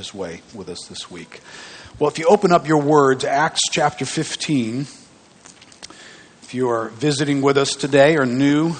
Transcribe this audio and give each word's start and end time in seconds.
his 0.00 0.14
way 0.14 0.40
with 0.54 0.70
us 0.70 0.86
this 0.88 1.10
week. 1.10 1.40
Well, 1.98 2.08
if 2.08 2.18
you 2.18 2.24
open 2.24 2.52
up 2.52 2.66
your 2.66 2.80
words, 2.80 3.22
Acts 3.22 3.60
chapter 3.70 4.06
15, 4.06 4.86
if 6.42 6.54
you 6.54 6.70
are 6.70 6.88
visiting 6.88 7.42
with 7.42 7.58
us 7.58 7.76
today 7.76 8.16
or 8.16 8.24
new, 8.24 8.76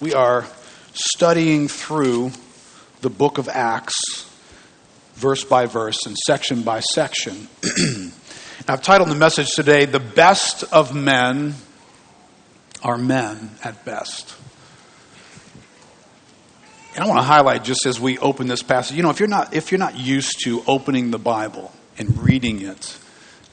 we 0.00 0.14
are 0.14 0.46
studying 0.94 1.68
through 1.68 2.32
the 3.02 3.10
book 3.10 3.36
of 3.36 3.46
Acts, 3.50 3.94
verse 5.16 5.44
by 5.44 5.66
verse 5.66 6.06
and 6.06 6.16
section 6.16 6.62
by 6.62 6.80
section. 6.80 7.46
I've 8.66 8.80
titled 8.80 9.10
the 9.10 9.16
message 9.16 9.50
today, 9.50 9.84
The 9.84 10.00
Best 10.00 10.64
of 10.72 10.94
Men 10.94 11.56
Are 12.82 12.96
Men 12.96 13.50
at 13.62 13.84
Best. 13.84 14.34
And 16.94 17.02
I 17.02 17.08
want 17.08 17.18
to 17.18 17.24
highlight 17.24 17.64
just 17.64 17.86
as 17.86 17.98
we 17.98 18.18
open 18.18 18.46
this 18.46 18.62
passage, 18.62 18.96
you 18.96 19.02
know, 19.02 19.10
if 19.10 19.18
you're 19.18 19.28
not, 19.28 19.52
if 19.52 19.72
you're 19.72 19.80
not 19.80 19.98
used 19.98 20.44
to 20.44 20.62
opening 20.66 21.10
the 21.10 21.18
Bible 21.18 21.72
and 21.98 22.16
reading 22.18 22.62
it, 22.62 22.96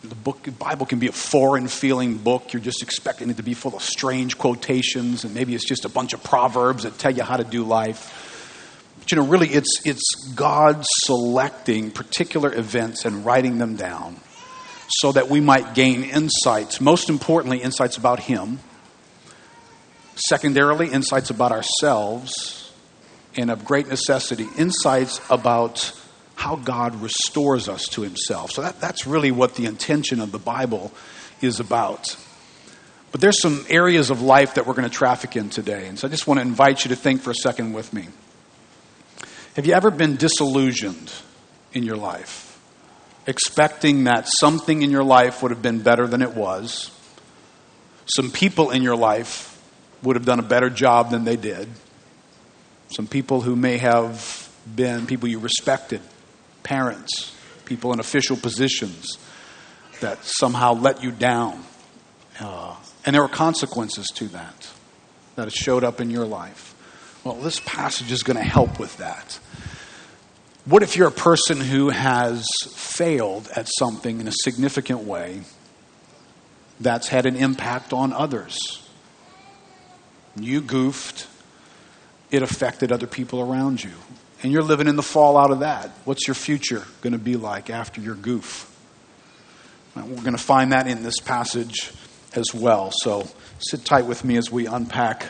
the 0.04 0.16
book, 0.16 0.44
the 0.44 0.52
Bible 0.52 0.86
can 0.86 0.99
be 0.99 1.08
a 1.08 1.12
foreign 1.12 1.68
feeling 1.68 2.18
book. 2.18 2.54
You're 2.54 2.62
just 2.62 2.84
expecting 2.84 3.32
it 3.32 3.38
to 3.38 3.44
be 3.44 3.55
full 3.55 3.76
of 3.76 3.82
strange 3.82 4.38
quotations, 4.38 5.23
and 5.23 5.34
maybe 5.34 5.55
it's 5.55 5.68
just 5.68 5.85
a 5.85 5.90
bunch 5.90 6.13
of 6.13 6.23
proverbs 6.23 6.84
that 6.84 6.99
tell 6.99 7.12
you 7.12 7.23
how 7.23 7.38
to 7.38 7.44
do 7.44 7.63
life. 7.63 8.96
But 8.99 9.12
you 9.12 9.18
know, 9.18 9.26
really, 9.26 9.49
it's, 9.49 9.82
it's 9.85 10.32
God 10.35 10.84
selecting 11.05 11.90
particular 11.90 12.54
events 12.54 13.05
and 13.05 13.26
writing 13.26 13.58
them 13.58 13.76
down 13.76 14.18
so 14.99 15.12
that 15.12 15.30
we 15.30 15.40
might 15.40 15.73
gain 15.73 16.04
insights. 16.04 16.80
Most 16.80 17.10
importantly, 17.10 17.62
insights 17.62 17.98
about 17.98 18.20
Him. 18.20 18.60
Secondarily, 20.16 20.90
insights 20.91 21.32
about 21.32 21.52
ourselves. 21.52 22.61
And 23.35 23.49
of 23.49 23.63
great 23.63 23.88
necessity, 23.88 24.48
insights 24.58 25.21
about 25.30 25.94
how 26.35 26.55
God 26.55 26.95
restores 27.02 27.70
us 27.70 27.85
to 27.90 28.02
Himself. 28.02 28.52
So 28.52 28.62
that, 28.62 28.81
that's 28.81 29.07
really 29.07 29.31
what 29.31 29.55
the 29.55 29.66
intention 29.66 30.20
of 30.20 30.31
the 30.31 30.40
Bible 30.40 30.91
is 31.41 31.60
about. 31.60 32.15
But 33.12 33.21
there's 33.21 33.41
some 33.41 33.65
areas 33.70 34.10
of 34.10 34.21
life 34.21 34.55
that 34.55 34.65
we're 34.65 34.73
going 34.73 34.90
to 34.90 34.96
traffic 34.96 35.35
in 35.35 35.49
today. 35.49 35.88
And 35.88 35.99
so 35.99 36.07
I 36.07 36.12
just 36.12 36.27
want 36.27 36.40
to 36.40 36.41
invite 36.41 36.85
you 36.85 36.90
to 36.90 36.96
think 36.96 37.21
for 37.21 37.32
a 37.32 37.35
second 37.35 37.73
with 37.73 37.93
me. 37.93 38.07
Have 39.55 39.66
you 39.66 39.73
ever 39.73 39.91
been 39.91 40.16
disillusioned 40.16 41.12
in 41.73 41.84
your 41.84 41.98
life? 41.98 42.60
Expecting 43.27 44.05
that 44.05 44.29
something 44.40 44.82
in 44.82 44.91
your 44.91 45.04
life 45.04 45.43
would 45.43 45.51
have 45.51 45.62
been 45.62 45.79
better 45.79 46.07
than 46.07 46.21
it 46.21 46.34
was? 46.34 46.90
Some 48.05 48.32
people 48.32 48.71
in 48.71 48.82
your 48.82 48.95
life 48.95 49.62
would 50.04 50.16
have 50.16 50.26
done 50.26 50.40
a 50.40 50.43
better 50.43 50.70
job 50.70 51.12
than 51.12 51.26
they 51.26 51.35
did? 51.35 51.68
Some 52.92 53.08
people 53.08 53.40
who 53.40 53.56
may 53.56 53.78
have 53.78 54.50
been 54.76 55.08
people 55.08 55.30
you 55.30 55.40
respected 55.40 56.02
parents, 56.62 57.34
people 57.64 57.94
in 57.94 58.00
official 58.00 58.36
positions 58.36 59.18
that 60.02 60.24
somehow 60.24 60.74
let 60.74 61.02
you 61.02 61.12
down. 61.12 61.64
Uh, 62.40 62.76
and 63.06 63.16
there 63.16 63.22
were 63.22 63.30
consequences 63.30 64.08
to 64.16 64.28
that, 64.30 64.69
that 65.36 65.47
it 65.47 65.53
showed 65.53 65.84
up 65.84 66.02
in 66.02 66.09
your 66.09 66.25
life. 66.25 66.75
Well, 67.24 67.36
this 67.36 67.62
passage 67.62 68.12
is 68.12 68.24
going 68.24 68.38
to 68.38 68.44
help 68.44 68.78
with 68.78 68.97
that. 68.97 69.40
What 70.66 70.84
if 70.84 70.97
you're 70.97 71.08
a 71.08 71.12
person 71.12 71.59
who 71.59 71.90
has 71.90 72.46
failed 72.74 73.50
at 73.56 73.69
something 73.80 74.19
in 74.19 74.28
a 74.28 74.31
significant 74.31 75.00
way 75.02 75.42
that's 76.80 77.08
had 77.08 77.25
an 77.25 77.36
impact 77.36 77.94
on 77.94 78.12
others? 78.12 78.59
You 80.36 80.62
goofed, 80.62 81.28
it 82.31 82.41
affected 82.41 82.91
other 82.91 83.07
people 83.07 83.41
around 83.41 83.84
you 83.84 83.91
and 84.44 84.51
you're 84.51 84.63
living 84.63 84.88
in 84.88 84.96
the 84.96 85.03
fallout 85.03 85.51
of 85.51 85.59
that. 85.59 85.90
What's 86.06 86.28
your 86.28 86.35
future 86.35 86.84
going 87.01 87.13
to 87.13 87.19
be 87.19 87.35
like 87.35 87.69
after 87.69 88.01
your 88.01 88.16
goof? 88.16 88.68
We're 89.96 90.03
going 90.03 90.31
to 90.31 90.38
find 90.38 90.72
that 90.72 90.88
in 90.88 91.03
this 91.03 91.19
passage 91.19 91.91
as 92.34 92.53
well. 92.53 92.91
So 92.91 93.28
sit 93.59 93.85
tight 93.85 94.06
with 94.06 94.23
me 94.23 94.38
as 94.38 94.51
we 94.51 94.66
unpack 94.66 95.28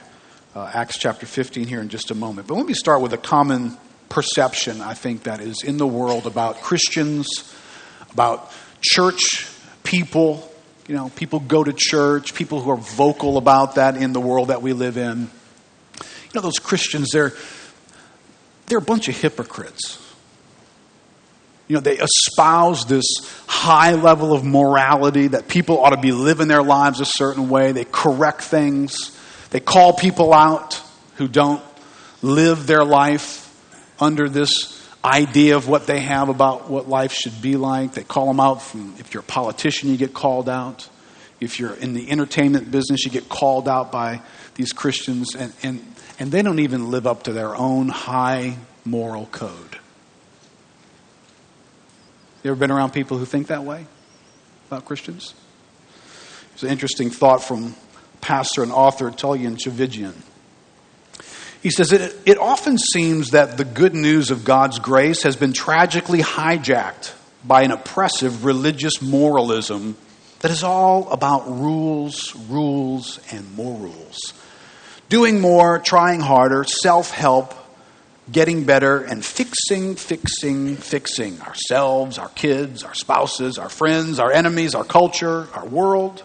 uh, 0.56 0.70
Acts 0.74 0.98
chapter 0.98 1.26
15 1.26 1.68
here 1.68 1.82
in 1.82 1.90
just 1.90 2.12
a 2.12 2.16
moment. 2.16 2.48
But 2.48 2.56
let 2.56 2.66
me 2.66 2.74
start 2.74 3.02
with 3.02 3.12
a 3.14 3.18
common 3.18 3.78
perception, 4.08 4.82
I 4.82 4.94
think, 4.94 5.24
that 5.24 5.42
is 5.42 5.64
in 5.64 5.78
the 5.78 5.88
world 5.88 6.28
about 6.28 6.62
Christians, 6.62 7.28
about 8.12 8.52
church 8.82 9.50
people. 9.84 10.50
You 10.88 10.96
know, 10.96 11.10
people 11.16 11.40
go 11.40 11.64
to 11.64 11.74
church, 11.74 12.36
people 12.36 12.62
who 12.62 12.70
are 12.70 12.78
vocal 12.78 13.38
about 13.38 13.76
that 13.76 13.98
in 13.98 14.14
the 14.14 14.22
world 14.22 14.50
that 14.50 14.62
we 14.62 14.74
live 14.74 14.98
in. 14.98 15.30
You 16.34 16.40
know, 16.40 16.42
those 16.42 16.60
Christians, 16.60 17.10
they're 17.12 17.34
they're 18.68 18.78
a 18.78 18.82
bunch 18.82 19.10
of 19.10 19.18
hypocrites. 19.18 20.00
You 21.68 21.76
know, 21.76 21.82
they 21.82 21.98
espouse 21.98 22.86
this 22.86 23.06
high 23.48 23.94
level 23.94 24.34
of 24.34 24.44
morality 24.44 25.28
that 25.28 25.48
people 25.48 25.80
ought 25.80 25.92
to 25.92 26.00
be 26.00 26.12
living 26.12 26.48
their 26.48 26.64
lives 26.64 27.00
a 27.00 27.06
certain 27.06 27.50
way. 27.50 27.72
They 27.72 27.86
correct 27.86 28.42
things. 28.42 29.18
They 29.50 29.60
call 29.60 29.94
people 29.94 30.34
out 30.34 30.82
who 31.16 31.28
don't 31.28 31.62
live 32.22 32.68
their 32.68 32.86
life 32.86 33.48
under 34.00 34.30
this 34.30 34.82
idea 35.04 35.56
of 35.56 35.68
what 35.68 35.88
they 35.88 36.00
have 36.00 36.30
about 36.30 36.70
what 36.70 36.88
life 36.88 37.12
should 37.12 37.42
be 37.42 37.56
like. 37.58 37.94
They 37.94 38.04
call 38.04 38.28
them 38.28 38.40
out 38.40 38.62
from, 38.62 38.96
if 39.00 39.14
you're 39.14 39.22
a 39.22 39.26
politician, 39.26 39.90
you 39.90 39.98
get 39.98 40.14
called 40.14 40.48
out. 40.48 40.88
If 41.40 41.60
you're 41.60 41.74
in 41.74 41.94
the 41.94 42.10
entertainment 42.10 42.72
business, 42.72 43.04
you 43.04 43.12
get 43.12 43.28
called 43.28 43.68
out 43.68 43.92
by 43.92 44.22
these 44.56 44.72
Christians. 44.72 45.36
And, 45.36 45.54
and 45.64 45.91
and 46.22 46.32
they 46.32 46.44
don't 46.44 46.60
even 46.60 46.92
live 46.92 47.08
up 47.08 47.24
to 47.24 47.34
their 47.34 47.56
own 47.56 47.90
high 47.90 48.56
moral 48.86 49.26
code. 49.32 49.80
You 52.44 52.52
ever 52.52 52.60
been 52.60 52.70
around 52.70 52.92
people 52.92 53.18
who 53.18 53.26
think 53.26 53.48
that 53.48 53.64
way 53.64 53.88
about 54.68 54.86
Christians? 54.86 55.34
It's 56.54 56.62
an 56.62 56.70
interesting 56.70 57.10
thought 57.10 57.44
from 57.44 57.76
pastor 58.22 58.62
and 58.62 58.72
author 58.72 59.10
Tullian 59.10 59.58
Tchividjian. 59.58 60.14
He 61.64 61.72
says, 61.72 61.92
it, 61.92 62.16
it 62.28 62.38
often 62.38 62.78
seems 62.78 63.32
that 63.32 63.58
the 63.58 63.66
good 63.66 63.96
news 63.96 64.30
of 64.30 64.46
God's 64.46 64.78
grace 64.78 65.24
has 65.24 65.36
been 65.36 65.54
tragically 65.54 66.20
hijacked 66.20 67.16
by 67.44 67.64
an 67.64 67.72
oppressive 67.72 68.46
religious 68.46 69.02
moralism 69.02 69.98
that 70.42 70.52
is 70.52 70.64
all 70.64 71.10
about 71.10 71.50
rules, 71.50 72.36
rules, 72.48 73.20
and 73.32 73.56
more 73.56 73.76
rules 73.76 74.34
doing 75.12 75.42
more, 75.42 75.78
trying 75.78 76.22
harder, 76.22 76.64
self 76.64 77.12
help, 77.12 77.54
getting 78.32 78.64
better, 78.64 79.04
and 79.04 79.24
fixing, 79.24 79.96
fixing, 79.96 80.78
fixing 80.78 81.40
ourselves, 81.42 82.18
our 82.18 82.30
kids, 82.30 82.82
our 82.82 82.94
spouses, 82.96 83.58
our 83.60 83.68
friends, 83.68 84.20
our 84.20 84.32
enemies, 84.32 84.74
our 84.74 84.86
culture, 84.86 85.50
our 85.54 85.66
world. 85.66 86.24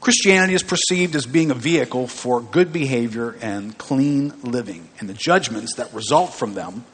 Christianity 0.00 0.52
is 0.52 0.62
perceived 0.62 1.16
as 1.16 1.24
being 1.24 1.50
a 1.50 1.54
vehicle 1.54 2.06
for 2.06 2.42
good 2.42 2.74
behavior 2.74 3.36
and 3.40 3.76
clean 3.78 4.34
living 4.42 4.86
and 5.00 5.08
the 5.08 5.14
judgments 5.14 5.76
that 5.76 5.94
result 5.94 6.34
from 6.34 6.52
them, 6.52 6.84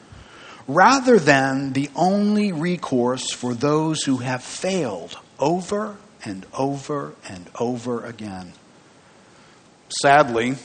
rather 0.65 1.19
than 1.19 1.73
the 1.73 1.89
only 1.93 2.53
recourse 2.53 3.33
for 3.33 3.53
those 3.53 4.03
who 4.03 4.17
have 4.17 4.41
failed 4.41 5.19
over 5.39 5.97
and 6.23 6.45
over 6.57 7.15
and 7.27 7.49
over 7.59 8.05
again. 8.05 8.53
Sadly, 10.01 10.55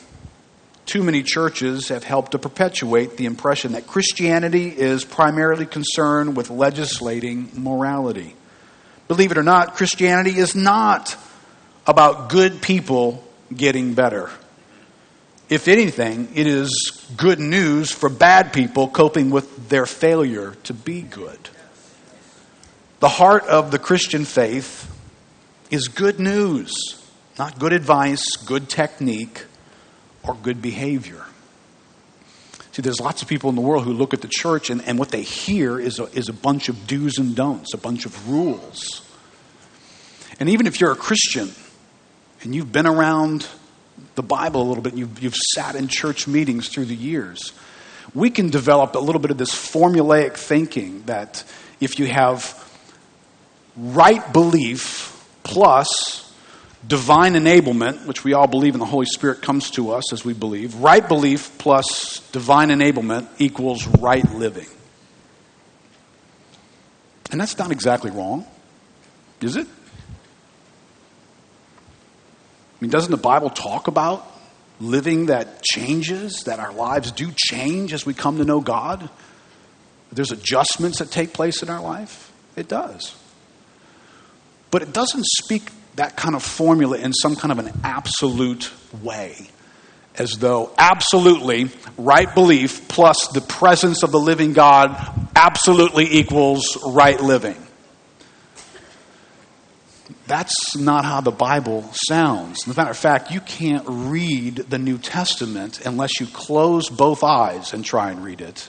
too 0.86 1.02
many 1.02 1.24
churches 1.24 1.88
have 1.88 2.04
helped 2.04 2.32
to 2.32 2.38
perpetuate 2.38 3.16
the 3.16 3.26
impression 3.26 3.72
that 3.72 3.88
Christianity 3.88 4.68
is 4.68 5.04
primarily 5.04 5.66
concerned 5.66 6.36
with 6.36 6.48
legislating 6.48 7.50
morality. 7.54 8.34
Believe 9.08 9.32
it 9.32 9.38
or 9.38 9.42
not, 9.42 9.74
Christianity 9.74 10.38
is 10.38 10.54
not 10.54 11.16
about 11.86 12.28
good 12.28 12.62
people 12.62 13.22
getting 13.54 13.94
better. 13.94 14.30
If 15.48 15.68
anything, 15.68 16.28
it 16.34 16.46
is 16.46 17.04
good 17.16 17.38
news 17.38 17.90
for 17.90 18.08
bad 18.08 18.52
people 18.52 18.88
coping 18.88 19.30
with 19.30 19.68
their 19.68 19.86
failure 19.86 20.54
to 20.64 20.74
be 20.74 21.02
good. 21.02 21.38
The 23.00 23.08
heart 23.08 23.44
of 23.44 23.70
the 23.70 23.78
Christian 23.78 24.24
faith 24.24 24.90
is 25.70 25.88
good 25.88 26.18
news, 26.18 26.72
not 27.38 27.58
good 27.58 27.72
advice, 27.72 28.36
good 28.36 28.68
technique 28.68 29.44
or 30.26 30.34
good 30.34 30.60
behavior. 30.60 31.24
See, 32.72 32.82
there's 32.82 33.00
lots 33.00 33.22
of 33.22 33.28
people 33.28 33.48
in 33.48 33.56
the 33.56 33.62
world 33.62 33.84
who 33.84 33.92
look 33.92 34.12
at 34.12 34.20
the 34.20 34.28
church 34.28 34.68
and, 34.68 34.82
and 34.82 34.98
what 34.98 35.10
they 35.10 35.22
hear 35.22 35.80
is 35.80 35.98
a, 35.98 36.04
is 36.12 36.28
a 36.28 36.32
bunch 36.34 36.68
of 36.68 36.86
do's 36.86 37.16
and 37.16 37.34
don'ts, 37.34 37.72
a 37.72 37.78
bunch 37.78 38.04
of 38.04 38.28
rules. 38.28 39.02
And 40.38 40.50
even 40.50 40.66
if 40.66 40.78
you're 40.80 40.92
a 40.92 40.96
Christian 40.96 41.50
and 42.42 42.54
you've 42.54 42.72
been 42.72 42.86
around 42.86 43.46
the 44.14 44.22
Bible 44.22 44.60
a 44.60 44.66
little 44.68 44.82
bit, 44.82 44.94
you've, 44.94 45.22
you've 45.22 45.36
sat 45.54 45.74
in 45.74 45.88
church 45.88 46.26
meetings 46.26 46.68
through 46.68 46.84
the 46.84 46.94
years, 46.94 47.52
we 48.14 48.28
can 48.28 48.50
develop 48.50 48.94
a 48.94 48.98
little 48.98 49.20
bit 49.20 49.30
of 49.30 49.38
this 49.38 49.54
formulaic 49.54 50.34
thinking 50.34 51.02
that 51.04 51.44
if 51.80 51.98
you 51.98 52.06
have 52.06 52.62
right 53.76 54.32
belief 54.32 55.12
plus 55.42 56.25
divine 56.86 57.34
enablement, 57.34 58.06
which 58.06 58.24
we 58.24 58.32
all 58.32 58.46
believe 58.46 58.74
in 58.74 58.80
the 58.80 58.86
Holy 58.86 59.06
Spirit 59.06 59.42
comes 59.42 59.70
to 59.72 59.90
us 59.92 60.12
as 60.12 60.24
we 60.24 60.32
believe, 60.32 60.76
right 60.76 61.06
belief 61.06 61.58
plus 61.58 62.20
divine 62.30 62.68
enablement 62.68 63.26
equals 63.38 63.86
right 63.86 64.28
living. 64.32 64.68
And 67.30 67.40
that's 67.40 67.58
not 67.58 67.72
exactly 67.72 68.10
wrong, 68.10 68.46
is 69.40 69.56
it? 69.56 69.66
I 72.76 72.78
mean, 72.80 72.90
doesn't 72.90 73.10
the 73.10 73.16
Bible 73.16 73.50
talk 73.50 73.88
about 73.88 74.30
living 74.78 75.26
that 75.26 75.62
changes, 75.62 76.44
that 76.44 76.60
our 76.60 76.72
lives 76.72 77.10
do 77.10 77.32
change 77.34 77.92
as 77.92 78.06
we 78.06 78.14
come 78.14 78.38
to 78.38 78.44
know 78.44 78.60
God? 78.60 79.08
There's 80.12 80.30
adjustments 80.30 80.98
that 80.98 81.10
take 81.10 81.32
place 81.32 81.62
in 81.62 81.70
our 81.70 81.80
life? 81.80 82.32
It 82.54 82.68
does. 82.68 83.16
But 84.70 84.82
it 84.82 84.92
doesn't 84.92 85.24
speak 85.42 85.70
that 85.96 86.16
kind 86.16 86.34
of 86.34 86.42
formula 86.42 86.98
in 86.98 87.12
some 87.12 87.36
kind 87.36 87.52
of 87.52 87.58
an 87.58 87.72
absolute 87.82 88.70
way, 89.02 89.48
as 90.16 90.32
though 90.38 90.70
absolutely 90.78 91.70
right 91.98 92.32
belief 92.34 92.88
plus 92.88 93.28
the 93.28 93.40
presence 93.40 94.02
of 94.02 94.12
the 94.12 94.20
living 94.20 94.52
God 94.52 94.94
absolutely 95.34 96.18
equals 96.18 96.78
right 96.86 97.20
living. 97.20 97.56
That's 100.26 100.76
not 100.76 101.04
how 101.04 101.20
the 101.20 101.30
Bible 101.30 101.88
sounds. 102.08 102.66
As 102.66 102.74
a 102.74 102.78
matter 102.78 102.90
of 102.90 102.96
fact, 102.96 103.30
you 103.30 103.40
can't 103.40 103.84
read 103.86 104.56
the 104.56 104.78
New 104.78 104.98
Testament 104.98 105.84
unless 105.86 106.20
you 106.20 106.26
close 106.26 106.88
both 106.88 107.22
eyes 107.22 107.72
and 107.72 107.84
try 107.84 108.10
and 108.10 108.22
read 108.24 108.40
it 108.40 108.68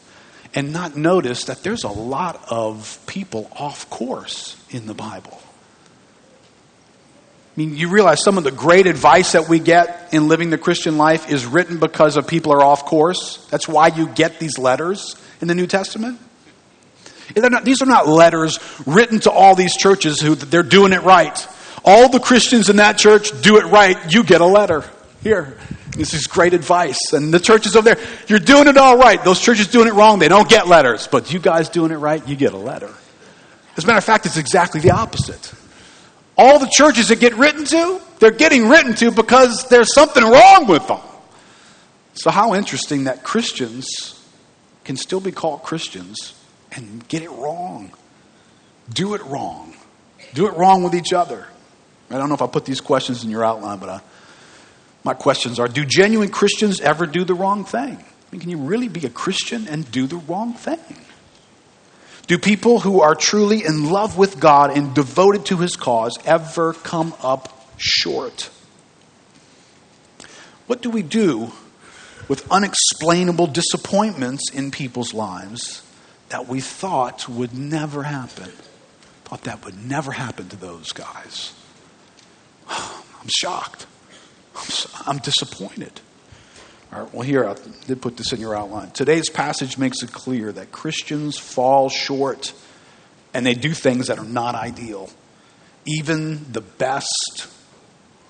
and 0.53 0.71
not 0.71 0.95
notice 0.95 1.45
that 1.45 1.63
there's 1.63 1.83
a 1.83 1.89
lot 1.89 2.43
of 2.49 2.99
people 3.07 3.49
off 3.55 3.89
course 3.89 4.55
in 4.69 4.85
the 4.85 4.93
Bible. 4.93 5.41
I 7.57 7.59
mean, 7.59 7.75
you 7.75 7.89
realize 7.89 8.23
some 8.23 8.37
of 8.37 8.43
the 8.43 8.51
great 8.51 8.85
advice 8.85 9.31
that 9.31 9.49
we 9.49 9.57
get 9.57 10.13
in 10.13 10.27
living 10.27 10.51
the 10.51 10.59
Christian 10.59 10.97
life 10.99 11.31
is 11.31 11.43
written 11.47 11.79
because 11.79 12.15
of 12.15 12.27
people 12.27 12.53
are 12.53 12.63
off 12.63 12.85
course. 12.85 13.43
That's 13.49 13.67
why 13.67 13.87
you 13.87 14.09
get 14.09 14.39
these 14.39 14.59
letters 14.59 15.15
in 15.41 15.47
the 15.47 15.55
New 15.55 15.65
Testament. 15.65 16.19
Not, 17.35 17.65
these 17.65 17.81
are 17.81 17.87
not 17.87 18.07
letters 18.07 18.59
written 18.85 19.19
to 19.21 19.31
all 19.31 19.55
these 19.55 19.75
churches 19.75 20.21
who 20.21 20.35
they're 20.35 20.61
doing 20.61 20.93
it 20.93 21.01
right. 21.01 21.47
All 21.83 22.09
the 22.09 22.19
Christians 22.19 22.69
in 22.69 22.75
that 22.75 22.99
church 22.99 23.31
do 23.41 23.57
it 23.57 23.65
right. 23.65 23.97
You 24.13 24.23
get 24.23 24.41
a 24.41 24.45
letter. 24.45 24.83
Here. 25.23 25.57
This 25.97 26.13
is 26.13 26.27
great 26.27 26.53
advice. 26.53 27.11
And 27.11 27.33
the 27.33 27.39
churches 27.39 27.75
over 27.75 27.95
there, 27.95 28.05
you're 28.27 28.37
doing 28.37 28.67
it 28.67 28.77
all 28.77 28.99
right. 28.99 29.21
Those 29.23 29.41
churches 29.41 29.65
doing 29.65 29.87
it 29.87 29.95
wrong, 29.95 30.19
they 30.19 30.27
don't 30.27 30.47
get 30.47 30.67
letters. 30.67 31.07
But 31.07 31.33
you 31.33 31.39
guys 31.39 31.69
doing 31.69 31.89
it 31.89 31.95
right, 31.95 32.25
you 32.27 32.35
get 32.35 32.53
a 32.53 32.57
letter. 32.57 32.93
As 33.75 33.83
a 33.83 33.87
matter 33.87 33.97
of 33.97 34.03
fact, 34.03 34.27
it's 34.27 34.37
exactly 34.37 34.79
the 34.79 34.91
opposite. 34.91 35.53
All 36.37 36.59
the 36.59 36.69
churches 36.71 37.07
that 37.07 37.19
get 37.19 37.33
written 37.35 37.65
to, 37.65 38.01
they're 38.19 38.31
getting 38.31 38.69
written 38.69 38.93
to 38.95 39.11
because 39.11 39.67
there's 39.69 39.93
something 39.93 40.23
wrong 40.23 40.67
with 40.67 40.87
them. 40.87 40.99
So, 42.13 42.31
how 42.31 42.55
interesting 42.55 43.05
that 43.05 43.23
Christians 43.23 44.23
can 44.83 44.97
still 44.97 45.19
be 45.19 45.31
called 45.31 45.63
Christians 45.63 46.33
and 46.71 47.07
get 47.07 47.21
it 47.21 47.29
wrong. 47.31 47.91
Do 48.93 49.15
it 49.15 49.23
wrong. 49.23 49.73
Do 50.33 50.47
it 50.47 50.55
wrong 50.55 50.83
with 50.83 50.95
each 50.95 51.13
other. 51.13 51.47
I 52.09 52.17
don't 52.17 52.29
know 52.29 52.35
if 52.35 52.41
I 52.41 52.47
put 52.47 52.65
these 52.65 52.81
questions 52.81 53.23
in 53.23 53.29
your 53.29 53.43
outline, 53.43 53.79
but 53.79 53.89
I, 53.89 54.01
my 55.03 55.13
questions 55.13 55.59
are 55.59 55.67
Do 55.67 55.85
genuine 55.85 56.29
Christians 56.29 56.79
ever 56.79 57.05
do 57.05 57.23
the 57.23 57.33
wrong 57.33 57.65
thing? 57.65 57.97
I 57.97 58.31
mean, 58.31 58.41
can 58.41 58.49
you 58.49 58.57
really 58.57 58.87
be 58.87 59.05
a 59.05 59.09
Christian 59.09 59.67
and 59.67 59.89
do 59.91 60.07
the 60.07 60.17
wrong 60.17 60.53
thing? 60.53 60.79
Do 62.27 62.37
people 62.37 62.81
who 62.81 63.01
are 63.01 63.15
truly 63.15 63.63
in 63.63 63.89
love 63.89 64.17
with 64.17 64.39
God 64.39 64.75
and 64.75 64.93
devoted 64.93 65.45
to 65.45 65.57
his 65.57 65.75
cause 65.75 66.17
ever 66.25 66.73
come 66.73 67.13
up 67.23 67.67
short? 67.77 68.49
What 70.67 70.81
do 70.81 70.89
we 70.89 71.01
do 71.01 71.51
with 72.27 72.49
unexplainable 72.51 73.47
disappointments 73.47 74.51
in 74.51 74.71
people's 74.71 75.13
lives 75.13 75.81
that 76.29 76.47
we 76.47 76.59
thought 76.59 77.29
would 77.29 77.53
never 77.53 78.03
happen. 78.03 78.51
Thought 79.25 79.43
that 79.43 79.63
would 79.65 79.85
never 79.85 80.11
happen 80.11 80.49
to 80.49 80.55
those 80.55 80.91
guys. 80.91 81.53
I'm 82.69 83.27
shocked. 83.27 83.85
I'm, 85.05 85.19
disappointed. 85.19 86.01
All 86.91 87.03
right, 87.03 87.13
well, 87.13 87.23
here, 87.23 87.47
I 87.47 87.55
did 87.85 88.01
put 88.01 88.15
this 88.15 88.31
in 88.31 88.39
your 88.39 88.55
outline. 88.55 88.91
Today's 88.91 89.29
passage 89.29 89.77
makes 89.77 90.03
it 90.03 90.11
clear 90.13 90.51
that 90.53 90.71
Christians 90.71 91.37
fall 91.37 91.89
short 91.89 92.53
and 93.33 93.45
they 93.45 93.53
do 93.53 93.73
things 93.73 94.07
that 94.07 94.19
are 94.19 94.25
not 94.25 94.55
ideal. 94.55 95.09
Even 95.85 96.51
the 96.51 96.61
best 96.61 97.47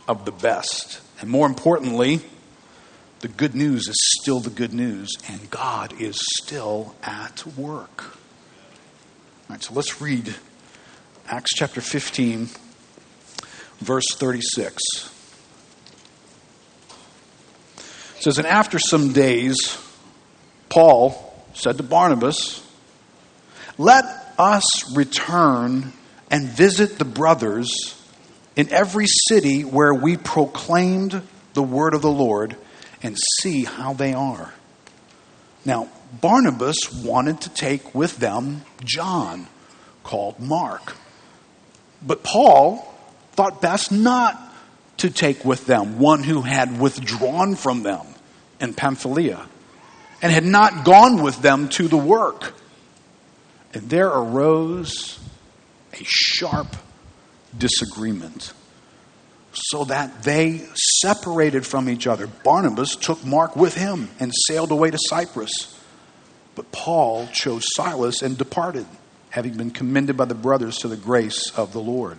of 0.08 0.26
the 0.26 0.32
best. 0.32 1.02
And 1.22 1.30
more 1.30 1.46
importantly, 1.46 2.22
the 3.20 3.28
good 3.28 3.56
news 3.56 3.88
is 3.88 3.96
still 4.20 4.40
the 4.40 4.50
good 4.50 4.74
news, 4.74 5.10
and 5.28 5.50
God 5.50 6.00
is 6.00 6.18
still 6.42 6.96
at 7.04 7.46
work. 7.58 8.04
All 8.06 9.56
right, 9.56 9.64
so 9.64 9.74
let's 9.74 10.02
read 10.02 10.36
Acts 11.28 11.52
chapter 11.56 11.82
15, 11.82 12.50
verse 13.80 14.06
36. 14.16 14.82
It 18.18 18.24
says, 18.24 18.38
And 18.38 18.48
after 18.48 18.80
some 18.80 19.14
days, 19.14 19.78
Paul 20.70 21.46
said 21.54 21.78
to 21.78 21.84
Barnabas, 21.84 22.66
Let 23.78 24.06
us 24.38 24.96
return 24.96 25.94
and 26.30 26.48
visit 26.48 26.98
the 26.98 27.06
brothers 27.06 27.72
in 28.56 28.72
every 28.72 29.06
city 29.08 29.62
where 29.62 29.94
we 29.94 30.18
proclaimed 30.18 31.22
the 31.54 31.64
word 31.64 31.94
of 31.94 32.02
the 32.02 32.12
Lord 32.12 32.58
and 33.04 33.18
see 33.42 33.64
how 33.64 33.94
they 33.94 34.14
are. 34.14 34.54
Now, 35.64 35.90
Barnabas 36.22 36.92
wanted 36.92 37.42
to 37.42 37.50
take 37.50 37.94
with 37.94 38.18
them 38.18 38.64
John, 38.84 39.48
called 40.04 40.40
Mark. 40.40 40.96
But 42.02 42.24
Paul 42.24 42.94
thought 43.34 43.62
best 43.62 43.92
not 43.92 44.47
to 44.98 45.10
take 45.10 45.46
with 45.46 45.66
them 45.66 46.00
one 46.00 46.24
who 46.24 46.42
had 46.42 46.80
withdrawn 46.80 47.56
from 47.56 47.84
them 47.84 48.06
in 48.60 48.74
Pamphylia 48.74 49.48
and 50.22 50.32
had 50.32 50.46
not 50.46 50.84
gone 50.84 51.22
with 51.22 51.42
them 51.42 51.70
to 51.70 51.88
the 51.88 51.98
work. 51.98 52.54
And 53.74 53.90
there 53.90 54.10
arose 54.10 55.20
a 55.94 56.04
sharp 56.04 56.76
disagreement 57.58 58.54
so 59.54 59.86
that 59.86 60.24
they 60.24 60.62
separated 61.02 61.66
from 61.66 61.90
each 61.90 62.08
other. 62.08 62.28
Barnabas 62.28 62.96
took 62.96 63.24
Mark 63.26 63.56
with 63.56 63.76
him 63.76 64.10
and 64.20 64.32
sailed 64.48 64.72
away 64.72 64.92
to 64.92 64.98
Cyprus. 65.00 65.80
But 66.56 66.72
Paul 66.72 67.28
chose 67.34 67.66
Silas 67.76 68.22
and 68.22 68.38
departed, 68.38 68.86
having 69.30 69.58
been 69.58 69.72
commended 69.72 70.18
by 70.18 70.26
the 70.26 70.36
brothers 70.36 70.80
to 70.80 70.88
the 70.88 70.98
grace 70.98 71.52
of 71.56 71.74
the 71.74 71.80
Lord. 71.80 72.18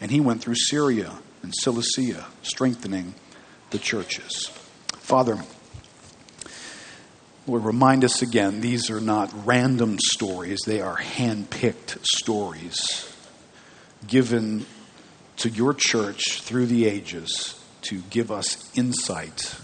And 0.00 0.10
he 0.10 0.20
went 0.20 0.42
through 0.42 0.56
Syria 0.56 1.12
and 1.42 1.52
Cilicia, 1.54 2.26
strengthening 2.42 3.14
the 3.70 3.78
churches. 3.78 4.50
Father, 4.98 5.38
Lord, 7.46 7.64
remind 7.64 8.04
us 8.04 8.22
again 8.22 8.60
these 8.60 8.90
are 8.90 9.00
not 9.00 9.32
random 9.46 9.98
stories, 10.00 10.60
they 10.66 10.80
are 10.80 10.96
hand 10.96 11.50
picked 11.50 11.98
stories 12.04 13.12
given 14.06 14.66
to 15.36 15.48
your 15.48 15.74
church 15.74 16.42
through 16.42 16.66
the 16.66 16.86
ages 16.86 17.62
to 17.82 18.00
give 18.10 18.30
us 18.30 18.76
insight, 18.76 19.56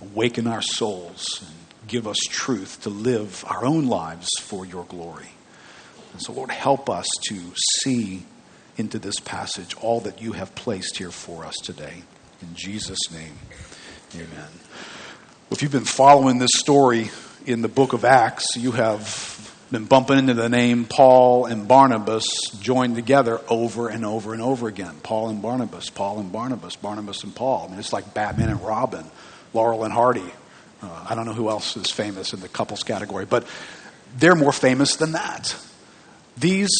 awaken 0.00 0.46
our 0.46 0.62
souls, 0.62 1.44
and 1.46 1.88
give 1.88 2.06
us 2.06 2.16
truth 2.28 2.82
to 2.82 2.90
live 2.90 3.44
our 3.48 3.64
own 3.64 3.86
lives 3.86 4.28
for 4.40 4.64
your 4.64 4.84
glory. 4.84 5.28
And 6.12 6.22
so, 6.22 6.32
Lord, 6.32 6.50
help 6.50 6.88
us 6.88 7.06
to 7.28 7.38
see 7.82 8.24
into 8.80 8.98
this 8.98 9.20
passage 9.20 9.76
all 9.76 10.00
that 10.00 10.20
you 10.20 10.32
have 10.32 10.54
placed 10.56 10.96
here 10.96 11.12
for 11.12 11.44
us 11.44 11.54
today. 11.62 12.02
In 12.42 12.54
Jesus' 12.54 13.12
name, 13.12 13.34
amen. 14.14 14.48
If 15.50 15.62
you've 15.62 15.70
been 15.70 15.84
following 15.84 16.38
this 16.38 16.50
story 16.56 17.10
in 17.46 17.62
the 17.62 17.68
book 17.68 17.92
of 17.92 18.04
Acts, 18.04 18.56
you 18.56 18.72
have 18.72 19.36
been 19.70 19.84
bumping 19.84 20.18
into 20.18 20.34
the 20.34 20.48
name 20.48 20.84
Paul 20.84 21.46
and 21.46 21.68
Barnabas 21.68 22.26
joined 22.60 22.96
together 22.96 23.40
over 23.48 23.88
and 23.88 24.04
over 24.04 24.32
and 24.32 24.42
over 24.42 24.66
again. 24.66 24.96
Paul 25.02 25.28
and 25.28 25.42
Barnabas, 25.42 25.90
Paul 25.90 26.18
and 26.18 26.32
Barnabas, 26.32 26.74
Barnabas 26.76 27.22
and 27.22 27.34
Paul. 27.34 27.66
I 27.66 27.70
mean, 27.70 27.78
it's 27.78 27.92
like 27.92 28.14
Batman 28.14 28.48
and 28.48 28.62
Robin, 28.62 29.04
Laurel 29.52 29.84
and 29.84 29.92
Hardy. 29.92 30.24
Uh, 30.82 31.06
I 31.08 31.14
don't 31.14 31.26
know 31.26 31.34
who 31.34 31.50
else 31.50 31.76
is 31.76 31.90
famous 31.90 32.32
in 32.32 32.40
the 32.40 32.48
couples 32.48 32.82
category, 32.82 33.26
but 33.26 33.46
they're 34.16 34.34
more 34.34 34.52
famous 34.52 34.96
than 34.96 35.12
that. 35.12 35.54
These 36.38 36.70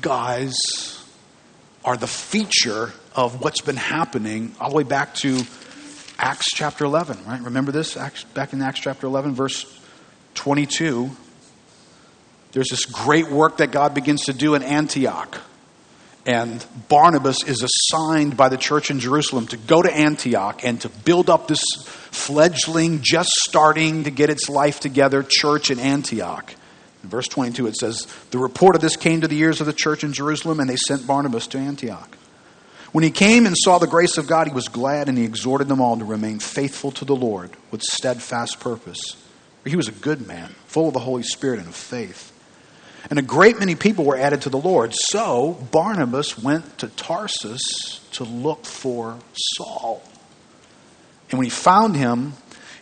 guys 0.00 1.01
are 1.84 1.96
the 1.96 2.06
feature 2.06 2.92
of 3.14 3.40
what's 3.40 3.60
been 3.60 3.76
happening 3.76 4.54
all 4.60 4.70
the 4.70 4.76
way 4.76 4.82
back 4.82 5.14
to 5.16 5.42
Acts 6.18 6.46
chapter 6.54 6.84
11, 6.84 7.24
right? 7.26 7.42
Remember 7.42 7.72
this? 7.72 7.96
Acts, 7.96 8.24
back 8.24 8.52
in 8.52 8.62
Acts 8.62 8.80
chapter 8.80 9.06
11, 9.06 9.34
verse 9.34 9.80
22 10.34 11.10
there's 12.52 12.68
this 12.68 12.84
great 12.84 13.30
work 13.30 13.56
that 13.58 13.70
God 13.70 13.94
begins 13.94 14.26
to 14.26 14.34
do 14.34 14.54
in 14.54 14.62
Antioch. 14.62 15.40
And 16.24 16.64
Barnabas 16.88 17.42
is 17.44 17.64
assigned 17.64 18.36
by 18.36 18.48
the 18.48 18.56
church 18.56 18.90
in 18.90 19.00
Jerusalem 19.00 19.48
to 19.48 19.56
go 19.56 19.82
to 19.82 19.92
Antioch 19.92 20.62
and 20.62 20.80
to 20.82 20.88
build 20.88 21.28
up 21.28 21.48
this 21.48 21.64
fledgling, 21.84 23.00
just 23.02 23.30
starting 23.30 24.04
to 24.04 24.10
get 24.10 24.30
its 24.30 24.48
life 24.48 24.78
together 24.78 25.24
church 25.26 25.70
in 25.70 25.80
Antioch. 25.80 26.54
In 27.02 27.08
verse 27.08 27.28
22, 27.28 27.66
it 27.66 27.76
says, 27.76 28.06
The 28.30 28.38
report 28.38 28.76
of 28.76 28.80
this 28.80 28.96
came 28.96 29.20
to 29.20 29.28
the 29.28 29.38
ears 29.38 29.60
of 29.60 29.66
the 29.66 29.72
church 29.72 30.04
in 30.04 30.12
Jerusalem, 30.12 30.60
and 30.60 30.68
they 30.68 30.76
sent 30.76 31.06
Barnabas 31.06 31.46
to 31.48 31.58
Antioch. 31.58 32.16
When 32.92 33.04
he 33.04 33.10
came 33.10 33.46
and 33.46 33.56
saw 33.56 33.78
the 33.78 33.86
grace 33.86 34.18
of 34.18 34.26
God, 34.26 34.46
he 34.46 34.52
was 34.52 34.68
glad, 34.68 35.08
and 35.08 35.16
he 35.16 35.24
exhorted 35.24 35.68
them 35.68 35.80
all 35.80 35.96
to 35.96 36.04
remain 36.04 36.38
faithful 36.38 36.90
to 36.92 37.04
the 37.04 37.16
Lord 37.16 37.50
with 37.70 37.82
steadfast 37.82 38.60
purpose. 38.60 39.16
For 39.62 39.70
he 39.70 39.76
was 39.76 39.88
a 39.88 39.92
good 39.92 40.26
man, 40.26 40.54
full 40.66 40.88
of 40.88 40.94
the 40.94 41.00
Holy 41.00 41.22
Spirit 41.22 41.58
and 41.58 41.68
of 41.68 41.74
faith. 41.74 42.32
And 43.10 43.18
a 43.18 43.22
great 43.22 43.58
many 43.58 43.74
people 43.74 44.04
were 44.04 44.16
added 44.16 44.42
to 44.42 44.50
the 44.50 44.58
Lord. 44.58 44.94
So 44.94 45.54
Barnabas 45.70 46.38
went 46.38 46.78
to 46.78 46.88
Tarsus 46.88 48.00
to 48.12 48.24
look 48.24 48.64
for 48.64 49.18
Saul. 49.56 50.02
And 51.30 51.38
when 51.38 51.46
he 51.46 51.50
found 51.50 51.96
him, 51.96 52.34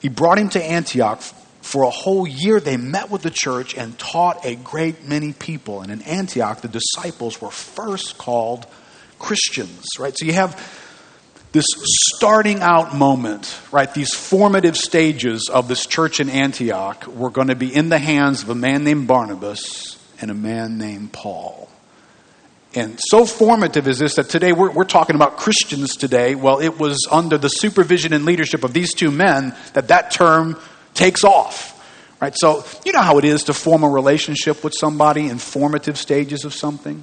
he 0.03 0.09
brought 0.09 0.39
him 0.39 0.49
to 0.51 0.63
Antioch. 0.63 1.23
For 1.71 1.85
a 1.85 1.91
whole 1.91 2.27
year, 2.27 2.59
they 2.59 2.77
met 2.77 3.11
with 3.11 3.23
the 3.23 3.31
church 3.31 3.77
and 3.77 3.97
taught 3.97 4.45
a 4.45 4.57
great 4.57 5.07
many 5.07 5.33
people. 5.33 5.83
And 5.83 5.93
in 5.93 6.03
Antioch, 6.03 6.63
the 6.63 6.67
disciples 6.67 7.41
were 7.41 7.53
first 7.53 8.19
called 8.19 8.67
Christians, 9.21 9.87
right? 9.97 10.13
So 10.19 10.27
you 10.27 10.33
have 10.33 10.59
this 11.53 11.67
starting 12.17 12.59
out 12.59 12.97
moment, 12.97 13.57
right? 13.71 13.95
These 13.95 14.13
formative 14.13 14.77
stages 14.77 15.49
of 15.49 15.69
this 15.69 15.87
church 15.87 16.19
in 16.19 16.29
Antioch 16.29 17.07
were 17.07 17.31
going 17.31 17.47
to 17.47 17.55
be 17.55 17.73
in 17.73 17.89
the 17.89 18.01
hands 18.01 18.43
of 18.43 18.49
a 18.49 18.57
man 18.57 18.83
named 18.83 19.07
Barnabas 19.07 19.97
and 20.21 20.29
a 20.29 20.35
man 20.35 20.77
named 20.77 21.13
Paul. 21.13 21.69
And 22.75 22.99
so 23.11 23.25
formative 23.25 23.87
is 23.87 24.01
this 24.01 24.17
that 24.17 24.29
today 24.29 24.53
we're, 24.53 24.73
we're 24.73 24.85
talking 24.85 25.15
about 25.15 25.37
Christians 25.37 25.97
today. 25.97 26.35
Well, 26.35 26.59
it 26.59 26.81
was 26.81 27.07
under 27.11 27.39
the 27.39 27.49
supervision 27.49 28.13
and 28.13 28.25
leadership 28.25 28.65
of 28.65 28.73
these 28.73 28.93
two 28.93 29.13
men 29.13 29.55
that 29.75 29.89
that 29.89 30.11
term 30.11 30.57
takes 30.95 31.25
off. 31.25 31.77
Right? 32.21 32.35
So, 32.37 32.65
you 32.85 32.93
know 32.93 33.01
how 33.01 33.19
it 33.19 33.25
is 33.25 33.45
to 33.45 33.55
form 33.55 33.83
a 33.83 33.89
relationship 33.89 34.63
with 34.63 34.75
somebody 34.79 35.27
in 35.27 35.39
formative 35.39 35.97
stages 35.97 36.45
of 36.45 36.53
something? 36.53 37.03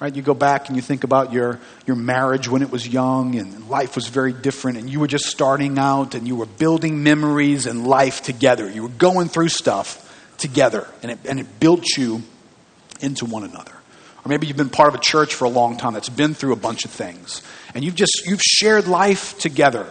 Right? 0.00 0.14
You 0.14 0.20
go 0.20 0.34
back 0.34 0.68
and 0.68 0.76
you 0.76 0.82
think 0.82 1.04
about 1.04 1.32
your, 1.32 1.60
your 1.86 1.96
marriage 1.96 2.48
when 2.48 2.60
it 2.60 2.70
was 2.70 2.86
young 2.86 3.36
and 3.36 3.68
life 3.70 3.94
was 3.94 4.08
very 4.08 4.32
different 4.32 4.78
and 4.78 4.90
you 4.90 5.00
were 5.00 5.06
just 5.06 5.26
starting 5.26 5.78
out 5.78 6.14
and 6.14 6.26
you 6.26 6.36
were 6.36 6.46
building 6.46 7.02
memories 7.02 7.66
and 7.66 7.86
life 7.86 8.22
together. 8.22 8.68
You 8.68 8.82
were 8.82 8.88
going 8.88 9.28
through 9.28 9.48
stuff 9.48 10.02
together 10.38 10.86
and 11.02 11.12
it, 11.12 11.18
and 11.24 11.38
it 11.38 11.60
built 11.60 11.86
you 11.96 12.22
into 13.00 13.24
one 13.24 13.44
another. 13.44 13.72
Or 13.72 14.28
maybe 14.28 14.48
you've 14.48 14.56
been 14.56 14.70
part 14.70 14.88
of 14.88 14.96
a 14.96 15.02
church 15.02 15.34
for 15.34 15.44
a 15.44 15.48
long 15.48 15.76
time 15.76 15.94
that's 15.94 16.08
been 16.08 16.34
through 16.34 16.52
a 16.52 16.56
bunch 16.56 16.84
of 16.84 16.90
things 16.90 17.42
and 17.74 17.84
you've 17.84 17.94
just 17.94 18.22
you've 18.26 18.42
shared 18.42 18.88
life 18.88 19.38
together 19.38 19.86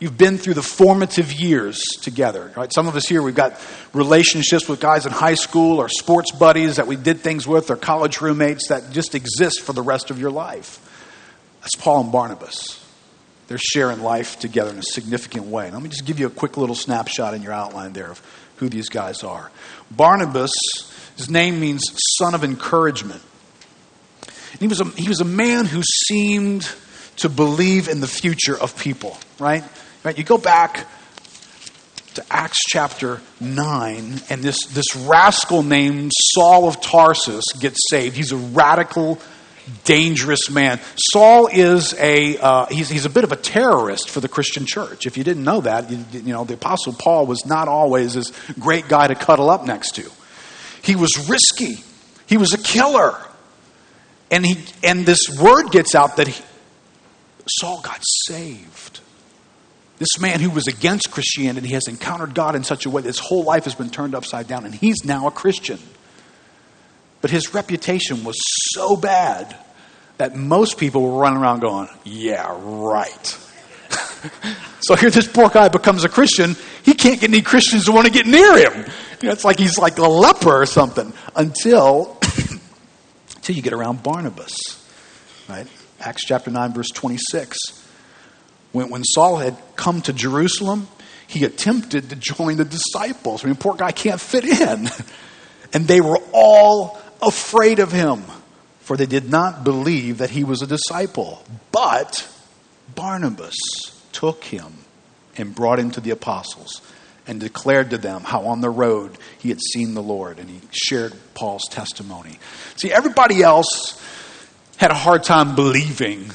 You've 0.00 0.16
been 0.16 0.38
through 0.38 0.54
the 0.54 0.62
formative 0.62 1.30
years 1.30 1.78
together. 2.00 2.50
Right? 2.56 2.72
Some 2.72 2.88
of 2.88 2.96
us 2.96 3.06
here, 3.06 3.22
we've 3.22 3.34
got 3.34 3.60
relationships 3.92 4.66
with 4.66 4.80
guys 4.80 5.04
in 5.04 5.12
high 5.12 5.34
school 5.34 5.78
or 5.78 5.90
sports 5.90 6.32
buddies 6.32 6.76
that 6.76 6.86
we 6.86 6.96
did 6.96 7.20
things 7.20 7.46
with 7.46 7.70
or 7.70 7.76
college 7.76 8.22
roommates 8.22 8.68
that 8.68 8.92
just 8.92 9.14
exist 9.14 9.60
for 9.60 9.74
the 9.74 9.82
rest 9.82 10.10
of 10.10 10.18
your 10.18 10.30
life. 10.30 10.86
That's 11.60 11.76
Paul 11.76 12.04
and 12.04 12.12
Barnabas. 12.12 12.82
They're 13.48 13.58
sharing 13.58 14.00
life 14.00 14.38
together 14.38 14.70
in 14.70 14.78
a 14.78 14.82
significant 14.82 15.46
way. 15.46 15.70
Let 15.70 15.82
me 15.82 15.90
just 15.90 16.06
give 16.06 16.18
you 16.18 16.26
a 16.26 16.30
quick 16.30 16.56
little 16.56 16.74
snapshot 16.74 17.34
in 17.34 17.42
your 17.42 17.52
outline 17.52 17.92
there 17.92 18.10
of 18.10 18.22
who 18.56 18.68
these 18.68 18.88
guys 18.88 19.22
are. 19.22 19.50
Barnabas, 19.90 20.52
his 21.16 21.28
name 21.28 21.60
means 21.60 21.82
son 22.18 22.34
of 22.34 22.42
encouragement. 22.42 23.20
And 24.52 24.60
he 24.60 24.68
was 24.68 24.80
a, 24.80 24.84
he 24.84 25.08
was 25.08 25.20
a 25.20 25.24
man 25.26 25.66
who 25.66 25.82
seemed 25.82 26.70
to 27.16 27.28
believe 27.28 27.88
in 27.88 28.00
the 28.00 28.06
future 28.06 28.58
of 28.58 28.78
people, 28.78 29.18
right? 29.38 29.64
Right? 30.02 30.16
You 30.16 30.24
go 30.24 30.38
back 30.38 30.86
to 32.14 32.24
Acts 32.30 32.58
chapter 32.68 33.20
9, 33.40 34.20
and 34.30 34.42
this, 34.42 34.64
this 34.66 34.96
rascal 34.96 35.62
named 35.62 36.12
Saul 36.34 36.68
of 36.68 36.80
Tarsus 36.80 37.44
gets 37.58 37.78
saved. 37.88 38.16
He's 38.16 38.32
a 38.32 38.36
radical, 38.36 39.18
dangerous 39.84 40.50
man. 40.50 40.80
Saul 41.12 41.48
is 41.52 41.94
a, 41.94 42.38
uh, 42.38 42.66
he's, 42.66 42.88
he's 42.88 43.04
a 43.04 43.10
bit 43.10 43.24
of 43.24 43.32
a 43.32 43.36
terrorist 43.36 44.08
for 44.10 44.20
the 44.20 44.28
Christian 44.28 44.66
church. 44.66 45.06
If 45.06 45.16
you 45.16 45.24
didn't 45.24 45.44
know 45.44 45.60
that, 45.60 45.90
you, 45.90 46.04
you 46.12 46.32
know, 46.32 46.44
the 46.44 46.54
Apostle 46.54 46.94
Paul 46.94 47.26
was 47.26 47.44
not 47.46 47.68
always 47.68 48.14
this 48.14 48.32
great 48.58 48.88
guy 48.88 49.06
to 49.06 49.14
cuddle 49.14 49.50
up 49.50 49.64
next 49.64 49.96
to. 49.96 50.10
He 50.82 50.96
was 50.96 51.28
risky, 51.28 51.84
he 52.26 52.36
was 52.36 52.54
a 52.54 52.58
killer. 52.58 53.14
And, 54.32 54.46
he, 54.46 54.64
and 54.84 55.04
this 55.04 55.28
word 55.40 55.72
gets 55.72 55.96
out 55.96 56.16
that 56.18 56.28
he, 56.28 56.44
Saul 57.58 57.80
got 57.80 58.00
saved. 58.26 58.99
This 60.00 60.18
man 60.18 60.40
who 60.40 60.48
was 60.48 60.66
against 60.66 61.10
Christianity 61.10 61.68
has 61.74 61.86
encountered 61.86 62.34
God 62.34 62.56
in 62.56 62.64
such 62.64 62.86
a 62.86 62.90
way 62.90 63.02
that 63.02 63.08
his 63.08 63.18
whole 63.18 63.44
life 63.44 63.64
has 63.64 63.74
been 63.74 63.90
turned 63.90 64.14
upside 64.14 64.48
down, 64.48 64.64
and 64.64 64.74
he's 64.74 65.04
now 65.04 65.26
a 65.26 65.30
Christian. 65.30 65.78
But 67.20 67.30
his 67.30 67.52
reputation 67.52 68.24
was 68.24 68.38
so 68.72 68.96
bad 68.96 69.54
that 70.16 70.36
most 70.36 70.78
people 70.78 71.02
were 71.02 71.20
running 71.20 71.38
around 71.38 71.60
going, 71.60 71.88
Yeah, 72.04 72.56
right. 72.58 73.26
so 74.80 74.96
here 74.96 75.10
this 75.10 75.28
poor 75.28 75.50
guy 75.50 75.68
becomes 75.68 76.02
a 76.02 76.08
Christian. 76.08 76.56
He 76.82 76.94
can't 76.94 77.20
get 77.20 77.28
any 77.28 77.42
Christians 77.42 77.84
to 77.84 77.92
want 77.92 78.06
to 78.06 78.12
get 78.12 78.26
near 78.26 78.56
him. 78.56 78.90
You 79.20 79.26
know, 79.26 79.32
it's 79.32 79.44
like 79.44 79.58
he's 79.58 79.76
like 79.76 79.98
a 79.98 80.08
leper 80.08 80.62
or 80.62 80.64
something 80.64 81.12
until, 81.36 82.16
until 83.36 83.54
you 83.54 83.60
get 83.60 83.74
around 83.74 84.02
Barnabas, 84.02 84.56
right? 85.46 85.66
Acts 86.00 86.24
chapter 86.24 86.50
9, 86.50 86.72
verse 86.72 86.88
26. 86.88 87.79
When, 88.72 88.90
when 88.90 89.04
Saul 89.04 89.36
had 89.36 89.56
come 89.76 90.02
to 90.02 90.12
Jerusalem, 90.12 90.88
he 91.26 91.44
attempted 91.44 92.10
to 92.10 92.16
join 92.16 92.56
the 92.56 92.64
disciples. 92.64 93.44
I 93.44 93.48
mean, 93.48 93.56
poor 93.56 93.74
guy 93.74 93.92
can't 93.92 94.20
fit 94.20 94.44
in. 94.44 94.88
And 95.72 95.86
they 95.86 96.00
were 96.00 96.18
all 96.32 96.98
afraid 97.22 97.78
of 97.78 97.92
him, 97.92 98.24
for 98.80 98.96
they 98.96 99.06
did 99.06 99.30
not 99.30 99.62
believe 99.64 100.18
that 100.18 100.30
he 100.30 100.44
was 100.44 100.62
a 100.62 100.66
disciple. 100.66 101.44
But 101.70 102.28
Barnabas 102.94 103.56
took 104.12 104.44
him 104.44 104.78
and 105.36 105.54
brought 105.54 105.78
him 105.78 105.90
to 105.92 106.00
the 106.00 106.10
apostles 106.10 106.82
and 107.26 107.38
declared 107.38 107.90
to 107.90 107.98
them 107.98 108.24
how 108.24 108.46
on 108.46 108.60
the 108.60 108.70
road 108.70 109.16
he 109.38 109.50
had 109.50 109.60
seen 109.60 109.94
the 109.94 110.02
Lord, 110.02 110.38
and 110.38 110.50
he 110.50 110.60
shared 110.72 111.14
Paul's 111.34 111.68
testimony. 111.70 112.38
See, 112.76 112.90
everybody 112.90 113.42
else 113.42 114.02
had 114.76 114.90
a 114.90 114.94
hard 114.94 115.22
time 115.22 115.54
believing 115.54 116.32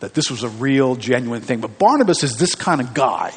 that 0.00 0.14
this 0.14 0.30
was 0.30 0.42
a 0.42 0.48
real, 0.48 0.96
genuine 0.96 1.40
thing. 1.40 1.60
But 1.60 1.78
Barnabas 1.78 2.22
is 2.22 2.36
this 2.36 2.54
kind 2.54 2.80
of 2.80 2.94
guy. 2.94 3.32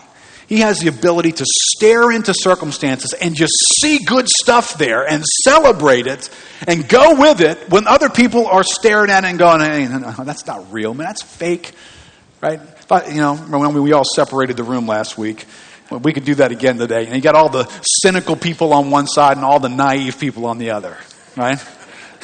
He 0.48 0.62
has 0.62 0.80
the 0.80 0.88
ability 0.88 1.34
to 1.34 1.46
stare 1.46 2.12
into 2.12 2.34
circumstances 2.34 3.14
and 3.14 3.36
just 3.36 3.54
see 3.80 4.04
good 4.04 4.28
stuff 4.28 4.80
there 4.80 5.08
and 5.08 5.24
celebrate 5.44 6.08
it 6.08 6.28
and 6.68 6.90
go 6.90 7.16
with 7.20 7.42
it 7.42 7.70
when 7.70 7.86
other 7.86 8.10
people 8.10 8.48
are 8.48 8.64
staring 8.64 9.12
at 9.12 9.24
it 9.24 9.28
and 9.28 9.38
going, 9.38 9.62
hey, 9.62 9.88
no, 9.88 10.00
no, 10.00 10.24
that's 10.24 10.48
not 10.48 10.72
real, 10.74 10.96
man. 10.96 11.06
That's 11.06 11.22
fake, 11.22 11.72
right? 12.42 12.60
But, 12.88 13.12
you 13.12 13.22
know, 13.22 13.36
when 13.36 13.80
we 13.84 13.94
all 13.94 14.04
separated 14.04 14.58
the 14.58 14.64
room 14.64 14.88
last 14.88 15.20
week, 15.20 15.46
we 15.92 16.14
could 16.14 16.26
do 16.26 16.34
that 16.36 16.52
again 16.52 16.80
today. 16.80 17.06
And 17.06 17.16
you 17.16 17.22
got 17.22 17.36
all 17.36 17.50
the 17.50 17.66
cynical 18.02 18.36
people 18.36 18.74
on 18.74 18.90
one 18.90 19.06
side 19.06 19.38
and 19.38 19.46
all 19.46 19.60
the 19.60 19.70
naive 19.70 20.20
people 20.20 20.48
on 20.48 20.58
the 20.58 20.72
other, 20.72 20.98
right? 21.38 21.64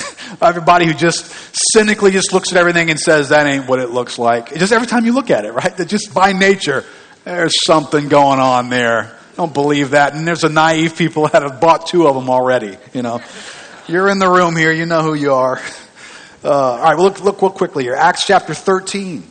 Everybody 0.41 0.85
who 0.85 0.93
just 0.93 1.33
cynically 1.73 2.11
just 2.11 2.33
looks 2.33 2.51
at 2.51 2.57
everything 2.57 2.89
and 2.89 2.99
says, 2.99 3.29
that 3.29 3.45
ain't 3.45 3.67
what 3.67 3.79
it 3.79 3.89
looks 3.89 4.17
like. 4.17 4.53
Just 4.55 4.73
every 4.73 4.87
time 4.87 5.05
you 5.05 5.13
look 5.13 5.29
at 5.29 5.45
it, 5.45 5.51
right? 5.51 5.75
That 5.77 5.87
just 5.87 6.13
by 6.13 6.33
nature, 6.33 6.83
there's 7.23 7.55
something 7.65 8.09
going 8.09 8.39
on 8.39 8.69
there. 8.69 9.17
Don't 9.35 9.53
believe 9.53 9.91
that. 9.91 10.13
And 10.13 10.27
there's 10.27 10.43
a 10.43 10.49
naive 10.49 10.95
people 10.97 11.27
that 11.33 11.43
have 11.43 11.59
bought 11.61 11.87
two 11.87 12.07
of 12.07 12.15
them 12.15 12.29
already, 12.29 12.77
you 12.93 13.01
know. 13.01 13.21
You're 13.87 14.09
in 14.09 14.19
the 14.19 14.29
room 14.29 14.55
here. 14.55 14.71
You 14.71 14.85
know 14.85 15.03
who 15.03 15.13
you 15.13 15.33
are. 15.33 15.61
Uh, 16.43 16.49
all 16.49 16.77
right, 16.79 16.95
well, 16.95 17.05
look, 17.05 17.21
look, 17.21 17.41
look 17.41 17.53
quickly 17.55 17.83
here. 17.83 17.95
Acts 17.95 18.25
chapter 18.25 18.53
13. 18.53 19.23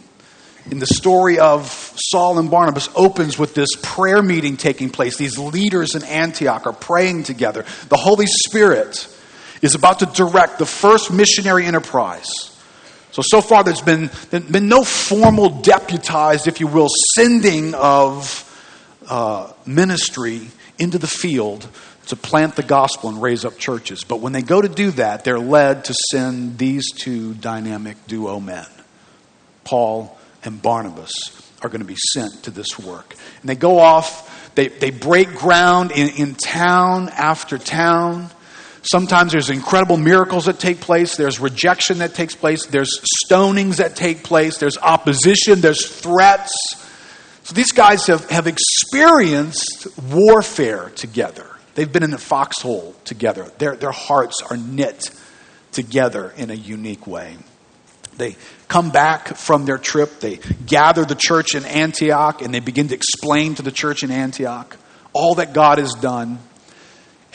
In 0.70 0.78
the 0.78 0.86
story 0.86 1.38
of 1.38 1.68
Saul 2.10 2.38
and 2.38 2.50
Barnabas 2.50 2.88
opens 2.96 3.38
with 3.38 3.54
this 3.54 3.68
prayer 3.82 4.22
meeting 4.22 4.56
taking 4.56 4.88
place. 4.88 5.16
These 5.16 5.38
leaders 5.38 5.94
in 5.94 6.02
Antioch 6.04 6.66
are 6.66 6.72
praying 6.72 7.24
together. 7.24 7.66
The 7.88 7.96
Holy 7.96 8.26
Spirit 8.26 9.06
is 9.64 9.74
about 9.74 10.00
to 10.00 10.06
direct 10.06 10.58
the 10.58 10.66
first 10.66 11.10
missionary 11.10 11.64
enterprise. 11.64 12.28
So, 13.12 13.22
so 13.24 13.40
far 13.40 13.64
there's 13.64 13.80
been, 13.80 14.10
there 14.30 14.40
been 14.40 14.68
no 14.68 14.84
formal 14.84 15.48
deputized, 15.48 16.46
if 16.46 16.60
you 16.60 16.66
will, 16.66 16.88
sending 17.16 17.72
of 17.74 18.42
uh, 19.08 19.52
ministry 19.64 20.48
into 20.78 20.98
the 20.98 21.06
field 21.06 21.66
to 22.08 22.16
plant 22.16 22.56
the 22.56 22.62
gospel 22.62 23.08
and 23.08 23.22
raise 23.22 23.46
up 23.46 23.56
churches. 23.56 24.04
But 24.04 24.20
when 24.20 24.32
they 24.34 24.42
go 24.42 24.60
to 24.60 24.68
do 24.68 24.90
that, 24.92 25.24
they're 25.24 25.38
led 25.38 25.86
to 25.86 25.94
send 26.10 26.58
these 26.58 26.92
two 26.92 27.32
dynamic 27.34 27.96
duo 28.06 28.40
men, 28.40 28.66
Paul 29.64 30.18
and 30.44 30.60
Barnabas, 30.60 31.12
are 31.62 31.70
going 31.70 31.80
to 31.80 31.86
be 31.86 31.96
sent 32.12 32.42
to 32.42 32.50
this 32.50 32.78
work. 32.78 33.14
And 33.40 33.48
they 33.48 33.54
go 33.54 33.78
off, 33.78 34.54
they, 34.54 34.68
they 34.68 34.90
break 34.90 35.34
ground 35.34 35.90
in, 35.92 36.10
in 36.16 36.34
town 36.34 37.08
after 37.08 37.56
town. 37.56 38.28
Sometimes 38.84 39.32
there's 39.32 39.48
incredible 39.48 39.96
miracles 39.96 40.44
that 40.44 40.58
take 40.58 40.80
place. 40.80 41.16
There's 41.16 41.40
rejection 41.40 41.98
that 41.98 42.14
takes 42.14 42.36
place. 42.36 42.66
There's 42.66 43.00
stonings 43.26 43.76
that 43.76 43.96
take 43.96 44.22
place. 44.22 44.58
There's 44.58 44.76
opposition. 44.76 45.62
There's 45.62 45.88
threats. 45.88 46.54
So 47.44 47.54
these 47.54 47.72
guys 47.72 48.06
have, 48.06 48.28
have 48.28 48.46
experienced 48.46 49.88
warfare 50.10 50.90
together. 50.90 51.46
They've 51.74 51.90
been 51.90 52.02
in 52.02 52.10
the 52.10 52.18
foxhole 52.18 52.94
together. 53.04 53.50
Their, 53.58 53.74
their 53.74 53.90
hearts 53.90 54.42
are 54.42 54.56
knit 54.56 55.10
together 55.72 56.32
in 56.36 56.50
a 56.50 56.54
unique 56.54 57.06
way. 57.06 57.36
They 58.16 58.36
come 58.68 58.90
back 58.90 59.36
from 59.36 59.64
their 59.64 59.78
trip, 59.78 60.20
they 60.20 60.38
gather 60.66 61.04
the 61.04 61.16
church 61.16 61.54
in 61.54 61.64
Antioch, 61.64 62.42
and 62.42 62.54
they 62.54 62.60
begin 62.60 62.88
to 62.88 62.94
explain 62.94 63.56
to 63.56 63.62
the 63.62 63.72
church 63.72 64.04
in 64.04 64.10
Antioch 64.10 64.76
all 65.12 65.36
that 65.36 65.52
God 65.52 65.78
has 65.78 65.94
done. 65.94 66.38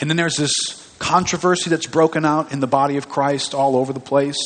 And 0.00 0.08
then 0.08 0.16
there's 0.16 0.36
this 0.36 0.89
controversy 1.00 1.70
that's 1.70 1.88
broken 1.88 2.24
out 2.24 2.52
in 2.52 2.60
the 2.60 2.68
body 2.68 2.96
of 2.96 3.08
Christ 3.08 3.54
all 3.54 3.74
over 3.74 3.92
the 3.92 3.98
place. 3.98 4.36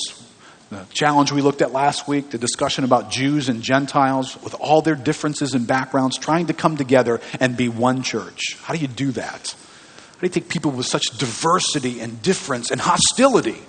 The 0.70 0.87
challenge 0.92 1.30
we 1.30 1.42
looked 1.42 1.61
at 1.61 1.73
last 1.73 2.08
week, 2.08 2.30
the 2.30 2.38
discussion 2.38 2.84
about 2.84 3.11
Jews 3.11 3.50
and 3.50 3.62
Gentiles 3.62 4.40
with 4.42 4.54
all 4.54 4.80
their 4.80 4.94
differences 4.94 5.52
and 5.52 5.66
backgrounds 5.66 6.16
trying 6.16 6.46
to 6.46 6.54
come 6.54 6.78
together 6.78 7.20
and 7.38 7.56
be 7.56 7.68
one 7.68 8.02
church. 8.02 8.56
How 8.62 8.73
do 8.73 8.80
you 8.80 8.88
do 8.88 9.12
that? 9.12 9.54
How 10.14 10.20
do 10.20 10.26
you 10.26 10.30
take 10.30 10.49
people 10.49 10.70
with 10.70 10.87
such 10.87 11.04
diversity 11.18 12.00
and 12.00 12.23
difference 12.23 12.70
and 12.70 12.80
hostility? 12.80 13.61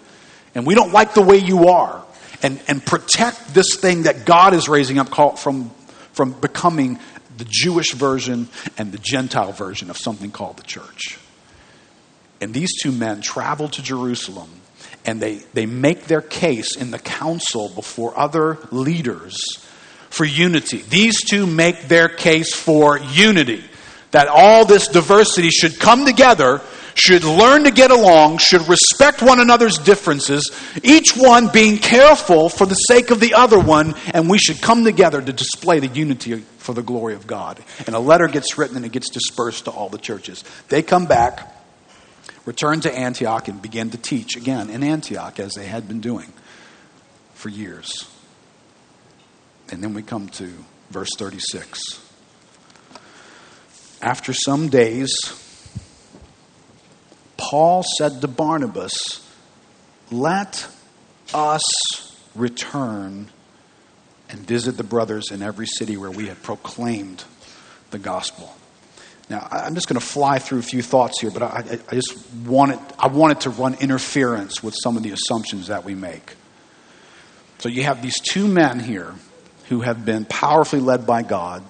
And 0.53 0.65
we 0.65 0.73
don't 0.73 0.93
like 0.93 1.13
the 1.13 1.21
way 1.21 1.37
you 1.37 1.67
are 1.67 2.05
and, 2.41 2.61
and 2.67 2.85
protect 2.85 3.53
this 3.53 3.75
thing 3.75 4.03
that 4.03 4.25
God 4.25 4.53
is 4.53 4.69
raising 4.69 4.99
up 4.99 5.37
from, 5.37 5.71
from 6.13 6.31
becoming 6.39 6.99
the 7.37 7.45
Jewish 7.45 7.93
version 7.93 8.47
and 8.77 8.91
the 8.91 8.99
Gentile 8.99 9.51
version 9.51 9.89
of 9.89 9.97
something 9.97 10.31
called 10.31 10.57
the 10.57 10.63
church. 10.63 11.19
And 12.41 12.53
these 12.53 12.71
two 12.81 12.91
men 12.91 13.21
travel 13.21 13.67
to 13.69 13.81
Jerusalem 13.81 14.49
and 15.05 15.21
they, 15.21 15.35
they 15.53 15.65
make 15.65 16.05
their 16.05 16.21
case 16.21 16.75
in 16.75 16.91
the 16.91 16.99
council 16.99 17.69
before 17.69 18.17
other 18.17 18.57
leaders 18.71 19.37
for 20.09 20.25
unity. 20.25 20.77
These 20.89 21.21
two 21.21 21.45
make 21.45 21.87
their 21.87 22.09
case 22.09 22.53
for 22.55 22.97
unity. 22.97 23.63
That 24.11 24.27
all 24.27 24.65
this 24.65 24.87
diversity 24.87 25.49
should 25.49 25.79
come 25.79 26.05
together 26.05 26.61
should 26.95 27.25
learn 27.25 27.65
to 27.65 27.71
get 27.71 27.91
along, 27.91 28.37
should 28.37 28.67
respect 28.67 29.21
one 29.21 29.39
another's 29.39 29.77
differences, 29.77 30.49
each 30.81 31.11
one 31.15 31.49
being 31.49 31.77
careful 31.77 32.49
for 32.49 32.65
the 32.65 32.75
sake 32.75 33.11
of 33.11 33.19
the 33.19 33.33
other 33.33 33.59
one, 33.59 33.93
and 34.13 34.29
we 34.29 34.37
should 34.37 34.61
come 34.61 34.85
together 34.85 35.21
to 35.21 35.33
display 35.33 35.79
the 35.79 35.87
unity 35.87 36.37
for 36.57 36.73
the 36.73 36.81
glory 36.81 37.13
of 37.13 37.27
God. 37.27 37.61
And 37.85 37.95
a 37.95 37.99
letter 37.99 38.27
gets 38.27 38.57
written 38.57 38.77
and 38.77 38.85
it 38.85 38.93
gets 38.93 39.09
dispersed 39.09 39.65
to 39.65 39.71
all 39.71 39.89
the 39.89 39.97
churches. 39.97 40.43
They 40.69 40.81
come 40.81 41.05
back, 41.05 41.54
return 42.45 42.81
to 42.81 42.95
Antioch, 42.95 43.47
and 43.47 43.61
began 43.61 43.89
to 43.89 43.97
teach 43.97 44.35
again 44.35 44.69
in 44.69 44.83
Antioch 44.83 45.39
as 45.39 45.53
they 45.53 45.65
had 45.65 45.87
been 45.87 45.99
doing 45.99 46.31
for 47.33 47.49
years. 47.49 48.07
And 49.71 49.83
then 49.83 49.93
we 49.93 50.03
come 50.03 50.29
to 50.29 50.53
verse 50.89 51.09
36. 51.17 51.79
After 54.01 54.33
some 54.33 54.69
days, 54.69 55.15
Paul 57.37 57.83
said 57.97 58.21
to 58.21 58.27
Barnabas, 58.27 59.27
Let 60.11 60.67
us 61.33 61.63
return 62.35 63.29
and 64.29 64.39
visit 64.39 64.77
the 64.77 64.83
brothers 64.83 65.31
in 65.31 65.41
every 65.41 65.65
city 65.65 65.97
where 65.97 66.11
we 66.11 66.27
have 66.27 66.41
proclaimed 66.43 67.23
the 67.91 67.99
gospel. 67.99 68.55
Now, 69.29 69.47
I'm 69.49 69.73
just 69.73 69.87
going 69.87 69.99
to 69.99 70.05
fly 70.05 70.37
through 70.37 70.59
a 70.59 70.63
few 70.63 70.83
thoughts 70.83 71.19
here, 71.19 71.31
but 71.31 71.41
I, 71.41 71.79
I 71.89 71.95
just 71.95 72.15
wanted, 72.45 72.79
I 72.99 73.07
wanted 73.07 73.41
to 73.41 73.49
run 73.49 73.75
interference 73.75 74.61
with 74.61 74.75
some 74.83 74.97
of 74.97 75.03
the 75.03 75.11
assumptions 75.11 75.67
that 75.67 75.83
we 75.83 75.95
make. 75.95 76.35
So 77.57 77.69
you 77.69 77.83
have 77.83 78.03
these 78.03 78.19
two 78.19 78.47
men 78.47 78.79
here 78.79 79.15
who 79.69 79.81
have 79.81 80.05
been 80.05 80.25
powerfully 80.25 80.81
led 80.81 81.07
by 81.07 81.23
God. 81.23 81.63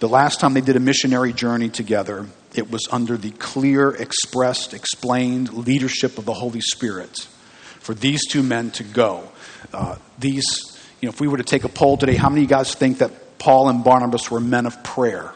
The 0.00 0.08
last 0.08 0.40
time 0.40 0.52
they 0.52 0.60
did 0.60 0.76
a 0.76 0.80
missionary 0.80 1.32
journey 1.32 1.70
together, 1.70 2.26
it 2.54 2.70
was 2.70 2.86
under 2.90 3.16
the 3.16 3.30
clear, 3.30 3.90
expressed, 3.90 4.74
explained 4.74 5.52
leadership 5.54 6.18
of 6.18 6.26
the 6.26 6.34
Holy 6.34 6.60
Spirit 6.60 7.20
for 7.80 7.94
these 7.94 8.26
two 8.26 8.42
men 8.42 8.70
to 8.72 8.84
go. 8.84 9.26
Uh, 9.72 9.96
these, 10.18 10.78
you 11.00 11.06
know, 11.06 11.12
if 11.12 11.20
we 11.20 11.28
were 11.28 11.38
to 11.38 11.44
take 11.44 11.64
a 11.64 11.68
poll 11.68 11.96
today, 11.96 12.16
how 12.16 12.28
many 12.28 12.42
of 12.42 12.50
you 12.50 12.54
guys 12.54 12.74
think 12.74 12.98
that 12.98 13.38
Paul 13.38 13.70
and 13.70 13.82
Barnabas 13.82 14.30
were 14.30 14.40
men 14.40 14.66
of 14.66 14.82
prayer? 14.84 15.32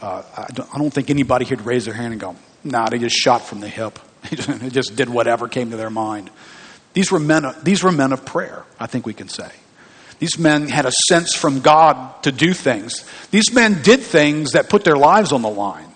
Uh, 0.00 0.22
I, 0.36 0.46
don't, 0.52 0.74
I, 0.74 0.78
don't, 0.78 0.90
think 0.90 1.10
anybody 1.10 1.44
would 1.46 1.66
raise 1.66 1.84
their 1.84 1.94
hand 1.94 2.12
and 2.12 2.20
go, 2.20 2.36
nah, 2.62 2.88
they 2.88 2.98
just 2.98 3.16
shot 3.16 3.42
from 3.42 3.60
the 3.60 3.68
hip. 3.68 3.98
they 4.30 4.70
just 4.70 4.94
did 4.94 5.08
whatever 5.08 5.48
came 5.48 5.70
to 5.70 5.76
their 5.76 5.90
mind. 5.90 6.30
These 6.92 7.10
were, 7.10 7.18
men 7.18 7.44
of, 7.44 7.64
these 7.64 7.82
were 7.82 7.92
men 7.92 8.12
of 8.12 8.24
prayer, 8.24 8.64
I 8.78 8.86
think 8.86 9.06
we 9.06 9.14
can 9.14 9.28
say. 9.28 9.50
These 10.18 10.38
men 10.38 10.68
had 10.68 10.86
a 10.86 10.92
sense 11.08 11.34
from 11.34 11.60
God 11.60 12.22
to 12.24 12.32
do 12.32 12.52
things. 12.52 13.04
These 13.30 13.52
men 13.52 13.82
did 13.82 14.00
things 14.00 14.52
that 14.52 14.68
put 14.68 14.84
their 14.84 14.96
lives 14.96 15.32
on 15.32 15.42
the 15.42 15.50
line. 15.50 15.86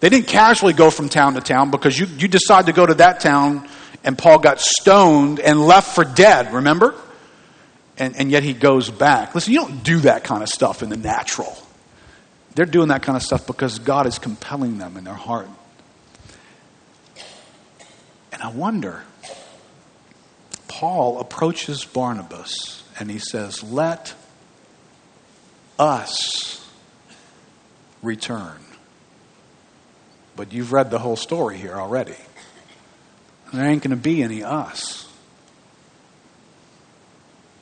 They 0.00 0.08
didn't 0.08 0.26
casually 0.26 0.72
go 0.72 0.90
from 0.90 1.08
town 1.08 1.34
to 1.34 1.40
town 1.40 1.70
because 1.70 1.98
you, 1.98 2.06
you 2.06 2.28
decide 2.28 2.66
to 2.66 2.72
go 2.72 2.84
to 2.84 2.94
that 2.94 3.20
town 3.20 3.68
and 4.04 4.16
Paul 4.16 4.38
got 4.38 4.60
stoned 4.60 5.40
and 5.40 5.60
left 5.60 5.94
for 5.94 6.04
dead, 6.04 6.52
remember? 6.52 6.94
And, 7.98 8.16
and 8.16 8.30
yet 8.30 8.42
he 8.42 8.52
goes 8.52 8.90
back. 8.90 9.34
Listen, 9.34 9.52
you 9.52 9.60
don't 9.60 9.82
do 9.82 10.00
that 10.00 10.22
kind 10.22 10.42
of 10.42 10.48
stuff 10.48 10.82
in 10.82 10.90
the 10.90 10.96
natural. 10.96 11.56
They're 12.56 12.64
doing 12.64 12.88
that 12.88 13.02
kind 13.02 13.16
of 13.16 13.22
stuff 13.22 13.46
because 13.46 13.78
God 13.78 14.06
is 14.06 14.18
compelling 14.18 14.78
them 14.78 14.96
in 14.96 15.04
their 15.04 15.12
heart. 15.12 15.48
And 18.32 18.42
I 18.42 18.48
wonder, 18.48 19.02
Paul 20.66 21.20
approaches 21.20 21.84
Barnabas 21.84 22.82
and 22.98 23.10
he 23.10 23.18
says, 23.18 23.62
Let 23.62 24.14
us 25.78 26.66
return. 28.02 28.56
But 30.34 30.54
you've 30.54 30.72
read 30.72 30.90
the 30.90 30.98
whole 30.98 31.16
story 31.16 31.58
here 31.58 31.74
already. 31.74 32.16
There 33.52 33.66
ain't 33.66 33.82
going 33.82 33.90
to 33.90 33.96
be 33.96 34.22
any 34.22 34.42
us. 34.42 35.06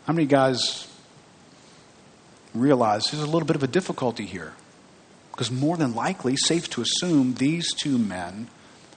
How 0.07 0.13
many 0.13 0.27
guys 0.27 0.87
realize 2.55 3.07
there's 3.07 3.25
a 3.25 3.27
little 3.27 3.45
bit 3.45 3.57
of 3.57 3.65
a 3.65 3.69
difficulty 3.69 4.27
here? 4.27 4.53
Because 5.35 5.51
more 5.51 5.77
than 5.77 5.97
likely, 5.97 6.37
safe 6.37 6.71
to 6.71 6.81
assume, 6.81 7.35
these 7.35 7.75
two 7.75 7.99
men 7.99 8.47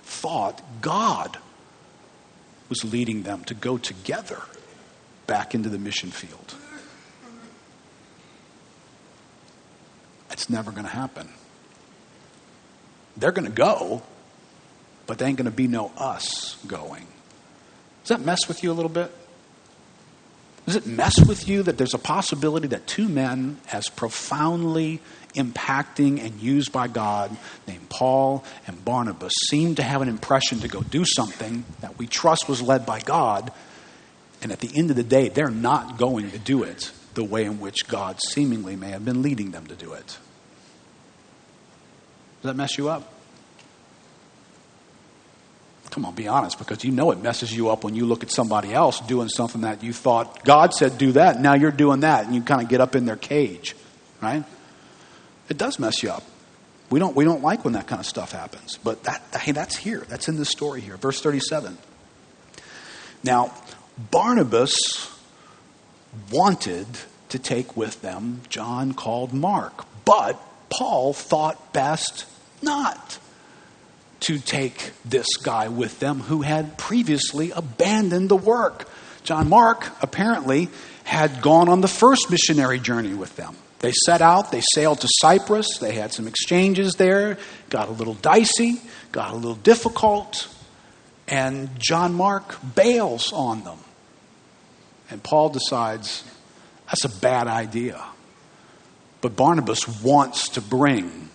thought 0.04 0.62
God 0.82 1.40
was 2.70 2.86
leading 2.86 3.24
them 3.24 3.44
to 3.46 3.56
go 3.56 3.80
together 3.80 4.44
back 5.26 5.56
into 5.56 5.68
the 5.68 5.80
mission 5.80 6.12
field. 6.12 6.54
It's 10.30 10.48
never 10.48 10.70
going 10.70 10.84
to 10.84 10.92
happen. 10.92 11.28
They're 13.18 13.32
going 13.32 13.48
to 13.48 13.52
go, 13.52 14.04
but 15.08 15.18
there 15.18 15.28
ain't 15.28 15.38
going 15.38 15.46
to 15.46 15.52
be 15.52 15.68
no 15.68 15.92
us 15.98 16.56
going. 16.68 17.08
Does 18.04 18.10
that 18.10 18.24
mess 18.24 18.48
with 18.48 18.62
you 18.62 18.72
a 18.72 18.74
little 18.74 18.90
bit? 18.90 19.12
Does 20.68 20.76
it 20.76 20.86
mess 20.86 21.20
with 21.26 21.48
you 21.48 21.64
that 21.64 21.80
there's 21.80 21.96
a 21.96 21.98
possibility 21.98 22.68
that 22.68 22.86
two 22.86 23.08
men, 23.08 23.58
as 23.72 23.88
profoundly 23.88 25.02
impacting 25.38 26.24
and 26.24 26.42
used 26.42 26.72
by 26.72 26.88
God, 26.88 27.36
named 27.68 27.88
Paul 27.90 28.44
and 28.68 28.84
Barnabas, 28.84 29.34
seem 29.50 29.76
to 29.76 29.84
have 29.84 30.02
an 30.02 30.10
impression 30.10 30.60
to 30.60 30.68
go 30.68 30.82
do 30.82 31.06
something 31.06 31.64
that 31.82 31.98
we 31.98 32.08
trust 32.08 32.50
was 32.50 32.62
led 32.62 32.86
by 32.86 33.00
God, 33.00 33.52
and 34.42 34.52
at 34.52 34.60
the 34.60 34.70
end 34.76 34.90
of 34.90 34.96
the 34.96 35.04
day, 35.04 35.30
they're 35.30 35.50
not 35.50 35.98
going 35.98 36.30
to 36.32 36.38
do 36.38 36.64
it 36.64 36.92
the 37.18 37.24
way 37.24 37.46
in 37.46 37.60
which 37.60 37.88
God 37.88 38.20
seemingly 38.22 38.76
may 38.76 38.92
have 38.92 39.04
been 39.04 39.22
leading 39.22 39.52
them 39.52 39.66
to 39.68 39.76
do 39.76 39.94
it? 39.94 40.06
Does 40.06 40.20
that 42.44 42.56
mess 42.56 42.78
you 42.78 42.90
up? 42.90 43.12
Come 45.90 46.06
on, 46.06 46.14
be 46.14 46.28
honest, 46.28 46.60
because 46.60 46.84
you 46.84 46.92
know 46.92 47.10
it 47.10 47.20
messes 47.20 47.52
you 47.52 47.70
up 47.70 47.84
when 47.84 47.96
you 47.96 48.06
look 48.06 48.22
at 48.22 48.30
somebody 48.30 48.72
else 48.72 49.00
doing 49.02 49.30
something 49.30 49.62
that 49.62 49.84
you 49.84 49.94
thought 49.94 50.46
God 50.46 50.76
said 50.76 51.00
do 51.00 51.14
that, 51.14 51.42
now 51.42 51.56
you're 51.56 51.72
doing 51.72 52.02
that, 52.02 52.26
and 52.26 52.36
you 52.36 52.44
kind 52.44 52.62
of 52.62 52.70
get 52.70 52.82
up 52.82 52.96
in 52.96 53.06
their 53.06 53.16
cage, 53.16 53.76
right? 54.22 54.44
It 55.50 55.58
does 55.58 55.80
mess 55.80 56.04
you 56.04 56.10
up. 56.10 56.24
We 56.90 57.00
don't, 57.00 57.16
we 57.16 57.26
don't 57.26 57.44
like 57.44 57.64
when 57.64 57.74
that 57.74 57.88
kind 57.88 58.00
of 58.00 58.06
stuff 58.06 58.32
happens, 58.32 58.78
but 58.84 59.04
that, 59.04 59.22
hey, 59.42 59.52
that's 59.52 59.76
here. 59.76 60.06
That's 60.08 60.30
in 60.30 60.38
this 60.38 60.50
story 60.50 60.80
here. 60.80 60.96
Verse 60.96 61.22
37. 61.22 61.78
Now, 63.24 63.54
Barnabas 64.12 64.78
wanted 66.32 66.88
to 67.30 67.40
take 67.40 67.76
with 67.76 68.02
them 68.02 68.42
John 68.48 68.94
called 68.94 69.34
Mark, 69.34 69.86
but 70.06 70.42
Paul 70.70 71.14
thought 71.14 71.74
best 71.74 72.26
not 72.62 73.20
to 74.22 74.40
take 74.40 74.92
this 75.06 75.28
guy 75.38 75.68
with 75.68 76.00
them 76.00 76.22
who 76.22 76.42
had 76.42 76.78
previously 76.78 77.52
abandoned 77.52 78.30
the 78.30 78.36
work. 78.36 78.90
John 79.24 79.50
Mark 79.50 79.86
apparently 80.02 80.70
had 81.04 81.42
gone 81.42 81.70
on 81.70 81.82
the 81.82 81.88
first 81.88 82.32
missionary 82.32 82.80
journey 82.80 83.14
with 83.14 83.36
them. 83.36 83.56
They 83.80 83.92
set 84.06 84.22
out, 84.22 84.52
they 84.52 84.64
sailed 84.74 85.02
to 85.02 85.08
Cyprus, 85.22 85.78
they 85.80 85.94
had 85.94 86.12
some 86.12 86.28
exchanges 86.28 86.96
there, 86.96 87.38
got 87.70 87.90
a 87.90 87.92
little 87.92 88.16
dicey, 88.16 88.82
got 89.12 89.32
a 89.32 89.36
little 89.36 89.56
difficult, 89.56 90.48
and 91.28 91.70
John 91.80 92.16
Mark 92.16 92.58
bails 92.76 93.32
on 93.34 93.64
them. 93.64 93.78
And 95.10 95.22
Paul 95.22 95.50
decides 95.50 96.24
that's 96.88 97.06
a 97.06 97.20
bad 97.20 97.48
idea. 97.48 98.04
But 99.22 99.36
Barnabas 99.36 99.88
wants 100.02 100.50
to 100.50 100.62
bring 100.62 101.30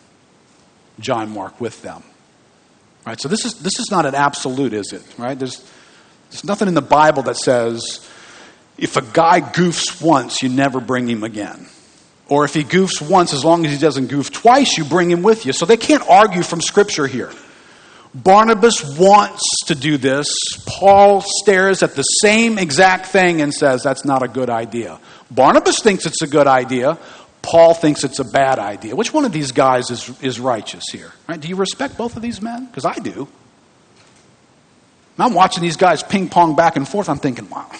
John 0.98 1.30
Mark 1.30 1.60
with 1.60 1.82
them. 1.82 2.02
Right? 3.04 3.20
So 3.20 3.28
this 3.28 3.44
is, 3.44 3.54
this 3.54 3.78
is 3.78 3.90
not 3.90 4.06
an 4.06 4.14
absolute, 4.14 4.72
is 4.72 4.92
it? 4.92 5.02
Right? 5.18 5.38
There's, 5.38 5.68
there's 6.30 6.44
nothing 6.44 6.68
in 6.68 6.74
the 6.74 6.80
Bible 6.80 7.24
that 7.24 7.36
says 7.36 8.08
if 8.78 8.96
a 8.96 9.02
guy 9.02 9.40
goofs 9.40 10.00
once, 10.00 10.42
you 10.42 10.48
never 10.48 10.80
bring 10.80 11.08
him 11.08 11.22
again. 11.22 11.66
Or 12.28 12.44
if 12.44 12.54
he 12.54 12.64
goofs 12.64 13.06
once, 13.06 13.32
as 13.34 13.44
long 13.44 13.66
as 13.66 13.72
he 13.72 13.78
doesn't 13.78 14.06
goof 14.06 14.30
twice, 14.30 14.78
you 14.78 14.84
bring 14.84 15.10
him 15.10 15.22
with 15.22 15.44
you. 15.44 15.52
So 15.52 15.66
they 15.66 15.76
can't 15.76 16.08
argue 16.08 16.42
from 16.42 16.60
Scripture 16.60 17.06
here. 17.06 17.30
Barnabas 18.14 18.98
wants 18.98 19.42
to 19.66 19.74
do 19.74 19.96
this. 19.96 20.28
Paul 20.66 21.22
stares 21.22 21.82
at 21.82 21.94
the 21.94 22.02
same 22.02 22.58
exact 22.58 23.06
thing 23.06 23.40
and 23.40 23.52
says, 23.52 23.82
That's 23.82 24.04
not 24.04 24.22
a 24.22 24.28
good 24.28 24.50
idea. 24.50 24.98
Barnabas 25.30 25.80
thinks 25.80 26.06
it's 26.06 26.22
a 26.22 26.26
good 26.26 26.46
idea. 26.46 26.98
Paul 27.40 27.74
thinks 27.74 28.04
it's 28.04 28.20
a 28.20 28.24
bad 28.24 28.58
idea. 28.58 28.94
Which 28.94 29.12
one 29.12 29.24
of 29.24 29.32
these 29.32 29.50
guys 29.52 29.90
is, 29.90 30.10
is 30.22 30.38
righteous 30.38 30.84
here? 30.92 31.12
Right? 31.28 31.40
Do 31.40 31.48
you 31.48 31.56
respect 31.56 31.98
both 31.98 32.16
of 32.16 32.22
these 32.22 32.40
men? 32.40 32.66
Because 32.66 32.84
I 32.84 32.94
do. 32.94 33.28
I'm 35.18 35.34
watching 35.34 35.62
these 35.62 35.76
guys 35.76 36.02
ping 36.02 36.28
pong 36.28 36.56
back 36.56 36.76
and 36.76 36.88
forth. 36.88 37.08
I'm 37.08 37.18
thinking, 37.18 37.48
wow, 37.48 37.70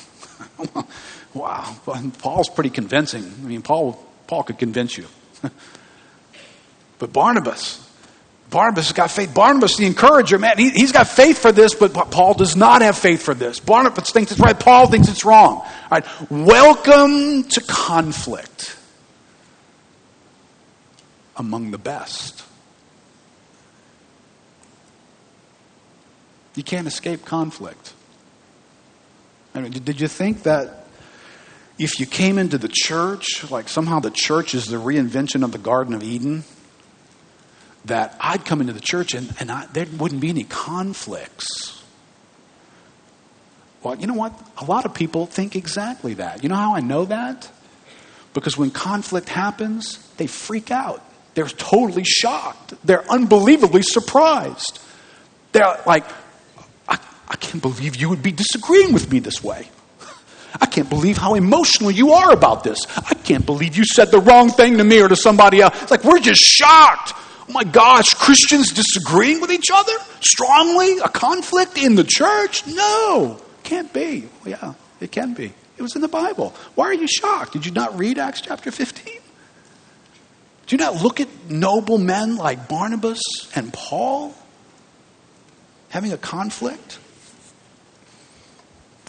wow, 1.34 1.76
Paul's 2.18 2.48
pretty 2.48 2.70
convincing. 2.70 3.24
I 3.24 3.46
mean, 3.46 3.62
Paul, 3.62 4.04
Paul 4.32 4.44
could 4.44 4.56
convince 4.56 4.96
you. 4.96 5.04
but 6.98 7.12
Barnabas, 7.12 7.86
Barnabas 8.48 8.86
has 8.86 8.94
got 8.94 9.10
faith. 9.10 9.34
Barnabas, 9.34 9.76
the 9.76 9.84
encourager, 9.84 10.38
man, 10.38 10.56
he, 10.56 10.70
has 10.80 10.90
got 10.90 11.06
faith 11.06 11.36
for 11.36 11.52
this, 11.52 11.74
but 11.74 11.92
Paul 12.10 12.32
does 12.32 12.56
not 12.56 12.80
have 12.80 12.96
faith 12.96 13.20
for 13.20 13.34
this. 13.34 13.60
Barnabas 13.60 14.10
thinks 14.10 14.32
it's 14.32 14.40
right. 14.40 14.58
Paul 14.58 14.86
thinks 14.86 15.10
it's 15.10 15.22
wrong. 15.26 15.56
All 15.56 15.88
right. 15.90 16.06
Welcome 16.30 17.42
to 17.42 17.60
conflict 17.60 18.74
among 21.36 21.70
the 21.70 21.76
best. 21.76 22.42
You 26.54 26.62
can't 26.62 26.86
escape 26.86 27.26
conflict. 27.26 27.92
I 29.54 29.60
mean, 29.60 29.72
did 29.72 30.00
you 30.00 30.08
think 30.08 30.44
that 30.44 30.81
if 31.82 31.98
you 31.98 32.06
came 32.06 32.38
into 32.38 32.58
the 32.58 32.68
church, 32.68 33.50
like 33.50 33.68
somehow 33.68 34.00
the 34.00 34.10
church 34.10 34.54
is 34.54 34.66
the 34.66 34.76
reinvention 34.76 35.44
of 35.44 35.52
the 35.52 35.58
Garden 35.58 35.94
of 35.94 36.02
Eden? 36.02 36.44
That 37.84 38.16
I'd 38.20 38.44
come 38.44 38.60
into 38.60 38.72
the 38.72 38.80
church 38.80 39.14
and, 39.14 39.34
and 39.40 39.50
I, 39.50 39.66
there 39.66 39.86
wouldn't 39.98 40.20
be 40.20 40.28
any 40.28 40.44
conflicts. 40.44 41.82
Well, 43.82 43.96
you 43.96 44.06
know 44.06 44.14
what? 44.14 44.32
A 44.58 44.64
lot 44.64 44.84
of 44.84 44.94
people 44.94 45.26
think 45.26 45.56
exactly 45.56 46.14
that. 46.14 46.42
You 46.42 46.48
know 46.48 46.54
how 46.54 46.74
I 46.74 46.80
know 46.80 47.04
that? 47.06 47.50
Because 48.34 48.56
when 48.56 48.70
conflict 48.70 49.28
happens, 49.28 49.98
they 50.16 50.28
freak 50.28 50.70
out. 50.70 51.02
They're 51.34 51.46
totally 51.46 52.04
shocked. 52.04 52.74
They're 52.84 53.04
unbelievably 53.10 53.82
surprised. 53.82 54.78
They're 55.50 55.80
like, 55.86 56.04
I, 56.88 56.98
I 57.28 57.36
can't 57.36 57.60
believe 57.60 57.96
you 57.96 58.08
would 58.08 58.22
be 58.22 58.32
disagreeing 58.32 58.92
with 58.92 59.10
me 59.10 59.18
this 59.18 59.42
way. 59.42 59.68
I 60.60 60.66
can't 60.66 60.88
believe 60.88 61.16
how 61.16 61.34
emotional 61.34 61.90
you 61.90 62.12
are 62.12 62.32
about 62.32 62.64
this. 62.64 62.78
I 62.96 63.14
can't 63.14 63.46
believe 63.46 63.76
you 63.76 63.84
said 63.84 64.10
the 64.10 64.20
wrong 64.20 64.50
thing 64.50 64.78
to 64.78 64.84
me 64.84 65.00
or 65.00 65.08
to 65.08 65.16
somebody 65.16 65.60
else. 65.60 65.80
It's 65.82 65.90
like, 65.90 66.04
we're 66.04 66.18
just 66.18 66.40
shocked. 66.40 67.14
Oh 67.48 67.52
my 67.52 67.64
gosh, 67.64 68.10
Christians 68.14 68.72
disagreeing 68.72 69.40
with 69.40 69.50
each 69.50 69.70
other 69.72 69.92
strongly? 70.20 70.98
A 70.98 71.08
conflict 71.08 71.76
in 71.76 71.94
the 71.94 72.04
church? 72.04 72.66
No, 72.66 73.40
can't 73.62 73.92
be. 73.92 74.28
Well, 74.44 74.50
yeah, 74.50 74.74
it 75.00 75.10
can 75.12 75.34
be. 75.34 75.52
It 75.76 75.82
was 75.82 75.96
in 75.96 76.02
the 76.02 76.08
Bible. 76.08 76.54
Why 76.74 76.86
are 76.86 76.94
you 76.94 77.08
shocked? 77.08 77.54
Did 77.54 77.66
you 77.66 77.72
not 77.72 77.98
read 77.98 78.18
Acts 78.18 78.40
chapter 78.40 78.70
15? 78.70 79.14
Do 80.66 80.76
you 80.76 80.78
not 80.78 81.02
look 81.02 81.20
at 81.20 81.28
noble 81.50 81.98
men 81.98 82.36
like 82.36 82.68
Barnabas 82.68 83.20
and 83.54 83.72
Paul 83.72 84.34
having 85.88 86.12
a 86.12 86.18
conflict? 86.18 86.98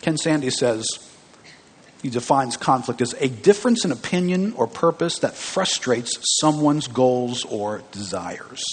Ken 0.02 0.18
Sande 0.18 0.52
says, 0.52 0.86
he 2.04 2.10
defines 2.10 2.56
conflict 2.58 3.02
as 3.02 3.16
a 3.20 3.30
difference 3.30 3.84
in 3.84 3.92
opinion 3.92 4.54
or 4.54 4.68
purpose 4.68 5.20
that 5.20 5.34
frustrates 5.34 6.12
someone's 6.40 6.88
goals 6.88 7.46
or 7.46 7.82
desires. 7.92 8.64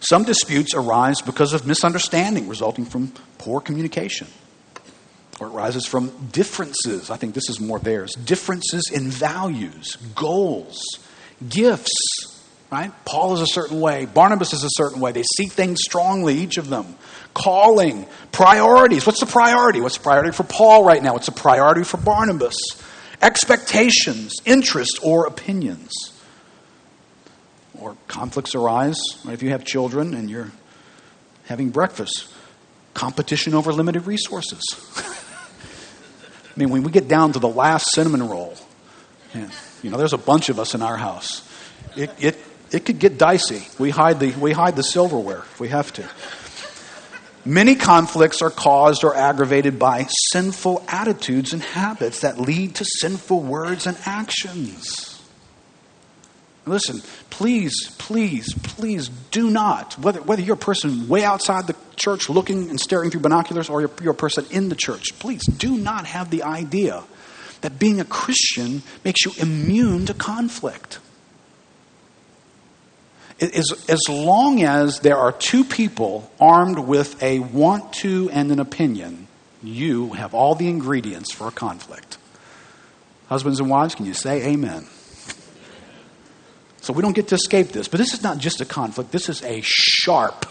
Some 0.00 0.24
disputes 0.24 0.74
arise 0.74 1.22
because 1.22 1.52
of 1.52 1.66
misunderstanding 1.66 2.48
resulting 2.48 2.86
from 2.86 3.12
poor 3.38 3.60
communication. 3.60 4.26
Or 5.38 5.46
it 5.46 5.50
arises 5.50 5.86
from 5.86 6.10
differences. 6.32 7.10
I 7.10 7.16
think 7.16 7.34
this 7.34 7.48
is 7.48 7.60
more 7.60 7.78
theirs. 7.78 8.14
Differences 8.14 8.90
in 8.92 9.08
values, 9.08 9.96
goals, 10.14 10.82
Gifts, 11.46 12.42
right? 12.70 12.90
Paul 13.04 13.34
is 13.34 13.42
a 13.42 13.46
certain 13.46 13.80
way, 13.80 14.06
Barnabas 14.06 14.54
is 14.54 14.64
a 14.64 14.70
certain 14.70 15.00
way. 15.00 15.12
They 15.12 15.24
see 15.36 15.46
things 15.46 15.80
strongly, 15.84 16.38
each 16.38 16.56
of 16.56 16.68
them. 16.68 16.96
Calling, 17.36 18.06
priorities. 18.32 19.04
What's 19.04 19.20
the 19.20 19.26
priority? 19.26 19.82
What's 19.82 19.98
the 19.98 20.02
priority 20.02 20.30
for 20.32 20.44
Paul 20.44 20.84
right 20.84 21.02
now? 21.02 21.12
What's 21.12 21.26
the 21.26 21.32
priority 21.32 21.84
for 21.84 21.98
Barnabas? 21.98 22.56
Expectations, 23.20 24.36
interest, 24.46 25.00
or 25.02 25.26
opinions. 25.26 25.92
Or 27.78 27.94
conflicts 28.08 28.54
arise 28.54 28.96
if 29.28 29.42
you 29.42 29.50
have 29.50 29.64
children 29.64 30.14
and 30.14 30.30
you're 30.30 30.50
having 31.44 31.68
breakfast. 31.68 32.26
Competition 32.94 33.52
over 33.52 33.70
limited 33.70 34.06
resources. 34.06 34.62
I 34.96 36.58
mean, 36.58 36.70
when 36.70 36.84
we 36.84 36.90
get 36.90 37.06
down 37.06 37.34
to 37.34 37.38
the 37.38 37.48
last 37.48 37.92
cinnamon 37.92 38.26
roll. 38.26 38.54
You 39.82 39.90
know, 39.90 39.98
there's 39.98 40.14
a 40.14 40.18
bunch 40.18 40.48
of 40.48 40.58
us 40.58 40.74
in 40.74 40.80
our 40.80 40.96
house. 40.96 41.46
It, 41.96 42.10
it, 42.18 42.38
it 42.72 42.86
could 42.86 42.98
get 42.98 43.18
dicey. 43.18 43.68
We 43.78 43.90
hide, 43.90 44.20
the, 44.20 44.32
we 44.32 44.52
hide 44.52 44.74
the 44.74 44.82
silverware 44.82 45.40
if 45.40 45.60
we 45.60 45.68
have 45.68 45.92
to. 45.92 46.08
Many 47.46 47.76
conflicts 47.76 48.42
are 48.42 48.50
caused 48.50 49.04
or 49.04 49.14
aggravated 49.14 49.78
by 49.78 50.08
sinful 50.32 50.84
attitudes 50.88 51.52
and 51.52 51.62
habits 51.62 52.22
that 52.22 52.40
lead 52.40 52.74
to 52.76 52.84
sinful 52.84 53.40
words 53.40 53.86
and 53.86 53.96
actions. 54.04 55.22
Listen, 56.66 57.00
please, 57.30 57.94
please, 57.98 58.52
please 58.54 59.08
do 59.30 59.48
not, 59.48 59.96
whether, 60.00 60.20
whether 60.20 60.42
you're 60.42 60.56
a 60.56 60.58
person 60.58 61.08
way 61.08 61.22
outside 61.22 61.68
the 61.68 61.76
church 61.94 62.28
looking 62.28 62.68
and 62.68 62.80
staring 62.80 63.12
through 63.12 63.20
binoculars 63.20 63.70
or 63.70 63.80
you're, 63.80 63.90
you're 64.02 64.12
a 64.12 64.16
person 64.16 64.44
in 64.50 64.68
the 64.68 64.74
church, 64.74 65.16
please 65.20 65.46
do 65.46 65.78
not 65.78 66.04
have 66.06 66.30
the 66.30 66.42
idea 66.42 67.04
that 67.60 67.78
being 67.78 68.00
a 68.00 68.04
Christian 68.04 68.82
makes 69.04 69.24
you 69.24 69.32
immune 69.38 70.06
to 70.06 70.14
conflict. 70.14 70.98
As, 73.40 73.84
as 73.88 74.00
long 74.08 74.62
as 74.62 75.00
there 75.00 75.18
are 75.18 75.32
two 75.32 75.64
people 75.64 76.30
armed 76.40 76.78
with 76.78 77.22
a 77.22 77.40
want 77.40 77.92
to 77.94 78.30
and 78.30 78.50
an 78.50 78.60
opinion, 78.60 79.26
you 79.62 80.14
have 80.14 80.34
all 80.34 80.54
the 80.54 80.68
ingredients 80.68 81.32
for 81.32 81.48
a 81.48 81.50
conflict. 81.50 82.18
Husbands 83.28 83.60
and 83.60 83.68
wives, 83.68 83.94
can 83.94 84.06
you 84.06 84.14
say 84.14 84.46
amen? 84.46 84.86
So 86.80 86.92
we 86.92 87.02
don't 87.02 87.14
get 87.14 87.28
to 87.28 87.34
escape 87.34 87.68
this. 87.68 87.88
But 87.88 87.98
this 87.98 88.14
is 88.14 88.22
not 88.22 88.38
just 88.38 88.60
a 88.60 88.64
conflict, 88.64 89.10
this 89.10 89.28
is 89.28 89.42
a 89.42 89.60
sharp 89.62 90.46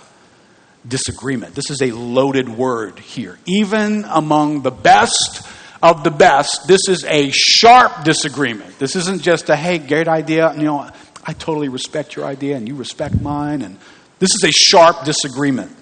disagreement. 0.87 1.55
This 1.55 1.69
is 1.69 1.81
a 1.81 1.91
loaded 1.91 2.49
word 2.49 2.99
here. 2.99 3.39
Even 3.45 4.05
among 4.05 4.61
the 4.61 4.71
best 4.71 5.47
of 5.81 6.03
the 6.03 6.11
best, 6.11 6.67
this 6.67 6.87
is 6.87 7.03
a 7.05 7.31
sharp 7.31 8.03
disagreement. 8.03 8.77
This 8.79 8.95
isn't 8.95 9.21
just 9.21 9.49
a, 9.49 9.55
hey, 9.55 9.77
great 9.77 10.07
idea. 10.07 10.53
You 10.55 10.63
know, 10.63 10.89
I 11.25 11.33
totally 11.33 11.69
respect 11.69 12.15
your 12.15 12.25
idea 12.25 12.55
and 12.55 12.67
you 12.67 12.75
respect 12.75 13.19
mine. 13.19 13.61
And 13.61 13.77
this 14.19 14.33
is 14.35 14.43
a 14.43 14.51
sharp 14.51 15.03
disagreement. 15.05 15.75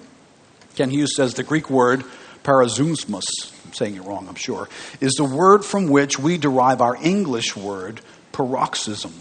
Kent 0.74 0.92
Hughes 0.92 1.14
says 1.14 1.34
the 1.34 1.42
Greek 1.42 1.70
word 1.70 2.04
parazusmos, 2.42 3.24
I'm 3.64 3.72
saying 3.72 3.96
it 3.96 4.02
wrong, 4.02 4.28
I'm 4.28 4.34
sure, 4.34 4.68
is 5.00 5.14
the 5.14 5.24
word 5.24 5.64
from 5.64 5.88
which 5.88 6.18
we 6.18 6.38
derive 6.38 6.80
our 6.80 6.96
English 6.96 7.56
word 7.56 8.00
paroxysm, 8.32 9.12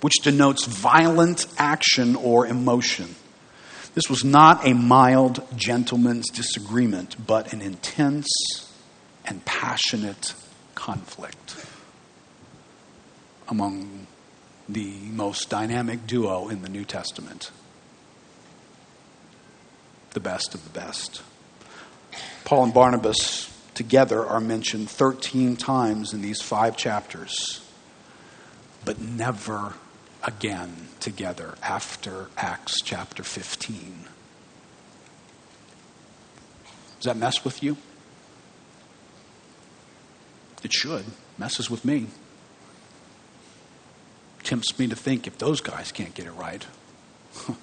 which 0.00 0.14
denotes 0.22 0.64
violent 0.64 1.46
action 1.58 2.16
or 2.16 2.46
emotion. 2.46 3.14
This 3.94 4.10
was 4.10 4.24
not 4.24 4.66
a 4.66 4.74
mild 4.74 5.42
gentleman's 5.56 6.28
disagreement, 6.30 7.16
but 7.26 7.52
an 7.52 7.62
intense 7.62 8.28
and 9.24 9.44
passionate 9.44 10.34
conflict 10.74 11.56
among 13.48 13.95
the 14.68 14.94
most 15.12 15.48
dynamic 15.48 16.06
duo 16.06 16.48
in 16.48 16.62
the 16.62 16.68
New 16.68 16.84
Testament. 16.84 17.50
The 20.10 20.20
best 20.20 20.54
of 20.54 20.64
the 20.64 20.70
best. 20.70 21.22
Paul 22.44 22.64
and 22.64 22.74
Barnabas 22.74 23.52
together 23.74 24.24
are 24.24 24.40
mentioned 24.40 24.88
13 24.90 25.56
times 25.56 26.12
in 26.12 26.22
these 26.22 26.40
five 26.40 26.76
chapters, 26.76 27.60
but 28.84 29.00
never 29.00 29.74
again 30.22 30.88
together 31.00 31.54
after 31.62 32.28
Acts 32.36 32.80
chapter 32.82 33.22
15. 33.22 34.06
Does 36.96 37.04
that 37.04 37.16
mess 37.16 37.44
with 37.44 37.62
you? 37.62 37.76
It 40.62 40.72
should. 40.72 41.04
Messes 41.38 41.70
with 41.70 41.84
me. 41.84 42.06
Tempts 44.46 44.78
me 44.78 44.86
to 44.86 44.94
think 44.94 45.26
if 45.26 45.38
those 45.38 45.60
guys 45.60 45.90
can't 45.90 46.14
get 46.14 46.26
it 46.26 46.32
right. 46.32 46.64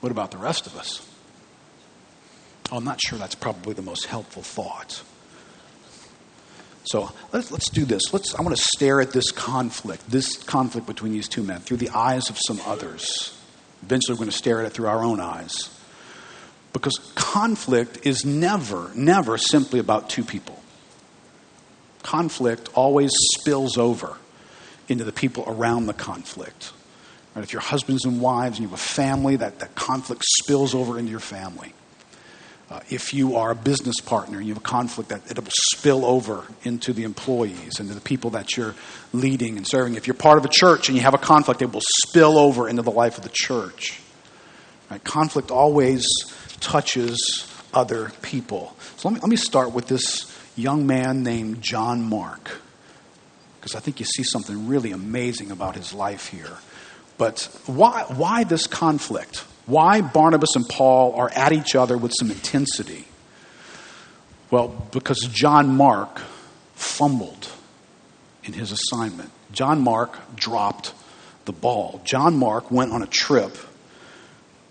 What 0.00 0.12
about 0.12 0.30
the 0.30 0.38
rest 0.38 0.68
of 0.68 0.76
us? 0.76 1.04
I'm 2.70 2.84
not 2.84 3.00
sure 3.00 3.18
that's 3.18 3.34
probably 3.34 3.74
the 3.74 3.82
most 3.82 4.06
helpful 4.06 4.42
thought. 4.42 5.02
So 6.84 7.10
let's, 7.32 7.50
let's 7.50 7.68
do 7.70 7.84
this. 7.84 8.12
Let's, 8.12 8.32
I 8.36 8.42
want 8.42 8.56
to 8.56 8.62
stare 8.76 9.00
at 9.00 9.10
this 9.10 9.32
conflict, 9.32 10.08
this 10.08 10.36
conflict 10.36 10.86
between 10.86 11.10
these 11.10 11.26
two 11.26 11.42
men, 11.42 11.58
through 11.58 11.78
the 11.78 11.88
eyes 11.88 12.30
of 12.30 12.38
some 12.46 12.60
others. 12.66 13.36
Eventually, 13.82 14.14
we're 14.14 14.18
going 14.18 14.30
to 14.30 14.36
stare 14.36 14.60
at 14.60 14.66
it 14.66 14.74
through 14.74 14.86
our 14.86 15.02
own 15.02 15.18
eyes. 15.18 15.76
Because 16.72 16.98
conflict 17.16 18.06
is 18.06 18.24
never, 18.24 18.92
never 18.94 19.38
simply 19.38 19.80
about 19.80 20.08
two 20.08 20.22
people. 20.22 20.62
Conflict 22.04 22.68
always 22.74 23.10
spills 23.34 23.76
over 23.76 24.18
into 24.88 25.04
the 25.04 25.12
people 25.12 25.44
around 25.46 25.86
the 25.86 25.94
conflict. 25.94 26.72
Right? 27.34 27.42
If 27.42 27.52
you're 27.52 27.62
husbands 27.62 28.04
and 28.04 28.20
wives 28.20 28.58
and 28.58 28.64
you 28.64 28.68
have 28.68 28.78
a 28.78 28.82
family, 28.82 29.36
that, 29.36 29.58
that 29.58 29.74
conflict 29.74 30.24
spills 30.24 30.74
over 30.74 30.98
into 30.98 31.10
your 31.10 31.20
family. 31.20 31.72
Uh, 32.68 32.80
if 32.90 33.14
you 33.14 33.36
are 33.36 33.52
a 33.52 33.54
business 33.54 34.00
partner 34.00 34.38
and 34.38 34.46
you 34.46 34.52
have 34.52 34.62
a 34.62 34.66
conflict, 34.66 35.10
that 35.10 35.30
it 35.30 35.38
will 35.38 35.52
spill 35.72 36.04
over 36.04 36.44
into 36.64 36.92
the 36.92 37.04
employees 37.04 37.78
and 37.78 37.88
to 37.88 37.94
the 37.94 38.00
people 38.00 38.30
that 38.30 38.56
you're 38.56 38.74
leading 39.12 39.56
and 39.56 39.66
serving. 39.68 39.94
If 39.94 40.08
you're 40.08 40.14
part 40.14 40.36
of 40.36 40.44
a 40.44 40.48
church 40.48 40.88
and 40.88 40.96
you 40.96 41.02
have 41.02 41.14
a 41.14 41.18
conflict, 41.18 41.62
it 41.62 41.72
will 41.72 41.82
spill 42.02 42.36
over 42.38 42.68
into 42.68 42.82
the 42.82 42.90
life 42.90 43.18
of 43.18 43.22
the 43.22 43.30
church. 43.32 44.00
Right? 44.90 45.02
Conflict 45.04 45.52
always 45.52 46.04
touches 46.58 47.46
other 47.72 48.10
people. 48.22 48.74
So 48.96 49.08
let 49.08 49.14
me, 49.14 49.20
let 49.20 49.30
me 49.30 49.36
start 49.36 49.72
with 49.72 49.86
this 49.86 50.36
young 50.56 50.86
man 50.86 51.22
named 51.22 51.62
John 51.62 52.02
Mark, 52.02 52.60
because 53.66 53.74
I 53.74 53.80
think 53.80 53.98
you 53.98 54.06
see 54.06 54.22
something 54.22 54.68
really 54.68 54.92
amazing 54.92 55.50
about 55.50 55.74
his 55.74 55.92
life 55.92 56.28
here. 56.28 56.56
But 57.18 57.48
why, 57.66 58.04
why 58.14 58.44
this 58.44 58.68
conflict? 58.68 59.38
Why 59.64 60.02
Barnabas 60.02 60.54
and 60.54 60.68
Paul 60.68 61.16
are 61.16 61.28
at 61.30 61.52
each 61.52 61.74
other 61.74 61.98
with 61.98 62.12
some 62.16 62.30
intensity? 62.30 63.06
Well, 64.52 64.68
because 64.92 65.18
John 65.18 65.76
Mark 65.76 66.20
fumbled 66.76 67.50
in 68.44 68.52
his 68.52 68.70
assignment. 68.70 69.32
John 69.50 69.80
Mark 69.80 70.16
dropped 70.36 70.94
the 71.44 71.52
ball. 71.52 72.00
John 72.04 72.36
Mark 72.36 72.70
went 72.70 72.92
on 72.92 73.02
a 73.02 73.08
trip, 73.08 73.56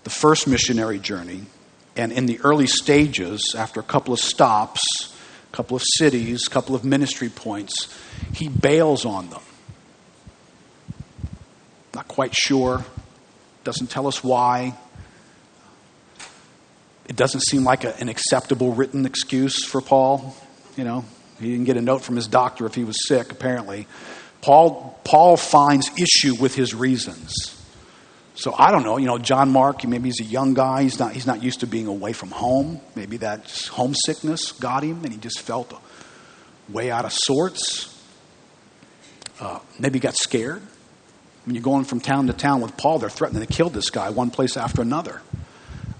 the 0.06 0.10
first 0.10 0.48
missionary 0.48 1.00
journey, 1.00 1.42
and 1.98 2.14
in 2.14 2.28
the 2.28 2.40
early 2.46 2.68
stages, 2.68 3.56
after 3.58 3.82
a 3.82 3.84
couple 3.84 4.14
of 4.14 4.22
stops, 4.22 5.14
couple 5.56 5.78
of 5.78 5.84
cities, 5.96 6.48
a 6.48 6.50
couple 6.50 6.76
of 6.76 6.84
ministry 6.84 7.30
points, 7.30 7.88
he 8.34 8.50
bails 8.50 9.06
on 9.06 9.30
them. 9.30 9.42
Not 11.94 12.08
quite 12.10 12.36
sure, 12.36 12.84
doesn't 13.64 13.88
tell 13.88 14.06
us 14.06 14.22
why, 14.22 14.76
it 17.08 17.16
doesn't 17.16 17.42
seem 17.42 17.64
like 17.64 17.86
a, 17.86 17.98
an 18.00 18.10
acceptable 18.10 18.74
written 18.74 19.06
excuse 19.06 19.64
for 19.64 19.80
Paul. 19.80 20.36
You 20.76 20.84
know, 20.84 21.06
he 21.40 21.52
didn't 21.52 21.66
get 21.66 21.78
a 21.78 21.82
note 21.82 22.02
from 22.02 22.18
his 22.18 22.28
doctor 22.28 22.66
if 22.66 22.76
he 22.76 22.84
was 22.84 23.08
sick, 23.08 23.32
apparently. 23.32 23.88
Paul, 24.42 25.00
Paul 25.04 25.38
finds 25.38 25.90
issue 25.98 26.36
with 26.36 26.56
his 26.56 26.76
reasons. 26.76 27.55
So 28.36 28.54
I 28.58 28.70
don't 28.72 28.84
know, 28.84 28.98
you 28.98 29.06
know, 29.06 29.18
John 29.18 29.50
Mark, 29.50 29.86
maybe 29.86 30.10
he's 30.10 30.20
a 30.20 30.26
young 30.26 30.54
guy. 30.54 30.84
He's 30.84 31.00
not, 31.00 31.14
he's 31.14 31.26
not 31.26 31.42
used 31.42 31.62
to 31.62 31.68
being 31.68 31.88
away 31.88 32.12
from 32.12 32.32
home. 32.32 32.82
Maybe 32.94 33.18
that 33.18 33.50
homesickness 33.72 34.52
got 34.52 34.84
him 34.84 35.04
and 35.06 35.14
he 35.14 35.18
just 35.18 35.40
felt 35.40 35.74
way 36.68 36.92
out 36.92 37.06
of 37.06 37.14
sorts. 37.14 37.92
Uh, 39.40 39.60
maybe 39.80 40.00
he 40.00 40.02
got 40.02 40.16
scared. 40.16 40.62
When 41.46 41.56
you're 41.56 41.64
going 41.64 41.86
from 41.86 42.02
town 42.02 42.28
to 42.28 42.34
town 42.34 42.60
with 42.60 42.76
Paul, 42.76 43.00
they're 43.00 43.10
threatening 43.10 43.46
to 43.46 43.52
kill 43.52 43.70
this 43.70 43.90
guy 43.90 44.10
one 44.10 44.32
place 44.32 44.58
after 44.58 44.82
another. 44.82 45.22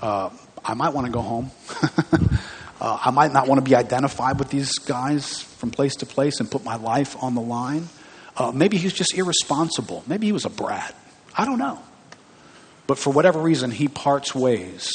Uh, 0.02 0.30
I 0.64 0.74
might 0.74 0.90
want 0.90 1.08
to 1.08 1.14
go 1.14 1.22
home. 1.22 1.52
uh, 2.82 3.00
I 3.02 3.12
might 3.12 3.32
not 3.32 3.48
want 3.48 3.64
to 3.64 3.70
be 3.70 3.76
identified 3.76 4.40
with 4.40 4.50
these 4.50 4.74
guys 4.80 5.42
from 5.42 5.72
place 5.72 5.98
to 5.98 6.06
place 6.06 6.42
and 6.42 6.52
put 6.52 6.66
my 6.66 6.76
life 6.76 7.16
on 7.24 7.36
the 7.36 7.42
line. 7.42 7.88
Uh, 8.36 8.52
maybe 8.52 8.76
he 8.78 8.86
was 8.86 8.94
just 8.94 9.14
irresponsible. 9.14 10.04
Maybe 10.06 10.26
he 10.26 10.34
was 10.34 10.44
a 10.44 10.50
brat. 10.50 10.94
I 11.38 11.46
don't 11.46 11.60
know. 11.60 11.80
But 12.88 12.98
for 12.98 13.12
whatever 13.12 13.40
reason, 13.40 13.72
he 13.72 13.88
parts 13.88 14.36
ways. 14.36 14.92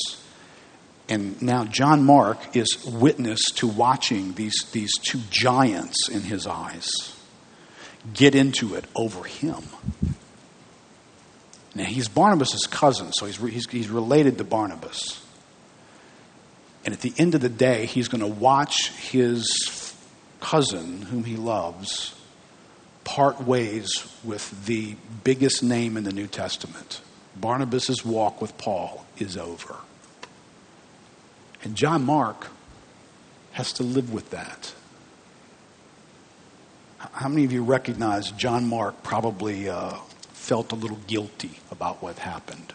And 1.08 1.40
now 1.42 1.64
John 1.64 2.04
Mark 2.04 2.56
is 2.56 2.84
witness 2.86 3.44
to 3.56 3.66
watching 3.66 4.34
these, 4.34 4.64
these 4.72 4.92
two 5.02 5.20
giants 5.30 6.08
in 6.08 6.20
his 6.22 6.46
eyes 6.46 6.90
get 8.14 8.34
into 8.34 8.74
it 8.74 8.84
over 8.94 9.24
him. 9.24 9.62
Now, 11.74 11.84
he's 11.84 12.08
Barnabas' 12.08 12.66
cousin, 12.66 13.12
so 13.12 13.26
he's, 13.26 13.36
he's, 13.36 13.68
he's 13.68 13.88
related 13.88 14.38
to 14.38 14.44
Barnabas. 14.44 15.24
And 16.84 16.94
at 16.94 17.00
the 17.00 17.12
end 17.16 17.34
of 17.34 17.40
the 17.40 17.48
day, 17.48 17.86
he's 17.86 18.08
going 18.08 18.22
to 18.22 18.26
watch 18.26 18.90
his 18.90 19.94
cousin, 20.40 21.02
whom 21.02 21.24
he 21.24 21.36
loves, 21.36 22.14
part 23.04 23.42
ways 23.42 23.90
with 24.24 24.66
the 24.66 24.96
biggest 25.22 25.62
name 25.62 25.96
in 25.96 26.04
the 26.04 26.12
New 26.12 26.26
Testament. 26.26 27.00
Barnabas' 27.40 28.04
walk 28.04 28.40
with 28.40 28.56
Paul 28.58 29.06
is 29.18 29.36
over. 29.36 29.76
And 31.62 31.74
John 31.74 32.04
Mark 32.04 32.48
has 33.52 33.72
to 33.74 33.82
live 33.82 34.12
with 34.12 34.30
that. 34.30 34.72
How 36.98 37.28
many 37.28 37.44
of 37.44 37.52
you 37.52 37.62
recognize 37.62 38.30
John 38.32 38.66
Mark 38.66 39.02
probably 39.02 39.68
uh, 39.68 39.94
felt 40.32 40.72
a 40.72 40.74
little 40.74 40.98
guilty 41.06 41.50
about 41.70 42.02
what 42.02 42.18
happened? 42.18 42.72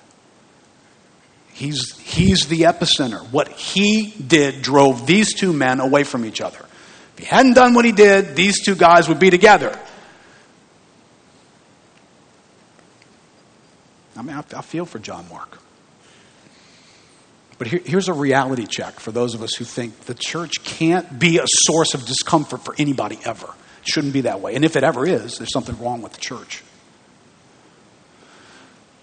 He's, 1.53 1.97
he's 1.99 2.47
the 2.47 2.61
epicenter. 2.61 3.21
What 3.31 3.47
he 3.49 4.13
did 4.27 4.61
drove 4.61 5.07
these 5.07 5.33
two 5.33 5.53
men 5.53 5.79
away 5.79 6.03
from 6.03 6.25
each 6.25 6.41
other. 6.41 6.65
If 7.13 7.19
he 7.19 7.25
hadn't 7.25 7.53
done 7.53 7.73
what 7.75 7.85
he 7.85 7.93
did, 7.93 8.35
these 8.35 8.63
two 8.63 8.75
guys 8.75 9.07
would 9.07 9.19
be 9.19 9.29
together. 9.29 9.79
I 14.15 14.21
mean, 14.21 14.35
I, 14.35 14.43
I 14.57 14.61
feel 14.61 14.85
for 14.85 14.99
John 14.99 15.27
Mark. 15.29 15.57
But 17.57 17.67
here, 17.67 17.81
here's 17.85 18.09
a 18.09 18.13
reality 18.13 18.65
check 18.65 18.99
for 18.99 19.11
those 19.11 19.33
of 19.33 19.41
us 19.41 19.55
who 19.55 19.65
think 19.65 20.01
the 20.01 20.13
church 20.13 20.63
can't 20.63 21.19
be 21.19 21.37
a 21.37 21.45
source 21.47 21.93
of 21.93 22.05
discomfort 22.05 22.65
for 22.65 22.75
anybody 22.77 23.19
ever. 23.23 23.47
It 23.47 23.87
shouldn't 23.87 24.13
be 24.13 24.21
that 24.21 24.41
way. 24.41 24.55
And 24.55 24.65
if 24.65 24.75
it 24.75 24.83
ever 24.83 25.05
is, 25.05 25.37
there's 25.37 25.53
something 25.53 25.79
wrong 25.79 26.01
with 26.01 26.13
the 26.13 26.19
church. 26.19 26.63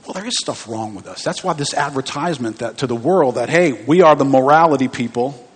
Well, 0.04 0.14
there 0.14 0.26
is 0.26 0.34
stuff 0.40 0.68
wrong 0.68 0.94
with 0.94 1.06
us. 1.06 1.22
That's 1.22 1.44
why 1.44 1.52
this 1.52 1.74
advertisement 1.74 2.58
that 2.58 2.78
to 2.78 2.86
the 2.86 2.96
world 2.96 3.36
that 3.36 3.48
hey, 3.48 3.72
we 3.72 4.02
are 4.02 4.16
the 4.16 4.24
morality 4.24 4.88
people, 4.88 5.48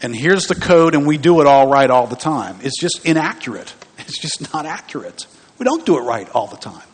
and 0.00 0.16
here's 0.16 0.46
the 0.46 0.54
code, 0.54 0.94
and 0.94 1.06
we 1.06 1.18
do 1.18 1.40
it 1.40 1.46
all 1.46 1.68
right 1.68 1.90
all 1.90 2.06
the 2.06 2.16
time. 2.16 2.58
It's 2.62 2.80
just 2.80 3.04
inaccurate. 3.04 3.72
It's 3.98 4.20
just 4.20 4.52
not 4.52 4.66
accurate. 4.66 5.26
We 5.58 5.64
don't 5.64 5.84
do 5.84 5.98
it 5.98 6.02
right 6.02 6.30
all 6.30 6.46
the 6.46 6.58
time. 6.58 6.86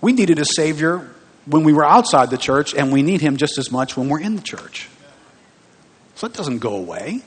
We 0.00 0.12
needed 0.12 0.38
a 0.38 0.44
savior 0.44 1.10
when 1.46 1.64
we 1.64 1.72
were 1.72 1.84
outside 1.84 2.30
the 2.30 2.38
church, 2.38 2.74
and 2.74 2.92
we 2.92 3.02
need 3.02 3.20
him 3.20 3.36
just 3.36 3.58
as 3.58 3.70
much 3.70 3.96
when 3.96 4.08
we're 4.08 4.20
in 4.20 4.36
the 4.36 4.42
church. 4.42 4.88
So 6.16 6.26
it 6.26 6.32
doesn't 6.32 6.58
go 6.58 6.76
away. 6.76 7.22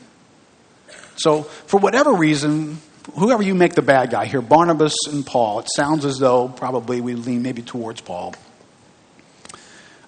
So, 1.15 1.43
for 1.43 1.79
whatever 1.79 2.13
reason, 2.13 2.79
whoever 3.15 3.43
you 3.43 3.53
make 3.53 3.73
the 3.73 3.81
bad 3.81 4.09
guy 4.09 4.25
here, 4.25 4.41
Barnabas 4.41 4.95
and 5.09 5.25
Paul, 5.25 5.59
it 5.59 5.67
sounds 5.75 6.05
as 6.05 6.17
though 6.17 6.47
probably 6.47 7.01
we 7.01 7.15
lean 7.15 7.41
maybe 7.41 7.61
towards 7.61 8.01
Paul. 8.01 8.35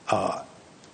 Uh, 0.10 0.44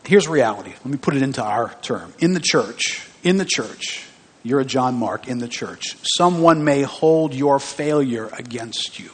here's 0.06 0.28
reality. 0.28 0.72
Let 0.72 0.86
me 0.86 0.98
put 0.98 1.16
it 1.16 1.22
into 1.22 1.44
our 1.44 1.74
term. 1.82 2.14
In 2.20 2.34
the 2.34 2.40
church, 2.40 3.08
in 3.24 3.38
the 3.38 3.46
church, 3.46 4.06
you're 4.44 4.60
a 4.60 4.66
John 4.66 4.96
Mark 4.96 5.28
in 5.28 5.40
the 5.40 5.48
church. 5.48 5.98
Someone 6.18 6.64
may 6.64 6.84
hold 6.84 7.34
your 7.34 7.60
failure 7.60 8.30
against 8.34 9.00
you. 9.00 9.12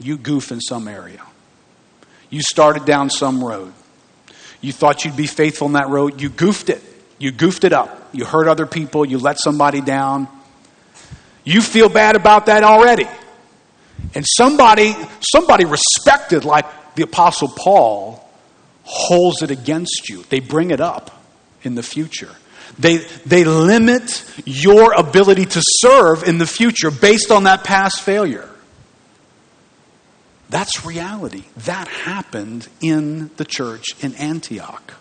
You 0.00 0.16
goof 0.18 0.52
in 0.52 0.60
some 0.60 0.88
area. 0.88 1.22
You 2.30 2.42
started 2.42 2.84
down 2.84 3.10
some 3.10 3.42
road. 3.42 3.72
You 4.60 4.72
thought 4.72 5.04
you'd 5.04 5.16
be 5.16 5.26
faithful 5.26 5.66
in 5.68 5.74
that 5.74 5.88
road. 5.88 6.20
You 6.20 6.28
goofed 6.28 6.70
it. 6.70 6.82
You 7.18 7.30
goofed 7.30 7.64
it 7.64 7.72
up. 7.72 8.08
You 8.12 8.24
hurt 8.24 8.48
other 8.48 8.66
people. 8.66 9.04
You 9.04 9.18
let 9.18 9.38
somebody 9.40 9.80
down. 9.80 10.28
You 11.44 11.62
feel 11.62 11.88
bad 11.88 12.16
about 12.16 12.46
that 12.46 12.64
already. 12.64 13.06
And 14.14 14.24
somebody, 14.36 14.94
somebody 15.20 15.64
respected, 15.64 16.44
like 16.44 16.66
the 16.94 17.04
Apostle 17.04 17.48
Paul, 17.48 18.28
holds 18.82 19.42
it 19.42 19.50
against 19.50 20.08
you. 20.08 20.24
They 20.28 20.40
bring 20.40 20.70
it 20.70 20.80
up 20.80 21.22
in 21.62 21.74
the 21.74 21.82
future. 21.82 22.30
They, 22.78 22.98
they 23.24 23.44
limit 23.44 24.24
your 24.44 24.92
ability 24.92 25.46
to 25.46 25.62
serve 25.80 26.24
in 26.24 26.38
the 26.38 26.46
future 26.46 26.90
based 26.90 27.30
on 27.30 27.44
that 27.44 27.64
past 27.64 28.02
failure. 28.02 28.48
That's 30.48 30.86
reality. 30.86 31.44
That 31.56 31.88
happened 31.88 32.68
in 32.80 33.30
the 33.36 33.44
church 33.44 33.84
in 34.00 34.14
Antioch. 34.14 34.94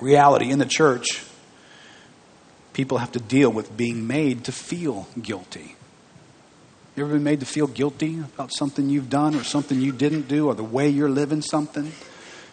reality 0.00 0.50
in 0.50 0.58
the 0.58 0.66
church, 0.66 1.22
people 2.72 2.98
have 2.98 3.12
to 3.12 3.20
deal 3.20 3.50
with 3.50 3.76
being 3.76 4.06
made 4.06 4.44
to 4.44 4.52
feel 4.52 5.08
guilty. 5.20 5.76
You 6.96 7.04
ever 7.04 7.14
been 7.14 7.24
made 7.24 7.40
to 7.40 7.46
feel 7.46 7.66
guilty 7.66 8.18
about 8.18 8.52
something 8.52 8.88
you've 8.88 9.10
done 9.10 9.34
or 9.34 9.44
something 9.44 9.80
you 9.80 9.92
didn't 9.92 10.28
do 10.28 10.48
or 10.48 10.54
the 10.54 10.64
way 10.64 10.88
you're 10.88 11.10
living 11.10 11.40
something? 11.40 11.92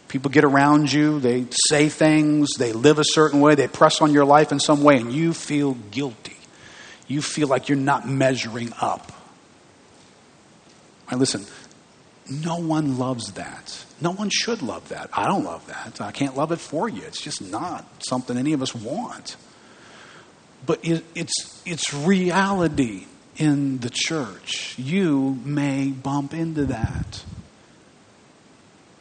People 0.08 0.32
get 0.32 0.46
around 0.46 0.92
you, 0.94 1.20
they 1.20 1.48
say 1.70 1.90
things, 1.90 2.50
they 2.58 2.72
live 2.72 2.98
a 2.98 3.04
certain 3.04 3.42
way, 3.42 3.56
they 3.56 3.68
press 3.68 4.02
on 4.02 4.14
your 4.14 4.24
life 4.24 4.52
in 4.52 4.60
some 4.60 4.82
way, 4.82 4.98
and 4.98 5.12
you 5.12 5.34
feel 5.34 5.74
guilty. 5.92 6.37
You 7.08 7.22
feel 7.22 7.48
like 7.48 7.70
you're 7.70 7.78
not 7.78 8.08
measuring 8.08 8.74
up. 8.82 9.12
Now, 11.10 11.18
listen, 11.18 11.46
no 12.30 12.58
one 12.58 12.98
loves 12.98 13.34
that. 13.34 13.86
No 14.02 14.12
one 14.12 14.30
should 14.30 14.62
love 14.62 14.90
that. 14.90 15.10
I 15.14 15.26
don't 15.26 15.44
love 15.44 15.66
that. 15.68 16.02
I 16.02 16.12
can't 16.12 16.36
love 16.36 16.52
it 16.52 16.60
for 16.60 16.90
you. 16.90 17.02
It's 17.04 17.22
just 17.22 17.42
not 17.42 17.86
something 18.08 18.38
any 18.38 18.54
of 18.54 18.62
us 18.62 18.76
want. 18.76 19.38
But 20.66 20.86
it, 20.86 21.06
it's, 21.16 21.62
it's 21.66 21.94
reality 21.94 23.06
in 23.38 23.80
the 23.80 23.90
church. 23.90 24.78
You 24.78 25.40
may 25.46 25.90
bump 25.90 26.34
into 26.34 26.66
that. 26.66 27.24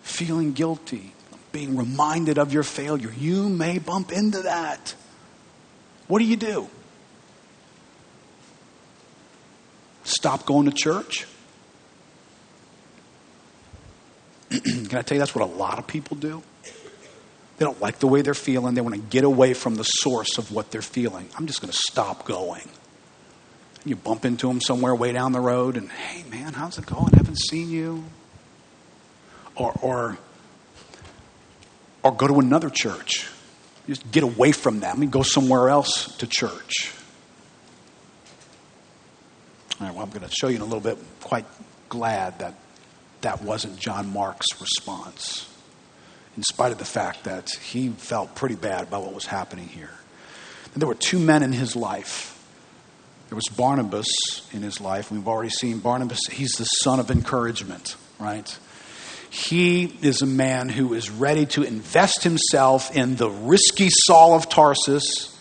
Feeling 0.03 0.53
guilty, 0.53 1.13
being 1.51 1.77
reminded 1.77 2.39
of 2.39 2.53
your 2.53 2.63
failure. 2.63 3.13
You 3.19 3.49
may 3.49 3.79
bump 3.79 4.13
into 4.13 4.43
that. 4.43 4.95
What 6.07 6.21
do 6.21 6.25
you 6.25 6.37
do? 6.37 6.69
Stop 10.17 10.47
going 10.47 10.65
to 10.65 10.73
church? 10.73 11.27
Can 14.51 14.97
I 14.97 15.03
tell 15.03 15.17
you 15.17 15.19
that's 15.19 15.35
what 15.35 15.45
a 15.45 15.53
lot 15.53 15.79
of 15.79 15.87
people 15.87 16.17
do? 16.17 16.43
They 17.59 17.67
don't 17.67 17.79
like 17.83 17.99
the 17.99 18.07
way 18.07 18.23
they're 18.23 18.33
feeling. 18.33 18.75
They 18.75 18.81
want 18.81 18.95
to 18.95 19.01
get 19.01 19.25
away 19.25 19.53
from 19.53 19.75
the 19.75 19.83
source 19.83 20.39
of 20.39 20.53
what 20.53 20.71
they're 20.71 20.81
feeling. 20.81 21.29
I'm 21.37 21.47
just 21.47 21.61
going 21.61 21.71
to 21.71 21.77
stop 21.77 22.25
going. 22.25 22.67
You 23.85 23.95
bump 23.95 24.25
into 24.25 24.49
them 24.49 24.63
somewhere 24.63 24.95
way 24.95 25.13
down 25.13 25.33
the 25.33 25.41
road, 25.41 25.77
and 25.77 25.93
hey, 25.93 26.25
man, 26.31 26.55
how's 26.55 26.79
it 26.79 26.87
going? 26.87 27.13
Haven't 27.13 27.39
seen 27.51 27.69
you. 27.69 28.03
Or, 29.55 29.73
or, 29.83 30.19
or 32.03 32.13
go 32.13 32.27
to 32.27 32.41
another 32.41 32.71
church. 32.71 33.29
Just 33.87 34.11
get 34.11 34.23
away 34.23 34.53
from 34.53 34.81
them 34.81 35.03
and 35.03 35.13
go 35.13 35.23
somewhere 35.23 35.69
else 35.69 36.17
to 36.17 36.27
church. 36.27 36.95
Well, 39.81 40.01
I'm 40.01 40.11
going 40.11 40.23
to 40.23 40.31
show 40.31 40.49
you 40.49 40.57
in 40.57 40.63
a 40.63 40.65
little 40.65 40.81
bit. 40.81 40.99
Quite 41.21 41.45
glad 41.89 42.39
that 42.39 42.55
that 43.21 43.43
wasn't 43.43 43.79
John 43.79 44.13
Mark's 44.13 44.47
response, 44.61 45.53
in 46.37 46.43
spite 46.43 46.73
of 46.73 46.79
the 46.79 46.85
fact 46.85 47.25
that 47.25 47.51
he 47.51 47.89
felt 47.89 48.35
pretty 48.35 48.55
bad 48.55 48.85
about 48.85 49.03
what 49.03 49.15
was 49.15 49.27
happening 49.27 49.69
here. 49.69 49.91
And 50.73 50.81
there 50.81 50.89
were 50.89 50.95
two 50.95 51.19
men 51.19 51.43
in 51.43 51.53
his 51.53 51.77
life. 51.77 52.33
There 53.29 53.37
was 53.37 53.49
Barnabas 53.57 54.09
in 54.53 54.63
his 54.63 54.81
life. 54.81 55.11
We've 55.11 55.27
already 55.27 55.51
seen 55.51 55.81
Barnabas, 55.81 56.21
he's 56.31 56.53
the 56.53 56.65
son 56.65 57.01
of 57.01 57.11
encouragement, 57.11 57.97
right? 58.19 58.59
He 59.31 59.85
is 60.03 60.23
a 60.23 60.27
man 60.27 60.69
who 60.69 60.95
is 60.95 61.11
ready 61.11 61.47
to 61.47 61.63
invest 61.63 62.23
himself 62.23 62.95
in 62.97 63.17
the 63.17 63.29
risky 63.29 63.89
Saul 63.91 64.35
of 64.35 64.49
Tarsus 64.49 65.37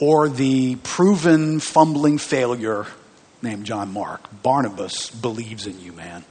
or 0.00 0.28
the 0.28 0.76
proven 0.76 1.60
fumbling 1.60 2.18
failure 2.18 2.86
named 3.42 3.64
John 3.66 3.92
Mark. 3.92 4.42
Barnabas 4.42 5.10
believes 5.10 5.66
in 5.66 5.80
you, 5.80 5.92
man. 5.92 6.24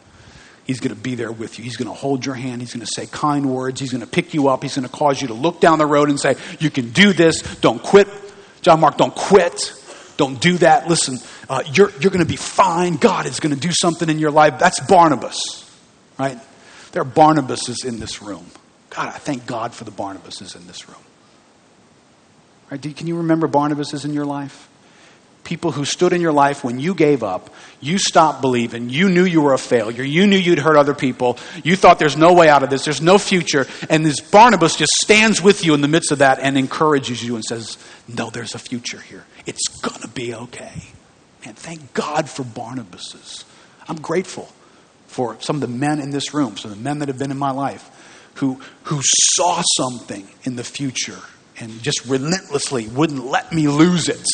He's 0.66 0.82
going 0.82 0.94
to 0.94 1.02
be 1.02 1.16
there 1.16 1.32
with 1.32 1.58
you. 1.58 1.64
He's 1.64 1.78
going 1.78 1.88
to 1.88 1.94
hold 1.94 2.26
your 2.26 2.36
hand. 2.36 2.62
He's 2.62 2.74
going 2.74 2.86
to 2.86 2.92
say 2.94 3.08
kind 3.08 3.50
words. 3.50 3.80
He's 3.80 3.92
going 3.92 4.02
to 4.02 4.08
pick 4.08 4.34
you 4.34 4.50
up. 4.50 4.64
He's 4.64 4.76
going 4.76 4.88
to 4.88 4.94
cause 4.94 5.22
you 5.22 5.30
to 5.30 5.34
look 5.34 5.62
down 5.62 5.80
the 5.80 5.86
road 5.86 6.10
and 6.10 6.20
say, 6.20 6.36
You 6.60 6.70
can 6.70 6.92
do 6.92 7.14
this. 7.14 7.42
Don't 7.62 7.82
quit. 7.82 8.08
John 8.62 8.82
Mark, 8.82 8.98
don't 8.98 9.16
quit. 9.16 9.74
Don't 10.18 10.42
do 10.42 10.58
that. 10.58 10.90
Listen, 10.90 11.20
uh, 11.50 11.64
you're, 11.72 11.92
you're 12.02 12.12
going 12.12 12.26
to 12.26 12.30
be 12.30 12.36
fine. 12.36 12.98
God 12.98 13.28
is 13.28 13.40
going 13.40 13.56
to 13.56 13.60
do 13.60 13.72
something 13.72 14.10
in 14.10 14.20
your 14.20 14.32
life. 14.32 14.60
That's 14.60 14.80
Barnabas, 14.82 15.72
right? 16.20 16.38
There 16.92 17.02
are 17.02 17.06
Barnabases 17.06 17.86
in 17.86 18.00
this 18.00 18.22
room. 18.22 18.46
God, 18.90 19.08
I 19.08 19.18
thank 19.20 19.46
God 19.46 19.74
for 19.74 19.84
the 19.84 19.92
Barnabases 19.92 20.56
in 20.56 20.66
this 20.68 20.90
room. 20.90 20.98
Right? 22.72 22.82
Can 22.82 23.08
you 23.08 23.18
remember 23.18 23.48
Barnabases 23.48 24.04
in 24.04 24.14
your 24.14 24.26
life? 24.26 24.68
People 25.48 25.72
who 25.72 25.86
stood 25.86 26.12
in 26.12 26.20
your 26.20 26.34
life 26.34 26.62
when 26.62 26.78
you 26.78 26.94
gave 26.94 27.24
up, 27.24 27.50
you 27.80 27.98
stopped 27.98 28.42
believing, 28.42 28.90
you 28.90 29.10
knew 29.10 29.24
you 29.24 29.42
were 29.42 29.54
a 29.54 29.58
failure, 29.58 30.04
you 30.04 30.28
knew 30.28 30.36
you'd 30.36 30.60
hurt 30.60 30.76
other 30.76 30.94
people, 30.94 31.38
you 31.64 31.78
thought 31.78 32.00
there's 32.00 32.18
no 32.18 32.34
way 32.34 32.50
out 32.50 32.64
of 32.64 32.70
this, 32.70 32.84
there's 32.84 33.02
no 33.02 33.18
future, 33.18 33.66
and 33.90 34.06
this 34.06 34.20
Barnabas 34.20 34.76
just 34.76 34.92
stands 35.02 35.42
with 35.42 35.64
you 35.64 35.74
in 35.74 35.80
the 35.80 35.88
midst 35.88 36.12
of 36.12 36.20
that 36.20 36.40
and 36.40 36.58
encourages 36.58 37.24
you 37.24 37.36
and 37.36 37.46
says, 37.46 37.78
No, 38.10 38.30
there's 38.30 38.56
a 38.56 38.60
future 38.60 39.00
here. 39.00 39.26
It's 39.46 39.70
going 39.82 40.02
to 40.02 40.10
be 40.10 40.36
okay. 40.36 40.84
And 41.46 41.58
thank 41.58 41.94
God 41.94 42.30
for 42.30 42.44
Barnabases. 42.44 43.46
I'm 43.88 44.02
grateful 44.02 44.52
for 45.08 45.38
some 45.40 45.56
of 45.56 45.62
the 45.62 45.70
men 45.70 46.02
in 46.02 46.10
this 46.10 46.34
room, 46.34 46.58
some 46.58 46.72
of 46.72 46.78
the 46.78 46.84
men 46.84 47.00
that 47.00 47.08
have 47.08 47.18
been 47.18 47.32
in 47.32 47.38
my 47.38 47.52
life 47.52 47.90
who, 48.36 48.60
who 48.84 49.00
saw 49.02 49.64
something 49.78 50.28
in 50.44 50.58
the 50.58 50.64
future 50.66 51.20
and 51.58 51.82
just 51.82 52.06
relentlessly 52.06 52.90
wouldn't 52.90 53.26
let 53.26 53.54
me 53.54 53.70
lose 53.70 54.10
it. 54.10 54.28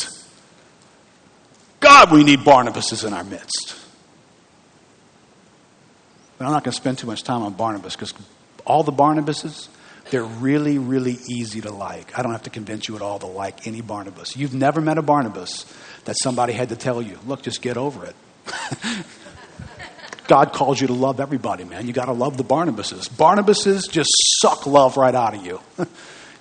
God, 1.94 2.10
we 2.10 2.24
need 2.24 2.40
Barnabases 2.40 3.06
in 3.06 3.12
our 3.12 3.22
midst. 3.22 3.76
But 6.36 6.46
I'm 6.46 6.50
not 6.50 6.64
going 6.64 6.72
to 6.72 6.76
spend 6.76 6.98
too 6.98 7.06
much 7.06 7.22
time 7.22 7.44
on 7.44 7.52
Barnabas 7.52 7.94
because 7.94 8.12
all 8.64 8.82
the 8.82 8.90
Barnabases, 8.90 9.68
they're 10.10 10.24
really, 10.24 10.76
really 10.78 11.18
easy 11.28 11.60
to 11.60 11.70
like. 11.70 12.18
I 12.18 12.22
don't 12.22 12.32
have 12.32 12.42
to 12.42 12.50
convince 12.50 12.88
you 12.88 12.96
at 12.96 13.02
all 13.02 13.20
to 13.20 13.26
like 13.26 13.68
any 13.68 13.80
Barnabas. 13.80 14.36
You've 14.36 14.54
never 14.54 14.80
met 14.80 14.98
a 14.98 15.02
Barnabas 15.02 15.66
that 16.04 16.16
somebody 16.20 16.52
had 16.52 16.70
to 16.70 16.76
tell 16.76 17.00
you, 17.00 17.16
look, 17.26 17.42
just 17.42 17.62
get 17.62 17.76
over 17.76 18.04
it. 18.06 18.16
God 20.26 20.52
calls 20.52 20.80
you 20.80 20.88
to 20.88 20.94
love 20.94 21.20
everybody, 21.20 21.62
man. 21.62 21.86
You 21.86 21.92
got 21.92 22.06
to 22.06 22.12
love 22.12 22.36
the 22.36 22.44
Barnabases. 22.44 23.08
Barnabases 23.08 23.88
just 23.88 24.10
suck 24.40 24.66
love 24.66 24.96
right 24.96 25.14
out 25.14 25.36
of 25.36 25.46
you. 25.46 25.60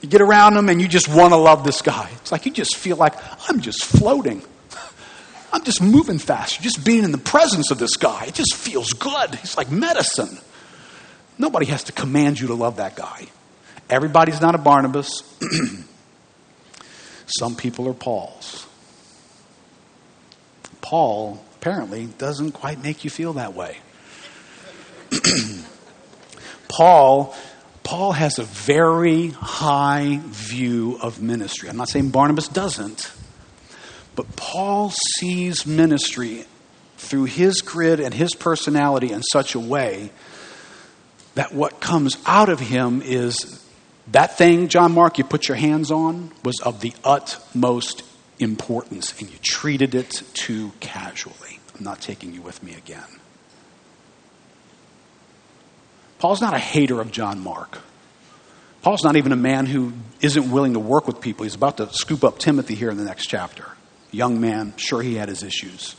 you 0.01 0.09
get 0.09 0.21
around 0.21 0.55
them 0.55 0.69
and 0.69 0.81
you 0.81 0.87
just 0.87 1.07
want 1.07 1.31
to 1.31 1.37
love 1.37 1.63
this 1.63 1.83
guy. 1.83 2.09
It's 2.15 2.31
like 2.31 2.47
you 2.47 2.51
just 2.51 2.75
feel 2.75 2.97
like 2.97 3.13
I'm 3.47 3.61
just 3.61 3.85
floating. 3.85 4.41
I'm 5.53 5.63
just 5.63 5.81
moving 5.81 6.17
faster. 6.17 6.61
Just 6.61 6.83
being 6.83 7.03
in 7.03 7.11
the 7.11 7.19
presence 7.19 7.69
of 7.69 7.77
this 7.77 7.95
guy, 7.95 8.25
it 8.25 8.33
just 8.33 8.55
feels 8.55 8.91
good. 8.93 9.35
He's 9.35 9.55
like 9.55 9.69
medicine. 9.69 10.39
Nobody 11.37 11.67
has 11.67 11.83
to 11.85 11.91
command 11.91 12.39
you 12.39 12.47
to 12.47 12.55
love 12.55 12.77
that 12.77 12.95
guy. 12.95 13.27
Everybody's 13.89 14.41
not 14.41 14.55
a 14.55 14.57
Barnabas. 14.57 15.23
Some 17.27 17.55
people 17.55 17.87
are 17.87 17.93
Pauls. 17.93 18.65
Paul 20.81 21.43
apparently 21.55 22.07
doesn't 22.07 22.53
quite 22.53 22.81
make 22.81 23.03
you 23.03 23.11
feel 23.11 23.33
that 23.33 23.53
way. 23.53 23.77
Paul 26.67 27.35
Paul 27.83 28.13
has 28.13 28.39
a 28.39 28.43
very 28.43 29.29
high 29.29 30.19
view 30.23 30.97
of 31.01 31.21
ministry. 31.21 31.69
I'm 31.69 31.77
not 31.77 31.89
saying 31.89 32.09
Barnabas 32.09 32.47
doesn't, 32.47 33.11
but 34.15 34.35
Paul 34.35 34.91
sees 34.91 35.65
ministry 35.65 36.45
through 36.97 37.25
his 37.25 37.61
grid 37.61 37.99
and 37.99 38.13
his 38.13 38.33
personality 38.35 39.11
in 39.11 39.23
such 39.23 39.55
a 39.55 39.59
way 39.59 40.11
that 41.35 41.53
what 41.53 41.79
comes 41.79 42.17
out 42.25 42.49
of 42.49 42.59
him 42.59 43.01
is 43.03 43.59
that 44.11 44.37
thing, 44.37 44.67
John 44.67 44.93
Mark, 44.93 45.17
you 45.17 45.23
put 45.23 45.47
your 45.47 45.57
hands 45.57 45.91
on 45.91 46.31
was 46.43 46.59
of 46.61 46.81
the 46.81 46.93
utmost 47.03 48.03
importance, 48.39 49.19
and 49.19 49.29
you 49.29 49.37
treated 49.41 49.95
it 49.95 50.21
too 50.33 50.71
casually. 50.79 51.59
I'm 51.77 51.83
not 51.83 52.01
taking 52.01 52.33
you 52.33 52.41
with 52.41 52.61
me 52.61 52.75
again. 52.75 53.03
Paul's 56.19 56.41
not 56.41 56.53
a 56.53 56.59
hater 56.59 57.01
of 57.01 57.11
John 57.11 57.39
Mark. 57.39 57.79
Paul's 58.81 59.03
not 59.03 59.15
even 59.15 59.31
a 59.31 59.37
man 59.37 59.65
who 59.65 59.93
isn't 60.21 60.51
willing 60.51 60.73
to 60.73 60.79
work 60.79 61.07
with 61.07 61.21
people. 61.21 61.43
He's 61.43 61.55
about 61.55 61.77
to 61.77 61.91
scoop 61.93 62.23
up 62.23 62.37
Timothy 62.37 62.75
here 62.75 62.91
in 62.91 62.97
the 62.97 63.05
next 63.05 63.27
chapter 63.27 63.72
young 64.13 64.39
man. 64.39 64.73
Sure, 64.77 65.01
he 65.01 65.15
had 65.15 65.29
his 65.29 65.43
issues. 65.43 65.95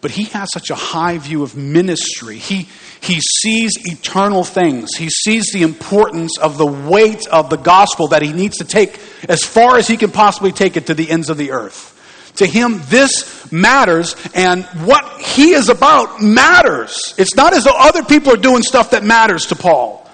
But 0.00 0.10
he 0.10 0.24
has 0.24 0.50
such 0.52 0.68
a 0.68 0.74
high 0.74 1.16
view 1.16 1.42
of 1.42 1.56
ministry. 1.56 2.36
He, 2.36 2.68
he 3.00 3.20
sees 3.40 3.72
eternal 3.90 4.44
things. 4.44 4.94
He 4.96 5.08
sees 5.08 5.46
the 5.50 5.62
importance 5.62 6.36
of 6.36 6.58
the 6.58 6.66
weight 6.66 7.26
of 7.28 7.48
the 7.48 7.56
gospel 7.56 8.08
that 8.08 8.20
he 8.20 8.30
needs 8.30 8.58
to 8.58 8.64
take 8.64 9.00
as 9.30 9.42
far 9.42 9.78
as 9.78 9.88
he 9.88 9.96
can 9.96 10.10
possibly 10.10 10.52
take 10.52 10.76
it 10.76 10.88
to 10.88 10.94
the 10.94 11.10
ends 11.10 11.30
of 11.30 11.38
the 11.38 11.52
earth. 11.52 11.92
To 12.36 12.46
him, 12.46 12.82
this 12.88 13.50
matters, 13.50 14.14
and 14.34 14.64
what 14.84 15.22
he 15.22 15.52
is 15.52 15.70
about 15.70 16.20
matters. 16.20 17.14
It's 17.16 17.34
not 17.34 17.54
as 17.54 17.64
though 17.64 17.74
other 17.74 18.02
people 18.02 18.34
are 18.34 18.36
doing 18.36 18.62
stuff 18.62 18.90
that 18.90 19.04
matters 19.04 19.46
to 19.46 19.56
Paul. 19.56 20.06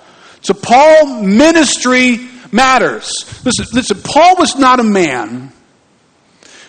To 0.43 0.55
Paul, 0.55 1.23
ministry 1.23 2.29
matters. 2.53 3.11
Listen, 3.45 3.67
listen 3.73 4.01
Paul 4.05 4.37
was 4.37 4.57
not 4.57 4.79
a 4.79 4.85
man 4.85 5.53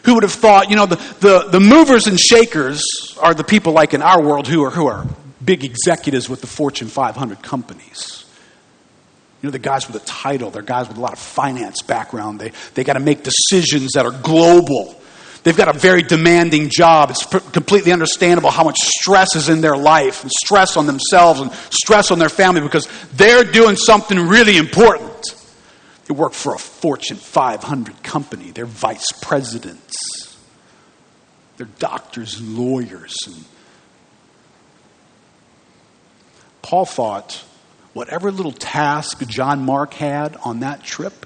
who 0.04 0.16
would 0.16 0.24
have 0.24 0.34
thought, 0.34 0.70
you 0.70 0.76
know, 0.76 0.86
the, 0.86 0.96
the, 1.20 1.50
the 1.52 1.60
movers 1.60 2.08
and 2.08 2.20
shakers 2.20 2.84
are 3.20 3.34
the 3.34 3.44
people 3.44 3.74
like 3.74 3.94
in 3.94 4.02
our 4.02 4.22
world 4.22 4.48
who 4.48 4.64
are, 4.64 4.72
who 4.72 4.88
are 4.88 5.06
big 5.44 5.64
executives 5.64 6.30
with 6.30 6.42
the 6.42 6.48
Fortune 6.48 6.88
500 6.88 7.42
companies. 7.42 8.26
You 9.42 9.48
know, 9.48 9.52
the 9.52 9.60
guys 9.60 9.88
with 9.88 10.02
a 10.02 10.06
title, 10.06 10.52
they're 10.52 10.62
guys 10.62 10.88
with 10.88 10.98
a 10.98 11.02
lot 11.02 11.14
of 11.14 11.20
finance 11.20 11.82
background. 11.82 12.40
They, 12.40 12.52
they 12.76 12.84
got 12.84 12.94
to 12.94 13.00
make 13.00 13.24
decisions 13.24 13.94
that 13.94 14.06
are 14.06 14.12
global. 14.12 14.96
They've 15.44 15.58
got 15.58 15.76
a 15.76 15.78
very 15.78 16.04
demanding 16.04 16.70
job. 16.70 17.10
It's 17.10 17.26
completely 17.26 17.92
understandable 17.92 18.52
how 18.52 18.64
much 18.64 18.78
stress 18.78 19.36
is 19.36 19.50
in 19.50 19.62
their 19.62 19.76
life, 19.76 20.22
and 20.22 20.32
stress 20.32 20.78
on 20.78 20.86
themselves, 20.86 21.40
and 21.40 21.52
stress 21.72 22.12
on 22.12 22.20
their 22.20 22.30
family 22.30 22.62
because 22.62 22.88
they're 23.14 23.44
doing 23.44 23.76
something 23.76 24.20
really 24.20 24.58
important. 24.58 25.11
They 26.12 26.18
work 26.18 26.34
for 26.34 26.54
a 26.54 26.60
Fortune 26.60 27.16
500 27.16 28.04
company, 28.04 28.52
they're 28.52 28.66
vice 28.66 29.14
presidents, 29.22 30.38
they're 31.56 31.70
doctors 31.80 32.38
and 32.38 32.58
lawyers. 32.58 33.16
And 33.28 33.46
Paul 36.62 36.84
thought 36.84 37.46
whatever 37.94 38.30
little 38.30 38.52
task 38.52 39.26
John 39.26 39.64
Mark 39.64 39.94
had 39.94 40.36
on 40.44 40.60
that 40.60 40.84
trip 40.84 41.26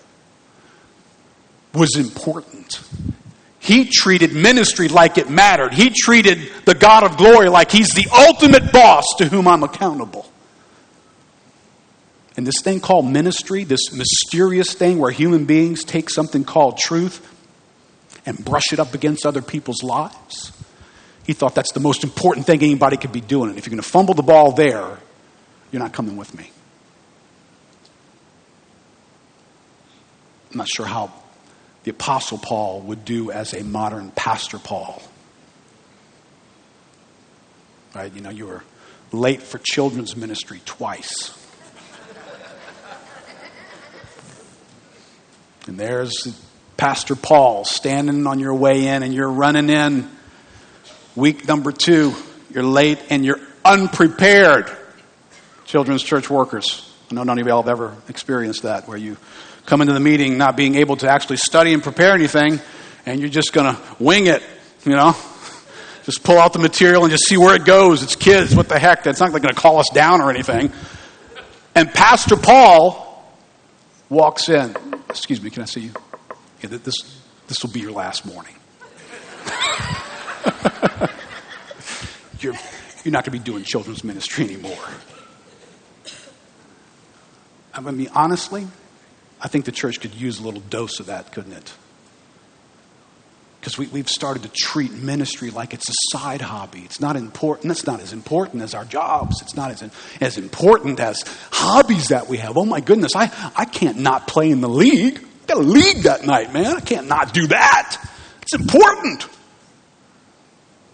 was 1.74 1.96
important. 1.96 2.80
He 3.58 3.86
treated 3.86 4.36
ministry 4.36 4.88
like 4.88 5.18
it 5.18 5.32
mattered. 5.32 5.74
He 5.74 5.90
treated 5.90 6.52
the 6.66 6.76
God 6.76 7.04
of 7.04 7.18
glory 7.18 7.50
like 7.50 7.72
he's 7.72 7.90
the 7.90 8.06
ultimate 8.14 8.72
boss 8.72 9.16
to 9.18 9.26
whom 9.26 9.48
I'm 9.48 9.64
accountable. 9.64 10.32
And 12.38 12.46
this 12.46 12.62
thing 12.62 12.82
called 12.82 13.06
ministry, 13.06 13.64
this 13.64 13.94
mysterious 13.94 14.74
thing 14.74 15.00
where 15.00 15.12
human 15.12 15.46
beings 15.46 15.84
take 15.84 16.10
something 16.10 16.44
called 16.44 16.78
truth 16.78 17.32
and 18.26 18.44
brush 18.44 18.74
it 18.74 18.80
up 18.80 18.94
against 18.94 19.26
other 19.26 19.42
people's 19.42 19.84
lives, 19.84 20.52
he 21.26 21.34
thought 21.34 21.56
that's 21.56 21.72
the 21.72 21.80
most 21.80 22.04
important 22.04 22.46
thing 22.46 22.62
anybody 22.62 22.98
could 22.98 23.14
be 23.14 23.22
doing. 23.22 23.50
And 23.50 23.58
if 23.58 23.66
you're 23.66 23.72
going 23.72 23.82
to 23.82 23.90
fumble 23.90 24.14
the 24.14 24.24
ball 24.24 24.52
there, 24.52 24.98
you're 25.72 25.82
not 25.82 25.94
coming 25.94 26.18
with 26.18 26.36
me. 26.36 26.52
I'm 30.52 30.58
not 30.58 30.68
sure 30.68 30.86
how 30.86 31.12
the 31.84 31.92
Apostle 31.92 32.38
Paul 32.38 32.82
would 32.82 33.06
do 33.06 33.32
as 33.32 33.54
a 33.54 33.64
modern 33.64 34.12
Pastor 34.12 34.60
Paul. 34.60 35.02
Right? 37.94 38.12
You 38.14 38.22
know, 38.22 38.30
you 38.30 38.48
were 38.48 38.64
late 39.12 39.42
for 39.42 39.58
children's 39.58 40.18
ministry 40.18 40.62
twice. 40.66 41.45
And 45.68 45.80
there's 45.80 46.40
Pastor 46.78 47.16
Paul 47.16 47.66
standing 47.66 48.28
on 48.28 48.40
your 48.40 48.54
way 48.54 48.88
in, 48.88 49.04
and 49.04 49.14
you're 49.14 49.30
running 49.30 49.70
in 49.70 50.10
week 51.16 51.48
number 51.48 51.72
two. 51.72 52.14
You're 52.54 52.64
late 52.64 53.00
and 53.10 53.26
you're 53.26 53.40
unprepared. 53.64 54.70
Children's 55.66 56.04
church 56.04 56.30
workers. 56.30 56.94
I 57.10 57.16
know 57.16 57.24
none 57.24 57.40
of 57.40 57.48
y'all 57.48 57.62
have 57.62 57.70
ever 57.70 57.96
experienced 58.10 58.64
that, 58.64 58.88
where 58.88 58.98
you 58.98 59.18
come 59.66 59.82
into 59.82 59.94
the 59.94 60.00
meeting 60.00 60.38
not 60.38 60.56
being 60.56 60.76
able 60.76 60.96
to 60.98 61.10
actually 61.10 61.38
study 61.38 61.74
and 61.74 61.82
prepare 61.82 62.14
anything, 62.14 62.60
and 63.06 63.20
you're 63.20 63.30
just 63.30 63.54
going 63.54 63.74
to 63.74 63.82
wing 64.00 64.28
it, 64.28 64.44
you 64.84 64.92
know? 64.92 65.16
Just 66.04 66.24
pull 66.24 66.38
out 66.38 66.54
the 66.54 66.60
material 66.60 67.04
and 67.04 67.12
just 67.12 67.26
see 67.26 67.38
where 67.38 67.56
it 67.56 67.66
goes. 67.66 68.04
It's 68.04 68.16
kids. 68.16 68.56
What 68.56 68.70
the 68.70 68.78
heck? 68.78 69.02
That's 69.02 69.20
not 69.20 69.32
going 69.32 69.42
to 69.42 69.54
call 69.54 69.80
us 69.80 69.90
down 69.92 70.22
or 70.22 70.30
anything. 70.30 70.72
And 71.74 71.92
Pastor 71.92 72.36
Paul 72.36 73.05
walks 74.10 74.50
in. 74.50 74.76
Excuse 75.10 75.42
me, 75.42 75.50
can 75.50 75.64
I 75.64 75.66
see 75.66 75.82
you? 75.82 75.92
Yeah, 76.62 76.70
this, 76.70 77.22
this 77.48 77.64
will 77.64 77.72
be 77.72 77.80
your 77.80 77.92
last 77.92 78.26
morning. 78.26 78.56
you're, 82.40 82.54
you're 83.04 83.12
not 83.12 83.24
going 83.24 83.24
to 83.24 83.32
be 83.32 83.40
doing 83.40 83.64
children's 83.64 84.04
ministry 84.04 84.46
anymore. 84.46 84.78
I 87.74 87.82
mean, 87.82 88.10
honestly, 88.14 88.68
I 89.42 89.48
think 89.48 89.66
the 89.66 89.72
church 89.72 90.00
could 90.00 90.16
use 90.16 90.40
a 90.40 90.44
little 90.44 90.62
dose 90.62 91.00
of 91.00 91.08
that, 91.08 91.32
couldn't 91.32 91.54
it? 91.54 91.74
Because 93.66 93.80
we, 93.80 93.88
we've 93.88 94.08
started 94.08 94.44
to 94.44 94.50
treat 94.50 94.92
ministry 94.92 95.50
like 95.50 95.74
it's 95.74 95.90
a 95.90 95.94
side 96.12 96.40
hobby. 96.40 96.82
It's 96.82 97.00
not 97.02 97.16
important. 97.16 97.72
It's 97.72 97.88
not 97.88 98.00
as 98.00 98.14
important 98.14 98.62
as 98.62 98.76
our 98.76 98.86
jobs. 98.86 99.42
It's 99.42 99.56
not 99.56 99.72
as, 99.72 99.90
as 100.22 100.38
important 100.38 101.00
as 101.00 101.24
hobbies 101.52 102.10
that 102.10 102.28
we 102.28 102.38
have. 102.38 102.58
Oh 102.58 102.66
my 102.66 102.80
goodness, 102.80 103.16
I, 103.16 103.24
I 103.56 103.66
can't 103.66 103.98
not 103.98 104.28
play 104.28 104.52
in 104.52 104.62
the 104.62 104.70
league. 104.70 105.18
I 105.18 105.46
got 105.48 105.58
a 105.58 105.62
league 105.62 106.04
that 106.04 106.28
night, 106.28 106.54
man. 106.54 106.76
I 106.76 106.80
can't 106.80 107.08
not 107.08 107.34
do 107.34 107.48
that. 107.48 108.08
It's 108.44 108.54
important. 108.54 109.28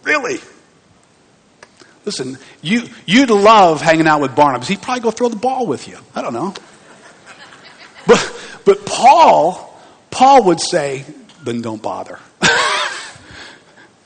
Really. 0.04 0.40
Listen, 2.06 2.38
you, 2.62 2.84
you'd 3.06 3.32
love 3.32 3.82
hanging 3.82 4.08
out 4.08 4.22
with 4.22 4.34
Barnabas. 4.34 4.70
He'd 4.70 4.82
probably 4.82 5.02
go 5.02 5.12
throw 5.12 5.28
the 5.28 5.36
ball 5.36 5.68
with 5.68 5.90
you. 5.90 5.98
I 6.16 6.22
don't 6.22 6.34
know. 6.34 6.54
But, 8.08 8.62
but 8.64 8.86
Paul, 8.86 9.78
Paul 10.10 10.46
would 10.46 10.62
say, 10.62 11.04
then 11.44 11.62
don't 11.62 11.82
bother. 11.82 12.18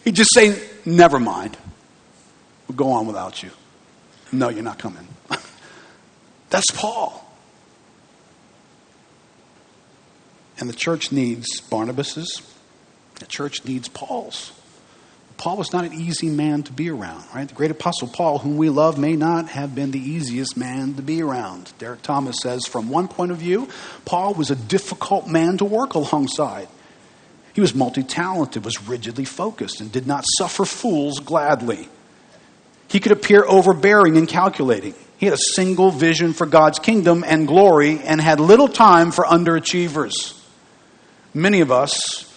He'd 0.05 0.15
just 0.15 0.33
say, 0.33 0.57
never 0.85 1.19
mind. 1.19 1.57
We'll 2.67 2.77
go 2.77 2.91
on 2.91 3.07
without 3.07 3.43
you. 3.43 3.49
No, 4.31 4.49
you're 4.49 4.63
not 4.63 4.79
coming. 4.79 5.07
That's 6.49 6.69
Paul. 6.73 7.21
And 10.57 10.69
the 10.69 10.73
church 10.73 11.11
needs 11.11 11.59
Barnabas's. 11.59 12.41
The 13.19 13.25
church 13.25 13.65
needs 13.65 13.87
Paul's. 13.87 14.51
Paul 15.37 15.57
was 15.57 15.73
not 15.73 15.83
an 15.83 15.93
easy 15.93 16.29
man 16.29 16.63
to 16.63 16.71
be 16.71 16.89
around, 16.89 17.25
right? 17.33 17.47
The 17.47 17.53
great 17.53 17.71
apostle 17.71 18.07
Paul, 18.07 18.39
whom 18.39 18.55
we 18.55 18.69
love, 18.69 18.97
may 18.97 19.15
not 19.15 19.49
have 19.49 19.75
been 19.75 19.91
the 19.91 19.99
easiest 19.99 20.55
man 20.55 20.93
to 20.93 21.01
be 21.01 21.21
around. 21.21 21.73
Derek 21.77 22.01
Thomas 22.03 22.37
says, 22.41 22.65
from 22.65 22.89
one 22.89 23.09
point 23.09 23.31
of 23.31 23.37
view, 23.37 23.67
Paul 24.05 24.33
was 24.33 24.49
a 24.49 24.55
difficult 24.55 25.27
man 25.27 25.57
to 25.57 25.65
work 25.65 25.93
alongside. 25.93 26.69
He 27.55 27.61
was 27.61 27.73
multi 27.73 28.03
talented, 28.03 28.65
was 28.65 28.85
rigidly 28.85 29.23
focused, 29.23 29.79
and 29.79 29.89
did 29.89 30.05
not 30.05 30.25
suffer 30.37 30.65
fools 30.65 31.21
gladly. 31.21 31.87
He 32.89 32.99
could 32.99 33.13
appear 33.13 33.45
overbearing 33.47 34.17
and 34.17 34.27
calculating. 34.27 34.93
He 35.15 35.25
had 35.25 35.33
a 35.33 35.37
single 35.37 35.89
vision 35.89 36.33
for 36.33 36.45
God's 36.45 36.79
kingdom 36.79 37.23
and 37.25 37.47
glory 37.47 37.99
and 37.99 38.19
had 38.19 38.41
little 38.41 38.67
time 38.67 39.11
for 39.11 39.23
underachievers. 39.23 40.37
Many 41.33 41.61
of 41.61 41.71
us 41.71 42.29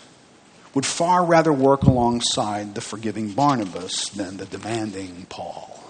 would 0.72 0.86
far 0.86 1.24
rather 1.24 1.52
work 1.52 1.82
alongside 1.82 2.76
the 2.76 2.80
forgiving 2.80 3.32
Barnabas 3.32 4.10
than 4.10 4.36
the 4.36 4.46
demanding 4.46 5.26
Paul. 5.28 5.82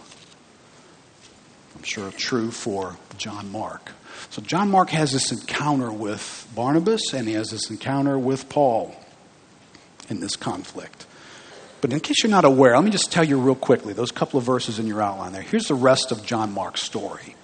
I'm 1.76 1.82
sure 1.82 2.10
true 2.12 2.50
for 2.50 2.96
John 3.18 3.52
Mark. 3.52 3.92
So 4.30 4.40
John 4.40 4.70
Mark 4.70 4.88
has 4.88 5.12
this 5.12 5.32
encounter 5.32 5.92
with 5.92 6.48
Barnabas 6.54 7.12
and 7.12 7.28
he 7.28 7.34
has 7.34 7.50
this 7.50 7.68
encounter 7.68 8.18
with 8.18 8.48
Paul 8.48 8.96
in 10.08 10.20
this 10.20 10.36
conflict. 10.36 11.06
But 11.80 11.92
in 11.92 12.00
case 12.00 12.22
you're 12.22 12.30
not 12.30 12.44
aware, 12.44 12.74
let 12.74 12.84
me 12.84 12.90
just 12.90 13.12
tell 13.12 13.24
you 13.24 13.38
real 13.38 13.54
quickly 13.54 13.92
those 13.92 14.10
couple 14.10 14.38
of 14.38 14.44
verses 14.44 14.78
in 14.78 14.86
your 14.86 15.00
outline 15.00 15.32
there. 15.32 15.42
Here's 15.42 15.68
the 15.68 15.74
rest 15.74 16.10
of 16.10 16.24
John 16.24 16.52
Mark's 16.52 16.82
story. 16.82 17.36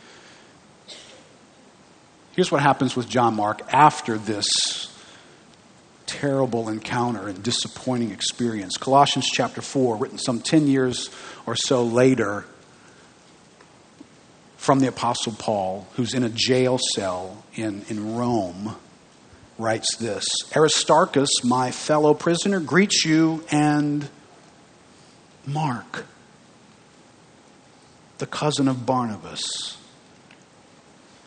Here's 2.32 2.50
what 2.50 2.60
happens 2.60 2.96
with 2.96 3.08
John 3.08 3.34
Mark 3.34 3.60
after 3.72 4.18
this 4.18 4.92
terrible 6.06 6.68
encounter 6.68 7.28
and 7.28 7.42
disappointing 7.42 8.10
experience. 8.10 8.76
Colossians 8.76 9.28
chapter 9.32 9.62
4, 9.62 9.96
written 9.96 10.18
some 10.18 10.40
10 10.40 10.66
years 10.66 11.10
or 11.46 11.54
so 11.54 11.84
later 11.84 12.44
from 14.56 14.80
the 14.80 14.88
Apostle 14.88 15.32
Paul, 15.32 15.86
who's 15.94 16.14
in 16.14 16.24
a 16.24 16.28
jail 16.28 16.78
cell 16.94 17.44
in, 17.54 17.84
in 17.88 18.16
Rome, 18.16 18.76
writes 19.58 19.96
this 19.96 20.26
Aristarchus, 20.54 21.44
my 21.44 21.70
fellow 21.70 22.14
prisoner, 22.14 22.60
greets 22.60 23.04
you, 23.04 23.44
and 23.50 24.08
Mark, 25.46 26.06
the 28.18 28.26
cousin 28.26 28.68
of 28.68 28.86
Barnabas, 28.86 29.76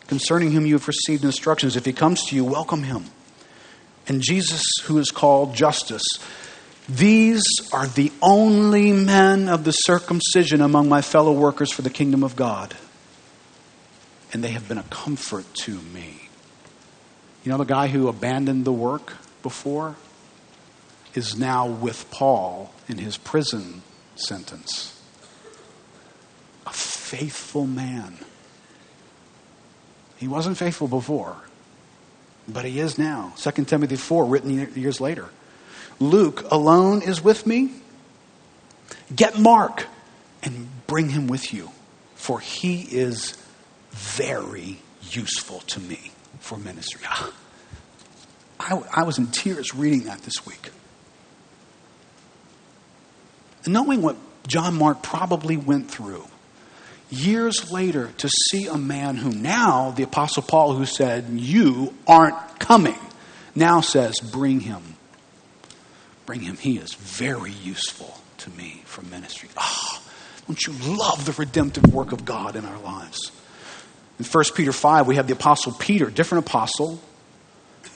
concerning 0.06 0.52
whom 0.52 0.66
you 0.66 0.74
have 0.74 0.88
received 0.88 1.24
instructions. 1.24 1.76
If 1.76 1.84
he 1.84 1.92
comes 1.92 2.24
to 2.26 2.36
you, 2.36 2.44
welcome 2.44 2.82
him 2.82 3.10
and 4.08 4.22
Jesus, 4.22 4.62
who 4.84 4.98
is 4.98 5.10
called 5.10 5.54
Justus, 5.54 6.02
These 6.88 7.44
are 7.72 7.86
the 7.86 8.10
only 8.22 8.92
men 8.92 9.48
of 9.48 9.64
the 9.64 9.72
circumcision 9.72 10.62
among 10.62 10.88
my 10.88 11.02
fellow 11.02 11.32
workers 11.32 11.70
for 11.70 11.82
the 11.82 11.90
kingdom 11.90 12.24
of 12.24 12.34
God. 12.34 12.74
And 14.32 14.42
they 14.42 14.50
have 14.50 14.66
been 14.66 14.78
a 14.78 14.84
comfort 14.84 15.52
to 15.64 15.74
me. 15.74 16.27
You 17.48 17.54
know, 17.54 17.64
the 17.64 17.64
guy 17.64 17.86
who 17.86 18.08
abandoned 18.08 18.66
the 18.66 18.72
work 18.74 19.14
before 19.42 19.96
is 21.14 21.38
now 21.38 21.66
with 21.66 22.10
Paul 22.10 22.74
in 22.88 22.98
his 22.98 23.16
prison 23.16 23.80
sentence. 24.16 25.00
A 26.66 26.70
faithful 26.70 27.66
man. 27.66 28.18
He 30.18 30.28
wasn't 30.28 30.58
faithful 30.58 30.88
before. 30.88 31.38
But 32.46 32.66
he 32.66 32.80
is 32.80 32.98
now. 32.98 33.32
2 33.38 33.64
Timothy 33.64 33.96
4, 33.96 34.26
written 34.26 34.70
years 34.74 35.00
later. 35.00 35.30
Luke 35.98 36.44
alone 36.50 37.00
is 37.00 37.24
with 37.24 37.46
me. 37.46 37.70
Get 39.16 39.38
Mark 39.38 39.86
and 40.42 40.68
bring 40.86 41.08
him 41.08 41.28
with 41.28 41.54
you, 41.54 41.70
for 42.14 42.40
he 42.40 42.82
is 42.82 43.42
very 43.92 44.80
useful 45.00 45.60
to 45.60 45.80
me 45.80 46.10
for 46.40 46.58
ministry. 46.58 47.02
Ah, 47.06 47.32
I, 48.60 48.82
I 48.92 49.02
was 49.04 49.18
in 49.18 49.28
tears 49.28 49.74
reading 49.74 50.04
that 50.04 50.22
this 50.22 50.44
week. 50.46 50.70
knowing 53.68 54.02
what 54.02 54.16
John 54.46 54.76
Mark 54.76 55.02
probably 55.02 55.56
went 55.56 55.90
through, 55.90 56.26
years 57.10 57.70
later 57.70 58.12
to 58.18 58.28
see 58.28 58.66
a 58.66 58.76
man 58.76 59.16
who 59.16 59.30
now, 59.30 59.90
the 59.90 60.02
Apostle 60.02 60.42
Paul, 60.42 60.74
who 60.74 60.86
said, 60.86 61.26
You 61.30 61.94
aren't 62.06 62.58
coming, 62.58 62.98
now 63.54 63.80
says, 63.80 64.18
Bring 64.20 64.60
him. 64.60 64.96
Bring 66.26 66.40
him. 66.40 66.56
He 66.56 66.78
is 66.78 66.94
very 66.94 67.52
useful 67.52 68.18
to 68.38 68.50
me 68.50 68.82
for 68.84 69.02
ministry. 69.02 69.48
Ah, 69.56 70.02
oh, 70.02 70.10
don't 70.46 70.66
you 70.66 70.96
love 70.96 71.24
the 71.24 71.32
redemptive 71.32 71.92
work 71.92 72.12
of 72.12 72.24
God 72.24 72.56
in 72.56 72.64
our 72.64 72.78
lives? 72.78 73.32
In 74.18 74.24
1 74.24 74.44
Peter 74.54 74.72
5, 74.72 75.06
we 75.06 75.14
have 75.16 75.26
the 75.28 75.32
Apostle 75.32 75.72
Peter, 75.72 76.10
different 76.10 76.46
apostle, 76.46 77.00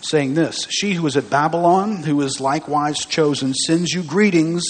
saying 0.02 0.34
this 0.34 0.66
She 0.70 0.92
who 0.94 1.06
is 1.06 1.16
at 1.16 1.30
Babylon, 1.30 1.96
who 2.04 2.20
is 2.22 2.40
likewise 2.40 2.98
chosen, 2.98 3.54
sends 3.54 3.92
you 3.92 4.02
greetings, 4.02 4.62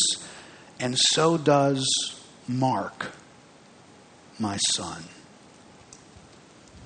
and 0.80 0.96
so 0.98 1.36
does 1.36 1.86
Mark 2.48 3.12
my 4.38 4.56
son. 4.74 5.04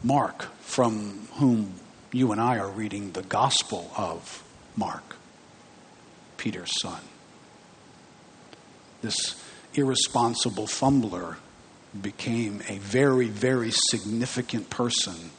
Mark, 0.03 0.43
from 0.61 1.29
whom 1.35 1.75
you 2.13 2.33
and 2.33 2.41
I 2.41 2.59
are 2.59 2.69
reading 2.69 3.13
the 3.13 3.23
Gospel 3.23 3.91
of 3.97 4.45
Mark, 4.77 5.17
Peter's 6.37 6.79
son. 6.81 7.01
This 9.01 9.41
irresponsible 9.75 10.67
fumbler 10.67 11.39
became 12.03 12.63
a 12.69 12.79
very, 12.79 13.29
very 13.29 13.71
significant 13.91 14.71
person 14.71 15.31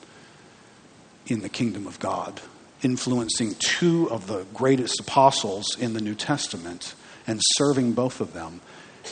in 1.28 1.42
the 1.42 1.50
kingdom 1.50 1.88
of 1.88 2.00
God, 2.00 2.42
influencing 2.82 3.56
two 3.60 4.10
of 4.10 4.28
the 4.28 4.46
greatest 4.54 5.00
apostles 5.00 5.78
in 5.80 5.94
the 5.94 6.02
New 6.02 6.16
Testament 6.16 6.96
and 7.26 7.40
serving 7.58 7.94
both 7.94 8.22
of 8.22 8.34
them 8.34 8.62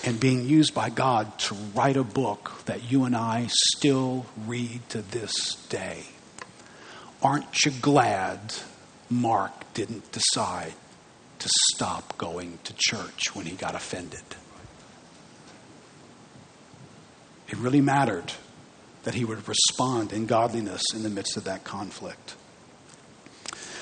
and 0.04 0.20
being 0.20 0.46
used 0.46 0.74
by 0.74 0.90
God 0.90 1.38
to 1.40 1.56
write 1.74 1.98
a 1.98 2.04
book 2.04 2.52
that 2.66 2.92
you 2.92 3.06
and 3.06 3.16
I 3.16 3.48
still 3.50 4.26
read 4.46 4.82
to 4.90 5.02
this 5.02 5.56
day. 5.70 6.04
Aren't 7.22 7.66
you 7.66 7.72
glad 7.82 8.54
Mark 9.10 9.74
didn't 9.74 10.12
decide 10.12 10.74
to 11.40 11.50
stop 11.74 12.18
going 12.18 12.60
to 12.64 12.74
church 12.78 13.36
when 13.36 13.46
he 13.46 13.56
got 13.56 13.76
offended? 13.76 14.24
It 17.48 17.58
really 17.58 17.82
mattered 17.82 18.34
that 19.04 19.14
he 19.14 19.24
would 19.24 19.48
respond 19.48 20.12
in 20.12 20.26
godliness 20.26 20.82
in 20.94 21.04
the 21.04 21.10
midst 21.10 21.38
of 21.38 21.44
that 21.46 21.64
conflict. 21.64 22.36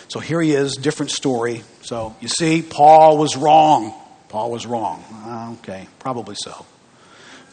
So 0.09 0.19
here 0.19 0.41
he 0.41 0.51
is, 0.51 0.75
different 0.75 1.11
story. 1.11 1.63
So 1.81 2.15
you 2.19 2.27
see, 2.27 2.61
Paul 2.61 3.17
was 3.17 3.37
wrong. 3.37 3.93
Paul 4.27 4.51
was 4.51 4.65
wrong. 4.65 5.03
Uh, 5.25 5.55
okay, 5.59 5.87
probably 5.99 6.35
so. 6.37 6.65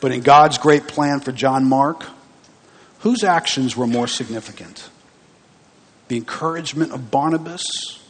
But 0.01 0.13
in 0.13 0.23
God's 0.23 0.59
great 0.59 0.89
plan 0.89 1.21
for 1.21 1.31
John 1.31 1.65
Mark, 1.65 2.05
whose 3.01 3.23
actions 3.23 3.77
were 3.77 3.87
more 3.87 4.09
significant? 4.09 4.91
The 6.09 6.17
encouragement 6.17 6.93
of 6.93 7.11
Barnabas 7.11 8.03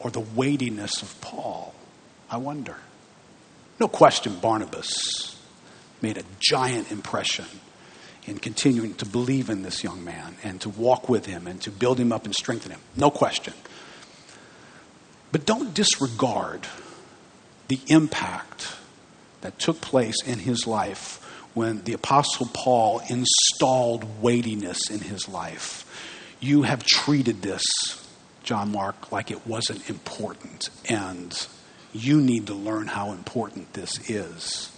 or 0.00 0.10
the 0.10 0.20
weightiness 0.20 1.02
of 1.02 1.20
Paul? 1.20 1.74
I 2.28 2.38
wonder. 2.38 2.76
No 3.78 3.86
question, 3.86 4.36
Barnabas 4.36 5.29
made 6.02 6.18
a 6.18 6.22
giant 6.38 6.90
impression 6.90 7.46
in 8.26 8.38
continuing 8.38 8.94
to 8.94 9.06
believe 9.06 9.50
in 9.50 9.62
this 9.62 9.82
young 9.82 10.04
man 10.04 10.36
and 10.42 10.60
to 10.60 10.68
walk 10.68 11.08
with 11.08 11.26
him 11.26 11.46
and 11.46 11.60
to 11.62 11.70
build 11.70 11.98
him 11.98 12.12
up 12.12 12.24
and 12.24 12.34
strengthen 12.34 12.70
him. 12.70 12.80
No 12.96 13.10
question. 13.10 13.54
But 15.32 15.46
don't 15.46 15.74
disregard 15.74 16.66
the 17.68 17.80
impact 17.88 18.74
that 19.40 19.58
took 19.58 19.80
place 19.80 20.16
in 20.26 20.38
his 20.40 20.66
life 20.66 21.16
when 21.54 21.82
the 21.82 21.92
Apostle 21.92 22.48
Paul 22.52 23.00
installed 23.08 24.22
weightiness 24.22 24.78
in 24.90 25.00
his 25.00 25.28
life. 25.28 25.86
You 26.40 26.62
have 26.62 26.84
treated 26.84 27.42
this, 27.42 27.62
John 28.42 28.72
Mark, 28.72 29.12
like 29.12 29.30
it 29.30 29.46
wasn't 29.46 29.88
important, 29.88 30.70
and 30.88 31.46
you 31.92 32.20
need 32.20 32.46
to 32.46 32.54
learn 32.54 32.86
how 32.86 33.12
important 33.12 33.72
this 33.72 33.98
is. 34.08 34.70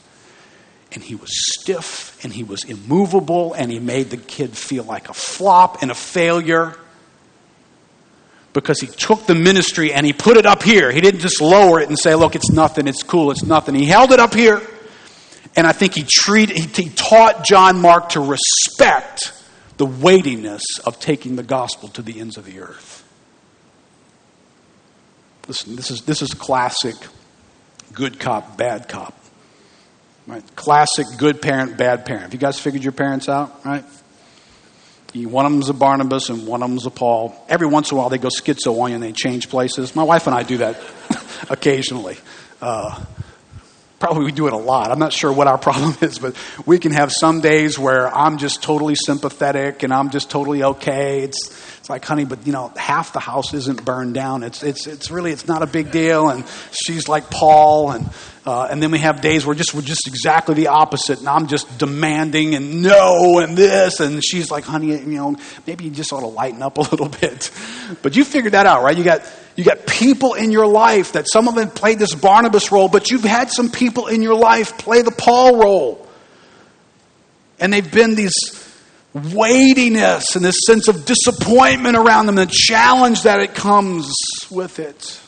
And 0.93 1.03
he 1.03 1.15
was 1.15 1.31
stiff 1.33 2.23
and 2.23 2.33
he 2.33 2.45
was 2.45 2.65
immovable 2.65 3.55
and 3.55 3.71
he 3.71 3.79
made 3.79 4.11
the 4.11 4.17
kid 4.17 4.57
feel 4.57 4.85
like 4.85 5.09
a 5.09 5.15
flop 5.15 5.83
and 5.83 5.91
a 5.91 5.95
failure 5.95 6.77
because 8.53 8.81
he 8.81 8.87
took 8.87 9.27
the 9.27 9.35
ministry 9.35 9.93
and 9.93 10.05
he 10.05 10.13
put 10.13 10.37
it 10.37 10.45
up 10.45 10.63
here. 10.63 10.93
He 10.93 11.01
didn't 11.01 11.21
just 11.21 11.41
lower 11.41 11.81
it 11.81 11.89
and 11.89 11.99
say, 11.99 12.15
look, 12.15 12.35
it's 12.37 12.51
nothing, 12.51 12.87
it's 12.87 13.03
cool, 13.03 13.31
it's 13.31 13.43
nothing. 13.43 13.75
He 13.75 13.87
held 13.87 14.13
it 14.13 14.21
up 14.21 14.35
here. 14.35 14.61
And 15.57 15.67
I 15.67 15.73
think 15.73 15.95
he 15.95 16.05
treated, 16.07 16.57
he, 16.57 16.85
he 16.85 16.91
taught 16.91 17.45
John 17.45 17.81
Mark 17.81 18.11
to 18.11 18.21
respect 18.21 19.33
the 19.79 19.87
weightiness 19.87 20.63
of 20.85 21.01
taking 21.01 21.37
the 21.37 21.43
gospel 21.43 21.89
to 21.91 22.03
the 22.03 22.21
ends 22.21 22.37
of 22.37 22.45
the 22.45 22.61
earth. 22.61 23.05
Listen, 25.49 25.77
this 25.77 25.91
is, 25.91 26.03
this 26.03 26.23
is 26.23 26.35
classic 26.35 26.95
good 27.93 28.19
cop, 28.19 28.57
bad 28.57 28.89
cop. 28.89 29.15
Right? 30.27 30.43
Classic 30.55 31.07
good 31.19 31.43
parent, 31.43 31.77
bad 31.77 32.07
parent. 32.07 32.25
Have 32.25 32.33
you 32.33 32.39
guys 32.39 32.59
figured 32.59 32.83
your 32.83 32.93
parents 32.93 33.29
out, 33.29 33.65
right? 33.65 33.85
One 35.15 35.45
of 35.45 35.53
them's 35.53 35.69
a 35.69 35.75
Barnabas 35.75 36.31
and 36.31 36.47
one 36.47 36.63
of 36.63 36.71
them's 36.71 36.87
a 36.87 36.91
Paul. 36.91 37.35
Every 37.49 37.67
once 37.67 37.91
in 37.91 37.97
a 37.97 38.01
while 38.01 38.09
they 38.09 38.19
go 38.19 38.29
schizo 38.29 38.81
on 38.81 38.91
you 38.91 38.95
and 38.95 39.03
they 39.03 39.13
change 39.13 39.51
places. 39.51 39.95
My 39.95 40.05
wife 40.05 40.27
and 40.27 40.35
I 40.35 40.43
do 40.43 40.59
that 40.59 40.81
occasionally. 41.51 42.17
Uh, 42.63 43.05
probably 44.03 44.25
we 44.25 44.33
do 44.33 44.47
it 44.47 44.53
a 44.53 44.59
lot. 44.59 44.91
I'm 44.91 44.99
not 44.99 45.13
sure 45.13 45.33
what 45.33 45.47
our 45.47 45.59
problem 45.69 45.97
is, 46.01 46.19
but 46.19 46.35
we 46.67 46.79
can 46.79 46.93
have 46.93 47.13
some 47.13 47.41
days 47.41 47.79
where 47.79 48.09
I'm 48.09 48.39
just 48.39 48.63
totally 48.63 48.95
sympathetic 48.95 49.83
and 49.83 49.93
I'm 49.93 50.11
just 50.11 50.31
totally 50.31 50.63
okay. 50.63 51.23
It's 51.23 51.51
it's 51.79 51.91
like, 51.91 52.05
honey, 52.05 52.25
but 52.25 52.47
you 52.47 52.53
know, 52.53 52.73
half 52.77 53.13
the 53.13 53.21
house 53.21 53.53
isn't 53.53 53.85
burned 53.85 54.15
down. 54.15 54.45
It's 54.45 54.63
it's 54.63 54.87
it's 54.87 55.11
really 55.11 55.31
it's 55.31 55.47
not 55.47 55.63
a 55.63 55.67
big 55.67 55.91
deal. 55.91 56.31
And 56.31 56.45
she's 56.71 57.07
like 57.07 57.31
Paul, 57.31 57.93
and 57.93 58.09
uh, 58.45 58.67
and 58.69 58.83
then 58.83 58.91
we 58.91 58.99
have 58.99 59.21
days 59.21 59.47
where 59.47 59.55
just 59.55 59.73
we're 59.73 59.83
just 59.83 60.09
exactly 60.09 60.57
the 60.57 60.67
opposite, 60.67 61.21
and 61.21 61.29
I'm 61.29 61.47
just 61.47 61.79
demanding 61.79 62.57
and 62.57 62.83
no 62.83 63.39
and 63.39 63.57
this, 63.57 64.01
and 64.01 64.25
she's 64.25 64.51
like, 64.51 64.65
honey, 64.65 64.99
you 64.99 65.07
know, 65.07 65.37
maybe 65.65 65.85
you 65.85 65.91
just 65.91 66.13
ought 66.13 66.21
to 66.21 66.27
lighten 66.27 66.61
up 66.61 66.77
a 66.77 66.81
little 66.91 67.09
bit. 67.09 67.53
But 68.03 68.17
you 68.17 68.25
figured 68.25 68.55
that 68.55 68.67
out, 68.67 68.83
right? 68.83 68.97
You 68.97 69.05
got 69.05 69.23
you 69.55 69.63
got 69.63 69.87
people 69.87 70.35
in 70.35 70.51
your 70.51 70.67
life 70.67 71.13
that 71.13 71.31
some 71.31 71.47
of 71.47 71.55
them 71.55 71.71
played 71.71 72.01
this 72.01 72.17
Barnabas 72.17 72.73
role, 72.73 72.89
but 72.89 73.13
you've 73.13 73.23
had 73.23 73.51
some 73.51 73.71
people 73.71 74.09
in 74.09 74.23
your 74.23 74.35
life 74.35 74.77
play 74.77 75.03
the 75.03 75.13
Paul 75.13 75.59
role, 75.59 76.09
and 77.61 77.73
they've 77.73 77.93
been 77.93 78.17
these 78.17 78.35
weightiness 79.15 80.35
and 80.35 80.45
this 80.45 80.59
sense 80.67 80.89
of 80.89 81.05
disappointment 81.05 81.97
around 81.97 82.27
them, 82.27 82.35
the 82.35 82.47
challenge 82.47 83.23
that 83.23 83.39
it 83.39 83.55
comes 83.55 84.13
with 84.51 84.81
it. 84.81 85.21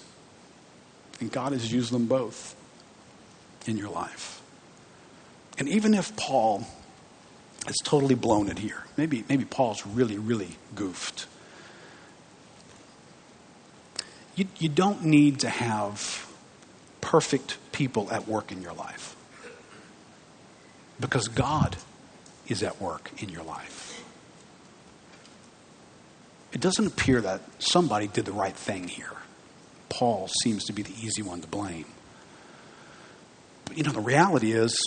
And 1.21 1.31
God 1.31 1.53
has 1.53 1.71
used 1.71 1.93
them 1.93 2.07
both 2.07 2.54
in 3.67 3.77
your 3.77 3.91
life. 3.91 4.43
And 5.59 5.69
even 5.69 5.95
if 5.95 6.15
Paul 6.17 6.67
has 7.67 7.77
totally 7.85 8.15
blown 8.15 8.49
it 8.49 8.59
here, 8.59 8.85
maybe, 8.97 9.25
maybe 9.29 9.45
Paul's 9.45 9.87
really, 9.87 10.19
really 10.19 10.57
goofed. 10.75 11.27
You, 14.37 14.47
you 14.59 14.69
don't 14.69 15.05
need 15.05 15.41
to 15.41 15.49
have 15.49 16.29
perfect 17.01 17.59
people 17.73 18.11
at 18.11 18.27
work 18.27 18.51
in 18.51 18.61
your 18.63 18.73
life 18.73 19.17
because 20.99 21.29
God 21.29 21.77
is 22.49 22.63
at 22.63 22.81
work 22.81 23.11
in 23.19 23.29
your 23.29 23.45
life. 23.45 24.05
It 26.53 26.61
doesn't 26.61 26.87
appear 26.87 27.21
that 27.21 27.41
somebody 27.59 28.07
did 28.07 28.25
the 28.25 28.33
right 28.33 28.55
thing 28.55 28.89
here. 28.89 29.13
Paul 29.89 30.29
seems 30.43 30.65
to 30.65 30.73
be 30.73 30.83
the 30.83 30.95
easy 31.01 31.23
one 31.23 31.41
to 31.41 31.49
blame 31.49 31.87
you 33.75 33.83
know, 33.83 33.93
the 33.93 34.01
reality 34.01 34.53
is 34.53 34.81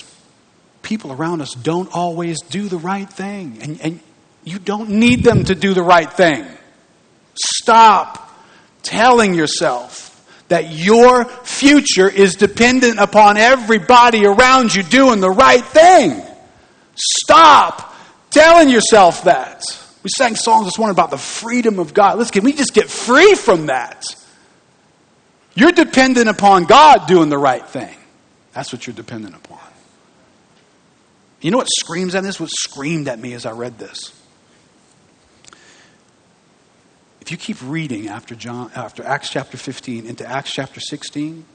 people 0.82 1.11
around 1.11 1.41
us 1.41 1.53
don't 1.53 1.93
always 1.93 2.41
do 2.41 2.67
the 2.69 2.78
right 2.78 3.09
thing. 3.09 3.59
And, 3.61 3.82
and 3.82 3.99
you 4.43 4.59
don't 4.59 4.89
need 4.91 5.23
them 5.23 5.43
to 5.45 5.55
do 5.55 5.73
the 5.73 5.84
right 5.84 6.11
thing. 6.11 6.45
Stop 7.36 8.32
telling 8.84 9.34
yourself 9.34 10.13
that 10.47 10.71
your 10.71 11.25
future 11.25 12.09
is 12.09 12.36
dependent 12.36 12.99
upon 12.99 13.36
everybody 13.38 14.25
around 14.25 14.73
you 14.73 14.84
doing 14.84 15.19
the 15.19 15.30
right 15.30 15.63
thing. 15.63 16.23
Stop 16.95 17.93
telling 18.32 18.69
yourself 18.69 19.25
that. 19.25 19.63
We 20.03 20.09
sang 20.15 20.36
songs 20.36 20.65
this 20.65 20.78
morning 20.78 20.95
about 20.95 21.11
the 21.11 21.17
freedom 21.17 21.80
of 21.80 21.93
God. 21.93 22.17
Let's 22.17 22.32
can 22.32 22.45
we 22.45 22.53
just 22.53 22.73
get 22.73 22.89
free 22.89 23.36
from 23.36 23.65
that? 23.65 24.05
You're 25.53 25.73
dependent 25.73 26.30
upon 26.30 26.63
God 26.63 27.07
doing 27.07 27.30
the 27.30 27.38
right 27.38 27.67
thing. 27.67 27.96
That's 28.58 28.74
what 28.74 28.88
you're 28.88 28.95
dependent 28.95 29.36
upon. 29.36 29.60
You 31.41 31.51
know 31.51 31.58
what 31.58 31.68
screams 31.80 32.16
at 32.16 32.24
this? 32.24 32.39
What 32.39 32.49
screamed 32.49 33.08
at 33.08 33.20
me 33.20 33.34
as 33.34 33.45
I 33.45 33.51
read 33.51 33.78
this? 33.78 34.12
If 37.22 37.30
you 37.30 37.38
keep 37.38 37.58
reading 37.62 38.08
after 38.08 38.34
John 38.34 38.72
after 38.76 39.03
Acts 39.03 39.30
chapter 39.30 39.58
15 39.58 40.08
into 40.08 40.28
Acts 40.28 40.51
chapter 40.53 40.80
16, 40.80 41.45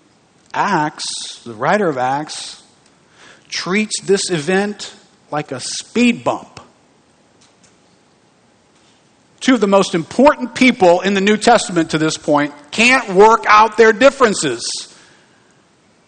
Acts, 0.54 1.42
the 1.42 1.54
writer 1.54 1.88
of 1.88 1.98
Acts, 1.98 2.62
treats 3.48 4.00
this 4.02 4.30
event 4.30 4.94
like 5.32 5.50
a 5.50 5.58
speed 5.58 6.22
bump. 6.22 6.60
Two 9.40 9.54
of 9.54 9.60
the 9.60 9.66
most 9.66 9.96
important 9.96 10.54
people 10.54 11.00
in 11.00 11.14
the 11.14 11.20
New 11.20 11.36
Testament 11.36 11.90
to 11.90 11.98
this 11.98 12.16
point 12.16 12.54
can't 12.70 13.12
work 13.12 13.44
out 13.48 13.76
their 13.76 13.92
differences. 13.92 14.91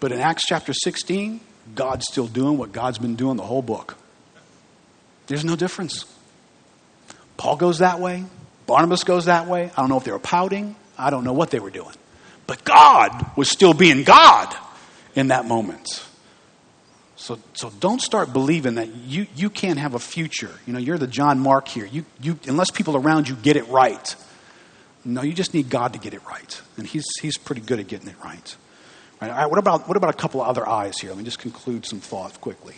But 0.00 0.12
in 0.12 0.20
Acts 0.20 0.42
chapter 0.46 0.72
16, 0.72 1.40
God's 1.74 2.06
still 2.10 2.26
doing 2.26 2.58
what 2.58 2.72
God's 2.72 2.98
been 2.98 3.16
doing 3.16 3.36
the 3.36 3.42
whole 3.42 3.62
book. 3.62 3.96
There's 5.26 5.44
no 5.44 5.56
difference. 5.56 6.04
Paul 7.36 7.56
goes 7.56 7.78
that 7.78 8.00
way. 8.00 8.24
Barnabas 8.66 9.04
goes 9.04 9.26
that 9.26 9.46
way. 9.46 9.70
I 9.76 9.80
don't 9.80 9.88
know 9.88 9.96
if 9.96 10.04
they 10.04 10.12
were 10.12 10.18
pouting. 10.18 10.76
I 10.96 11.10
don't 11.10 11.24
know 11.24 11.32
what 11.32 11.50
they 11.50 11.60
were 11.60 11.70
doing. 11.70 11.94
But 12.46 12.64
God 12.64 13.36
was 13.36 13.48
still 13.48 13.74
being 13.74 14.04
God 14.04 14.54
in 15.14 15.28
that 15.28 15.46
moment. 15.46 16.04
So, 17.16 17.38
so 17.54 17.70
don't 17.80 18.02
start 18.02 18.32
believing 18.32 18.74
that 18.74 18.94
you, 18.94 19.26
you 19.34 19.48
can't 19.48 19.78
have 19.78 19.94
a 19.94 19.98
future. 19.98 20.50
You 20.66 20.74
know, 20.74 20.78
you're 20.78 20.98
the 20.98 21.06
John 21.06 21.40
Mark 21.40 21.68
here. 21.68 21.86
You, 21.86 22.04
you, 22.20 22.38
unless 22.46 22.70
people 22.70 22.96
around 22.96 23.28
you 23.28 23.36
get 23.36 23.56
it 23.56 23.66
right. 23.68 24.14
No, 25.04 25.22
you 25.22 25.32
just 25.32 25.54
need 25.54 25.70
God 25.70 25.94
to 25.94 25.98
get 25.98 26.12
it 26.12 26.24
right. 26.26 26.60
And 26.76 26.86
he's, 26.86 27.06
he's 27.20 27.38
pretty 27.38 27.62
good 27.62 27.78
at 27.78 27.86
getting 27.86 28.08
it 28.08 28.16
right. 28.22 28.56
Right. 29.28 29.46
What, 29.46 29.58
about, 29.58 29.88
what 29.88 29.96
about 29.96 30.10
a 30.10 30.16
couple 30.16 30.40
of 30.40 30.48
other 30.48 30.66
eyes 30.68 30.98
here? 30.98 31.10
Let 31.10 31.18
me 31.18 31.24
just 31.24 31.38
conclude 31.38 31.86
some 31.86 32.00
thoughts 32.00 32.36
quickly. 32.38 32.76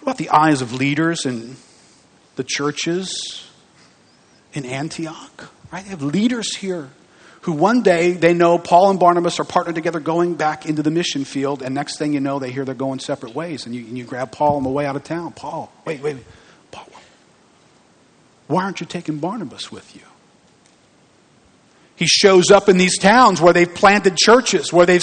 What 0.00 0.02
about 0.02 0.18
the 0.18 0.30
eyes 0.30 0.62
of 0.62 0.72
leaders 0.72 1.26
in 1.26 1.56
the 2.36 2.44
churches 2.44 3.48
in 4.52 4.64
Antioch? 4.64 5.50
Right? 5.72 5.84
They 5.84 5.90
have 5.90 6.02
leaders 6.02 6.56
here 6.56 6.90
who 7.42 7.52
one 7.52 7.82
day 7.82 8.12
they 8.12 8.34
know 8.34 8.58
Paul 8.58 8.90
and 8.90 9.00
Barnabas 9.00 9.40
are 9.40 9.44
partnered 9.44 9.74
together 9.74 10.00
going 10.00 10.34
back 10.34 10.66
into 10.66 10.82
the 10.82 10.90
mission 10.90 11.24
field, 11.24 11.62
and 11.62 11.74
next 11.74 11.98
thing 11.98 12.12
you 12.12 12.20
know, 12.20 12.38
they 12.38 12.50
hear 12.50 12.64
they're 12.64 12.74
going 12.74 12.98
separate 12.98 13.34
ways, 13.34 13.64
and 13.64 13.74
you, 13.74 13.86
and 13.86 13.96
you 13.96 14.04
grab 14.04 14.32
Paul 14.32 14.56
on 14.56 14.64
the 14.64 14.68
way 14.68 14.86
out 14.86 14.96
of 14.96 15.04
town. 15.04 15.32
Paul, 15.32 15.72
wait, 15.84 16.02
wait, 16.02 16.16
Paul, 16.70 16.88
why 18.48 18.64
aren't 18.64 18.80
you 18.80 18.86
taking 18.86 19.18
Barnabas 19.18 19.70
with 19.70 19.94
you? 19.94 20.02
He 21.98 22.06
shows 22.06 22.52
up 22.52 22.68
in 22.68 22.78
these 22.78 22.96
towns 22.96 23.40
where 23.40 23.52
they've 23.52 23.72
planted 23.72 24.16
churches, 24.16 24.72
where 24.72 24.86
they've 24.86 25.02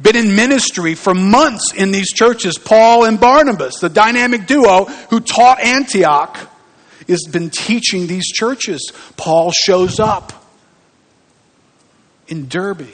been 0.00 0.14
in 0.14 0.36
ministry 0.36 0.94
for 0.94 1.12
months 1.12 1.74
in 1.74 1.90
these 1.90 2.12
churches. 2.12 2.56
Paul 2.56 3.04
and 3.04 3.18
Barnabas, 3.18 3.80
the 3.80 3.88
dynamic 3.88 4.46
duo 4.46 4.84
who 4.84 5.18
taught 5.18 5.60
Antioch, 5.60 6.38
has 7.08 7.26
been 7.30 7.50
teaching 7.50 8.06
these 8.06 8.28
churches. 8.28 8.92
Paul 9.16 9.50
shows 9.50 9.98
up 9.98 10.32
in 12.28 12.46
Derbe, 12.46 12.86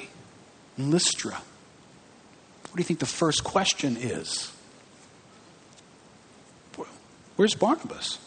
in 0.78 0.90
Lystra. 0.90 1.34
What 1.34 2.74
do 2.74 2.80
you 2.80 2.84
think 2.84 3.00
the 3.00 3.06
first 3.06 3.44
question 3.44 3.98
is? 3.98 4.50
Where's 7.36 7.54
Barnabas? 7.54 8.18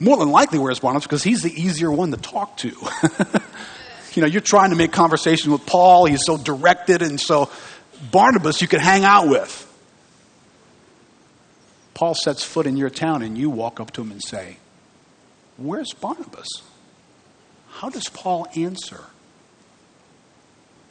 More 0.00 0.16
than 0.16 0.30
likely, 0.30 0.58
where's 0.58 0.80
Barnabas? 0.80 1.04
Because 1.04 1.22
he's 1.22 1.42
the 1.42 1.52
easier 1.52 1.92
one 1.92 2.10
to 2.10 2.16
talk 2.16 2.56
to. 2.58 2.72
you 4.16 4.22
know, 4.22 4.28
you're 4.28 4.40
trying 4.40 4.70
to 4.70 4.76
make 4.76 4.92
conversation 4.92 5.52
with 5.52 5.66
Paul, 5.66 6.06
he's 6.06 6.24
so 6.24 6.36
directed, 6.36 7.02
and 7.02 7.20
so 7.20 7.50
Barnabas 8.10 8.60
you 8.60 8.68
could 8.68 8.80
hang 8.80 9.04
out 9.04 9.28
with. 9.28 9.68
Paul 11.94 12.14
sets 12.14 12.42
foot 12.42 12.66
in 12.66 12.76
your 12.76 12.90
town, 12.90 13.22
and 13.22 13.36
you 13.36 13.50
walk 13.50 13.80
up 13.80 13.92
to 13.92 14.02
him 14.02 14.10
and 14.10 14.22
say, 14.22 14.56
Where's 15.56 15.92
Barnabas? 15.92 16.48
How 17.68 17.90
does 17.90 18.08
Paul 18.08 18.46
answer? 18.56 19.04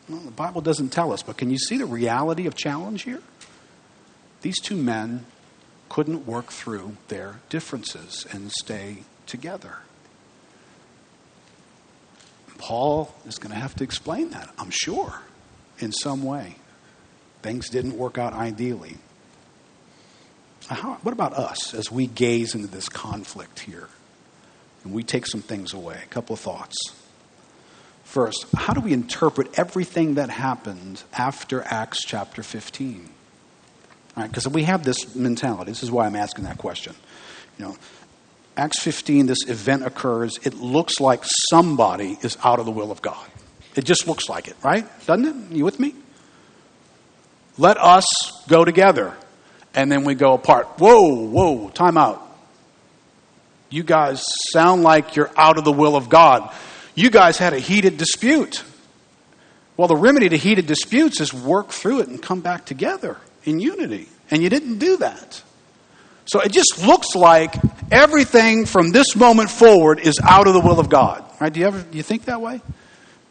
Well, 0.07 0.19
the 0.19 0.32
Bible 0.32 0.61
doesn't 0.61 0.89
tell 0.89 1.11
us, 1.11 1.24
but 1.24 1.38
can 1.38 1.49
you 1.49 1.57
see 1.57 1.78
the 1.78 1.86
reality 1.86 2.47
of 2.47 2.55
challenge 2.55 3.03
here? 3.03 3.22
These 4.41 4.59
two 4.59 4.76
men 4.76 5.26
couldn't 5.89 6.26
work 6.26 6.47
through 6.47 6.97
their 7.07 7.39
differences 7.49 8.26
and 8.32 8.51
stay 8.51 9.03
together. 9.26 9.80
Paul 12.62 13.12
is 13.26 13.39
going 13.39 13.51
to 13.51 13.59
have 13.59 13.76
to 13.78 13.84
explain 13.84 14.30
that, 14.30 14.47
I'm 14.59 14.70
sure, 14.70 15.20
in 15.80 15.91
some 15.91 16.22
way. 16.22 16.57
Things 17.41 17.70
didn't 17.70 17.97
work 17.97 18.20
out 18.20 18.34
ideally. 18.34 18.97
How, 20.68 20.93
what 21.01 21.12
about 21.12 21.34
us 21.34 21.74
as 21.74 21.91
we 21.91 22.05
gaze 22.05 22.53
into 22.53 22.68
this 22.68 22.88
conflict 22.88 23.62
here? 23.62 23.89
And 24.84 24.93
we 24.93 25.01
take 25.01 25.26
some 25.26 25.41
things 25.41 25.74
away. 25.74 26.01
A 26.03 26.07
couple 26.07 26.36
of 26.36 26.39
thoughts. 26.39 26.78
First, 28.03 28.45
how 28.55 28.74
do 28.74 28.82
we 28.82 28.93
interpret 28.93 29.57
everything 29.57 30.14
that 30.16 30.30
happened 30.30 31.01
after 31.14 31.64
Acts 31.64 32.03
chapter 32.05 32.43
15? 32.43 33.09
Because 34.16 34.45
right, 34.45 34.53
we 34.53 34.64
have 34.64 34.84
this 34.84 35.16
mentality. 35.16 35.72
This 35.72 35.82
is 35.82 35.89
why 35.89 36.05
I'm 36.05 36.16
asking 36.16 36.43
that 36.43 36.59
question. 36.59 36.93
You 37.57 37.66
know, 37.66 37.78
Acts 38.58 38.80
15, 38.80 39.28
this 39.28 39.47
event 39.47 39.86
occurs. 39.86 40.38
It 40.43 40.56
looks 40.56 40.99
like 40.99 41.24
somebody 41.49 42.18
is 42.22 42.38
out 42.43 42.60
of 42.60 42.66
the 42.66 42.72
will 42.72 42.91
of 42.91 43.02
God. 43.02 43.26
It 43.76 43.86
just 43.86 44.08
looks 44.08 44.28
like 44.28 44.47
it, 44.47 44.58
right? 44.64 44.86
Doesn't 45.06 45.26
it? 45.26 45.56
You 45.56 45.64
with 45.64 45.80
me? 45.80 45.95
Let 47.58 47.78
us 47.78 48.06
go 48.47 48.66
together. 48.66 49.16
And 49.74 49.91
then 49.91 50.04
we 50.04 50.16
go 50.16 50.34
apart. 50.34 50.68
Whoa, 50.80 51.28
whoa, 51.28 51.70
time 51.70 51.97
out. 51.97 52.28
You 53.70 53.84
guys 53.84 54.22
sound 54.52 54.84
like 54.84 55.16
you're 55.16 55.32
out 55.38 55.58
of 55.58 55.64
the 55.64 55.72
will 55.72 55.95
of 55.95 56.10
God. 56.10 56.54
You 56.93 57.10
guys 57.10 57.38
had 57.38 57.54
a 57.54 57.60
heated 57.60 57.97
dispute. 57.97 58.64
Well, 59.78 59.88
the 59.88 59.95
remedy 59.95 60.28
to 60.28 60.38
heated 60.38 60.68
disputes 60.68 61.22
is 61.22 61.34
work 61.34 61.70
through 61.70 62.02
it 62.02 62.10
and 62.10 62.22
come 62.22 62.41
back 62.41 62.66
together 62.66 63.18
in 63.45 63.62
unity. 63.62 64.10
And 64.30 64.43
you 64.43 64.49
didn't 64.49 64.80
do 64.80 64.97
that. 64.97 65.41
So 66.32 66.39
it 66.39 66.53
just 66.53 66.82
looks 66.82 67.13
like 67.13 67.55
everything 67.91 68.65
from 68.65 68.91
this 68.91 69.17
moment 69.17 69.49
forward 69.49 69.99
is 69.99 70.17
out 70.23 70.47
of 70.47 70.53
the 70.53 70.61
will 70.61 70.79
of 70.79 70.88
God. 70.88 71.25
Right? 71.41 71.51
Do 71.51 71.59
you 71.59 71.65
ever 71.65 71.82
do 71.82 71.97
you 71.97 72.03
think 72.03 72.23
that 72.25 72.39
way? 72.39 72.61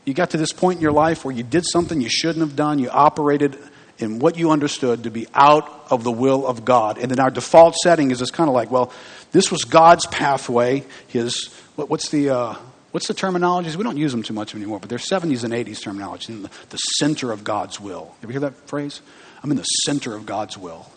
You 0.04 0.12
got 0.12 0.30
to 0.30 0.36
this 0.36 0.52
point 0.52 0.76
in 0.76 0.82
your 0.82 0.92
life 0.92 1.24
where 1.24 1.34
you 1.34 1.42
did 1.42 1.64
something 1.64 1.98
you 1.98 2.10
shouldn't 2.10 2.40
have 2.46 2.56
done, 2.56 2.78
you 2.78 2.90
operated 2.90 3.56
in 3.96 4.18
what 4.18 4.36
you 4.36 4.50
understood 4.50 5.04
to 5.04 5.10
be 5.10 5.26
out 5.32 5.86
of 5.90 6.04
the 6.04 6.12
will 6.12 6.46
of 6.46 6.66
God. 6.66 6.98
And 6.98 7.10
then 7.10 7.18
our 7.20 7.30
default 7.30 7.74
setting 7.76 8.10
is 8.10 8.18
this 8.18 8.30
kind 8.30 8.48
of 8.48 8.54
like, 8.54 8.70
well, 8.70 8.92
this 9.32 9.50
was 9.50 9.64
God's 9.64 10.04
pathway, 10.08 10.84
his 11.08 11.46
what, 11.76 11.88
what's 11.88 12.10
the 12.10 12.28
uh, 12.28 12.54
What's 12.90 13.08
the 13.08 13.14
terminologies? 13.14 13.76
We 13.76 13.84
don't 13.84 13.96
use 13.96 14.12
them 14.12 14.24
too 14.24 14.34
much 14.34 14.54
anymore, 14.54 14.78
but 14.78 14.90
they're 14.90 14.98
70s 14.98 15.44
and 15.44 15.54
80s 15.54 15.80
terminology. 15.80 16.34
The, 16.34 16.76
center 16.98 17.32
of 17.32 17.44
God's 17.44 17.80
will. 17.80 18.14
You 18.20 18.24
ever 18.24 18.32
hear 18.32 18.40
that 18.40 18.68
phrase? 18.68 19.00
I'm 19.42 19.50
in 19.52 19.56
the 19.56 19.62
center 19.62 20.14
of 20.14 20.26
God's 20.26 20.58
will. 20.58 20.90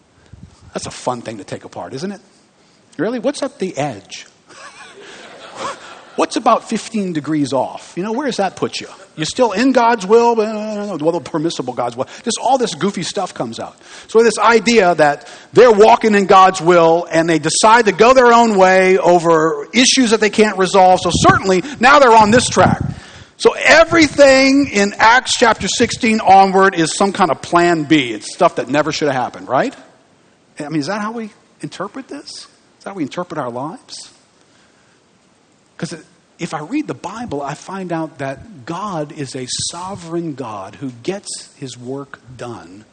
That's 0.74 0.86
a 0.86 0.92
fun 0.92 1.22
thing 1.22 1.38
to 1.38 1.44
take 1.44 1.66
apart, 1.66 1.94
isn't 1.94 2.12
it? 2.12 2.22
Really? 2.98 3.20
What's 3.20 3.42
at 3.44 3.60
the 3.60 3.78
edge? 3.78 4.28
What's 6.16 6.36
about 6.36 6.70
15 6.70 7.14
degrees 7.14 7.54
off? 7.54 7.94
You 7.98 8.04
know, 8.04 8.12
where 8.12 8.28
does 8.28 8.38
that 8.38 8.56
put 8.56 8.80
you? 8.80 8.88
You're 9.16 9.26
still 9.26 9.52
in 9.52 9.72
God's 9.72 10.06
will, 10.06 10.36
but 10.36 10.48
uh, 10.48 10.98
well, 11.02 11.12
the 11.12 11.20
permissible 11.20 11.74
God's 11.74 11.96
will. 11.96 12.06
Just 12.24 12.38
all 12.40 12.60
this 12.60 12.76
goofy 12.76 13.02
stuff 13.02 13.34
comes 13.34 13.60
out. 13.60 13.76
So 14.10 14.22
this 14.22 14.38
idea 14.38 14.94
that 14.94 15.32
they're 15.54 15.72
walking 15.72 16.14
in 16.14 16.28
God's 16.28 16.62
will 16.62 17.08
and 17.10 17.28
they 17.28 17.40
decide 17.40 17.86
to 17.86 17.92
go 17.92 18.14
their 18.14 18.32
own 18.32 18.58
way 18.58 19.00
over 19.00 19.68
issues 19.74 20.12
that 20.12 20.20
they 20.20 20.30
can't 20.30 20.60
resolve. 20.60 21.00
So 21.00 21.10
certainly 21.12 21.64
now 21.80 21.98
they're 21.98 22.16
on 22.16 22.30
this 22.30 22.48
track. 22.48 22.82
So 23.38 23.54
everything 23.54 24.68
in 24.68 24.94
Acts 24.98 25.36
chapter 25.38 25.68
16 25.68 26.20
onward 26.20 26.76
is 26.76 26.96
some 26.96 27.12
kind 27.12 27.32
of 27.32 27.42
plan 27.42 27.86
B. 27.86 28.12
It's 28.14 28.34
stuff 28.34 28.58
that 28.58 28.70
never 28.70 28.92
should 28.92 29.08
have 29.08 29.22
happened, 29.22 29.48
right? 29.48 29.76
I 30.60 30.70
mean, 30.70 30.80
is 30.80 30.88
that 30.88 31.02
how 31.02 31.12
we 31.12 31.32
interpret 31.62 32.08
this? 32.08 32.30
Is 32.30 32.84
that 32.84 32.92
how 32.92 32.96
we 32.96 33.04
interpret 33.04 33.38
our 33.38 33.50
lives? 33.50 34.14
Because 35.76 36.04
if 36.40 36.54
I 36.54 36.60
read 36.60 36.88
the 36.88 36.94
Bible, 36.94 37.42
I 37.42 37.54
find 37.54 37.92
out 37.92 38.20
that 38.20 38.66
God 38.66 39.12
is 39.12 39.36
a 39.36 39.48
sovereign 39.72 40.36
God 40.36 40.76
who 40.76 40.92
gets 40.92 41.54
his 41.56 41.78
work 41.78 42.20
done, 42.38 42.86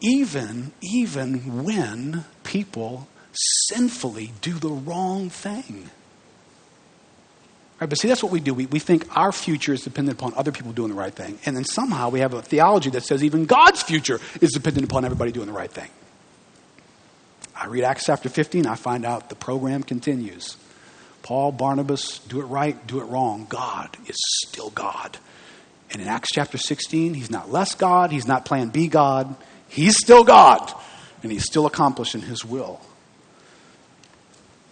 even, 0.00 0.72
even 0.82 1.64
when 1.64 2.24
people 2.44 3.08
sinfully 3.68 4.32
do 4.40 4.54
the 4.54 4.68
wrong 4.68 5.30
thing. 5.30 5.90
Right, 7.80 7.90
but 7.90 7.98
see, 7.98 8.08
that's 8.08 8.22
what 8.22 8.32
we 8.32 8.40
do. 8.40 8.54
We, 8.54 8.66
we 8.66 8.78
think 8.78 9.14
our 9.16 9.32
future 9.32 9.74
is 9.74 9.82
dependent 9.82 10.18
upon 10.18 10.32
other 10.34 10.50
people 10.50 10.72
doing 10.72 10.88
the 10.88 10.94
right 10.94 11.14
thing. 11.14 11.38
And 11.44 11.54
then 11.54 11.64
somehow 11.64 12.08
we 12.08 12.20
have 12.20 12.32
a 12.32 12.40
theology 12.40 12.88
that 12.90 13.02
says 13.02 13.22
even 13.22 13.44
God's 13.44 13.82
future 13.82 14.18
is 14.40 14.52
dependent 14.52 14.86
upon 14.86 15.04
everybody 15.04 15.30
doing 15.30 15.46
the 15.46 15.52
right 15.52 15.70
thing. 15.70 15.90
I 17.58 17.66
read 17.66 17.84
Acts 17.84 18.04
chapter 18.04 18.28
15, 18.28 18.66
I 18.66 18.74
find 18.74 19.04
out 19.04 19.30
the 19.30 19.34
program 19.34 19.82
continues. 19.82 20.56
Paul, 21.22 21.52
Barnabas, 21.52 22.18
do 22.20 22.40
it 22.40 22.44
right, 22.44 22.86
do 22.86 23.00
it 23.00 23.04
wrong. 23.04 23.46
God 23.48 23.96
is 24.06 24.16
still 24.46 24.70
God. 24.70 25.18
And 25.90 26.02
in 26.02 26.08
Acts 26.08 26.28
chapter 26.32 26.58
16, 26.58 27.14
he's 27.14 27.30
not 27.30 27.50
less 27.50 27.74
God, 27.74 28.12
he's 28.12 28.26
not 28.26 28.44
plan 28.44 28.68
B 28.68 28.88
God, 28.88 29.34
he's 29.68 29.96
still 29.96 30.22
God, 30.22 30.72
and 31.22 31.32
he's 31.32 31.44
still 31.44 31.66
accomplishing 31.66 32.20
his 32.20 32.44
will. 32.44 32.80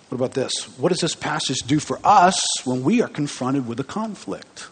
What 0.09 0.16
about 0.16 0.35
this? 0.35 0.53
What 0.78 0.91
does 0.91 1.01
this 1.01 1.16
passage 1.16 1.61
do 1.61 1.80
for 1.80 1.99
us 2.05 2.41
when 2.64 2.85
we 2.85 3.03
are 3.03 3.09
confronted 3.09 3.66
with 3.66 3.80
a 3.80 3.85
conflict? 3.85 4.68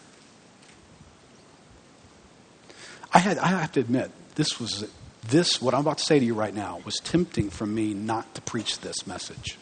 I, 3.11 3.19
had, 3.19 3.37
I 3.39 3.47
have 3.47 3.71
to 3.73 3.79
admit, 3.79 4.11
this 4.35 4.59
was 4.59 4.89
this, 5.27 5.61
what 5.61 5.73
I'm 5.73 5.81
about 5.81 5.99
to 5.99 6.03
say 6.03 6.19
to 6.19 6.25
you 6.25 6.33
right 6.33 6.53
now, 6.53 6.81
was 6.85 6.95
tempting 6.95 7.49
for 7.49 7.65
me 7.65 7.93
not 7.93 8.35
to 8.35 8.41
preach 8.41 8.79
this 8.79 9.07
message. 9.07 9.57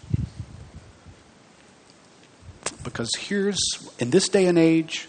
Because 2.84 3.09
here's, 3.18 3.59
in 3.99 4.09
this 4.09 4.28
day 4.30 4.47
and 4.47 4.57
age, 4.57 5.07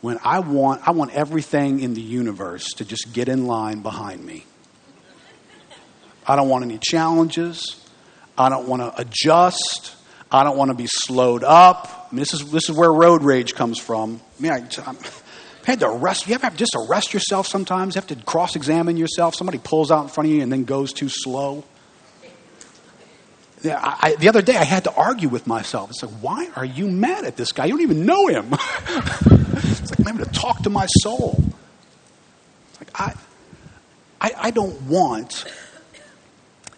when 0.00 0.18
I 0.22 0.40
want, 0.40 0.86
I 0.86 0.90
want 0.90 1.14
everything 1.14 1.80
in 1.80 1.94
the 1.94 2.02
universe 2.02 2.66
to 2.74 2.84
just 2.84 3.12
get 3.12 3.28
in 3.28 3.46
line 3.46 3.80
behind 3.80 4.24
me. 4.24 4.44
I 6.26 6.36
don't 6.36 6.48
want 6.48 6.64
any 6.64 6.78
challenges. 6.78 7.80
I 8.36 8.48
don't 8.50 8.68
want 8.68 8.82
to 8.82 9.00
adjust. 9.00 9.94
I 10.30 10.44
don't 10.44 10.58
want 10.58 10.70
to 10.70 10.76
be 10.76 10.86
slowed 10.86 11.44
up. 11.44 12.08
I 12.10 12.14
mean, 12.14 12.20
this 12.20 12.34
is 12.34 12.50
this 12.50 12.68
is 12.68 12.76
where 12.76 12.92
road 12.92 13.22
rage 13.22 13.54
comes 13.54 13.78
from. 13.78 14.20
I 14.38 14.42
mean, 14.42 14.52
I, 14.52 14.94
had 15.72 15.80
to 15.80 15.88
arrest. 15.88 16.28
You 16.28 16.34
ever 16.34 16.46
have 16.46 16.54
to 16.54 16.58
just 16.58 16.74
arrest 16.74 17.14
yourself 17.14 17.46
sometimes? 17.46 17.94
You 17.94 18.00
have 18.00 18.08
to 18.08 18.16
cross-examine 18.24 18.96
yourself. 18.96 19.34
Somebody 19.34 19.58
pulls 19.58 19.90
out 19.90 20.02
in 20.02 20.08
front 20.08 20.28
of 20.28 20.34
you 20.34 20.42
and 20.42 20.52
then 20.52 20.64
goes 20.64 20.92
too 20.92 21.08
slow. 21.08 21.64
Yeah, 23.62 23.80
I, 23.82 24.16
the 24.16 24.28
other 24.28 24.42
day 24.42 24.56
I 24.56 24.64
had 24.64 24.84
to 24.84 24.94
argue 24.94 25.30
with 25.30 25.46
myself. 25.46 25.88
It's 25.88 26.02
like, 26.02 26.12
why 26.20 26.50
are 26.54 26.66
you 26.66 26.86
mad 26.86 27.24
at 27.24 27.36
this 27.36 27.52
guy? 27.52 27.64
You 27.64 27.72
don't 27.72 27.80
even 27.80 28.04
know 28.04 28.26
him. 28.26 28.48
it's 28.52 29.90
like 29.90 30.00
I'm 30.00 30.06
having 30.06 30.24
to 30.26 30.30
talk 30.32 30.62
to 30.64 30.70
my 30.70 30.84
soul. 30.84 31.42
It's 32.70 32.80
like 32.80 33.00
I, 33.00 33.14
I, 34.20 34.32
I 34.36 34.50
don't 34.50 34.82
want 34.82 35.46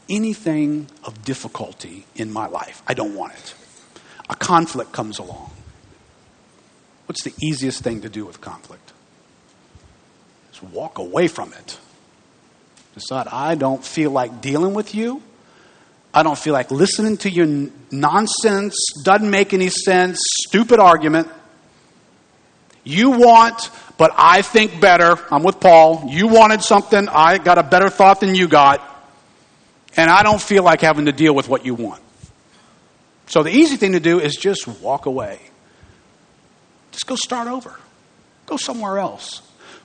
anything 0.09 0.87
of 1.03 1.24
difficulty 1.24 2.07
in 2.14 2.32
my 2.32 2.47
life. 2.47 2.84
I 2.87 2.95
don't 2.95 3.16
want 3.16 3.32
it. 3.32 3.55
A 4.30 4.37
conflict 4.37 4.93
comes 4.93 5.18
along. 5.18 5.51
What's 7.07 7.23
the 7.23 7.33
easiest 7.43 7.83
thing 7.83 8.03
to 8.03 8.09
do 8.09 8.27
with 8.27 8.41
conflict? 8.41 8.93
Just 10.51 10.63
walk 10.65 10.99
away 10.99 11.29
from 11.29 11.53
it. 11.53 11.79
Decide, 12.95 13.29
I 13.29 13.55
don't 13.55 13.85
feel 13.85 14.11
like 14.11 14.41
dealing 14.41 14.75
with 14.75 14.95
you. 14.95 15.23
I 16.13 16.23
don't 16.23 16.39
feel 16.39 16.53
like 16.53 16.71
listening 16.71 17.19
to 17.19 17.31
your 17.31 17.69
nonsense, 17.91 18.75
doesn't 19.05 19.31
make 19.31 19.53
any 19.53 19.69
sense, 19.69 20.19
stupid 20.47 20.81
argument. 20.81 21.29
You 22.85 23.11
want, 23.11 23.71
but 23.99 24.13
I 24.17 24.43
think 24.43 24.81
better. 24.81 25.19
I'm 25.31 25.43
with 25.43 25.61
Paul. 25.61 26.09
You 26.09 26.29
wanted 26.29 26.63
something, 26.63 27.09
I 27.09 27.39
got 27.39 27.59
a 27.59 27.63
better 27.63 27.91
thought 27.91 28.21
than 28.21 28.35
you 28.35 28.49
got 28.49 28.81
and 29.97 30.11
I 30.11 30.23
don't 30.23 30.41
feel 30.41 30.63
like 30.63 30.83
having 30.83 31.07
to 31.07 31.13
deal 31.13 31.35
with 31.35 31.49
what 31.49 31.65
you 31.65 31.75
want. 31.75 32.03
So 33.27 33.43
the 33.43 33.51
easy 33.51 33.77
thing 33.77 33.93
to 33.93 34.01
do 34.01 34.21
is 34.21 34.37
just 34.37 34.69
walk 34.81 35.07
away. 35.07 35.41
Just 36.97 37.07
go 37.07 37.14
start 37.14 37.47
over. 37.47 37.78
Go 38.47 38.57
somewhere 38.57 38.99
else. 38.99 39.42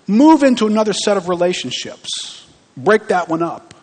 Move 0.07 0.43
into 0.43 0.66
another 0.66 0.93
set 0.93 1.18
of 1.18 1.28
relationships. 1.28 2.47
Break 2.78 3.09
that 3.09 3.28
one 3.28 3.43
up. 3.43 3.74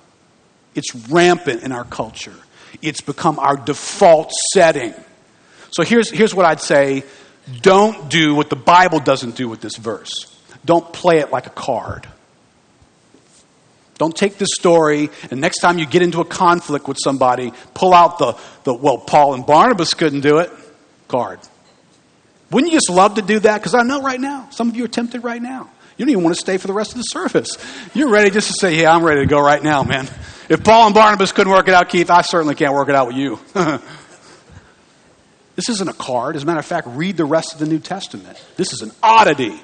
It's 0.75 0.95
rampant 1.11 1.63
in 1.63 1.71
our 1.71 1.85
culture. 1.85 2.33
It's 2.81 3.03
become 3.03 3.39
our 3.39 3.55
default 3.55 4.33
setting. 4.55 4.95
So 5.73 5.83
here's, 5.85 6.09
here's 6.09 6.35
what 6.35 6.47
I'd 6.47 6.63
say 6.63 7.05
don't 7.61 8.09
do 8.09 8.35
what 8.35 8.49
the 8.49 8.57
Bible 8.57 8.99
doesn't 8.99 9.37
do 9.37 9.47
with 9.47 9.61
this 9.61 9.77
verse. 9.77 10.15
Don't 10.65 10.91
play 10.91 11.19
it 11.19 11.31
like 11.31 11.47
a 11.47 11.51
card. 11.51 12.09
Don't 13.99 14.17
take 14.17 14.39
this 14.39 14.51
story 14.55 15.11
and 15.31 15.39
next 15.39 15.59
time 15.59 15.79
you 15.79 15.85
get 15.85 16.01
into 16.01 16.23
a 16.23 16.25
conflict 16.25 16.89
with 16.89 16.97
somebody, 17.05 17.53
pull 17.75 17.93
out 17.93 18.19
the, 18.19 18.39
the 18.65 18.73
well, 18.73 18.97
Paul 18.97 19.35
and 19.35 19.45
Barnabas 19.45 19.93
couldn't 19.93 20.23
do 20.23 20.39
it 20.39 20.51
card. 21.09 21.41
Wouldn't 22.51 22.73
you 22.73 22.79
just 22.79 22.91
love 22.91 23.15
to 23.15 23.23
do 23.23 23.41
that? 23.41 23.59
Because 23.59 23.75
I 23.75 23.83
know 23.83 24.03
right 24.03 24.21
now, 24.21 24.49
some 24.51 24.69
of 24.69 24.77
you 24.77 24.85
are 24.85 24.89
tempted 24.89 25.23
right 25.23 25.41
now. 25.41 25.71
You 25.97 26.05
don't 26.05 26.13
even 26.13 26.25
want 26.25 26.37
to 26.37 26.41
stay 26.41 26.57
for 26.59 26.69
the 26.69 26.73
rest 26.73 26.93
of 26.93 26.99
the 26.99 27.03
service. 27.03 27.59
You're 27.93 28.09
ready 28.09 28.31
just 28.31 28.47
to 28.49 28.55
say, 28.59 28.81
Yeah, 28.81 28.95
I'm 28.95 29.05
ready 29.05 29.21
to 29.21 29.27
go 29.27 29.41
right 29.41 29.63
now, 29.63 29.83
man. 29.83 30.09
If 30.49 30.65
Paul 30.65 30.87
and 30.87 30.95
Barnabas 30.95 31.33
couldn't 31.33 31.53
work 31.53 31.69
it 31.69 31.75
out, 31.75 31.89
Keith, 31.89 32.11
I 32.11 32.23
certainly 32.23 32.55
can't 32.55 32.73
work 32.73 32.89
it 32.89 32.95
out 32.95 33.09
with 33.09 33.17
you. 33.17 33.39
this 35.57 35.69
isn't 35.69 35.89
a 35.89 35.93
card. 35.93 36.37
As 36.37 36.45
a 36.45 36.47
matter 36.47 36.61
of 36.61 36.67
fact, 36.67 36.87
read 36.91 37.17
the 37.17 37.25
rest 37.25 37.53
of 37.53 37.59
the 37.59 37.67
New 37.67 37.81
Testament. 37.81 38.43
This 38.57 38.73
is 38.73 38.81
an 38.81 38.93
oddity. 39.03 39.61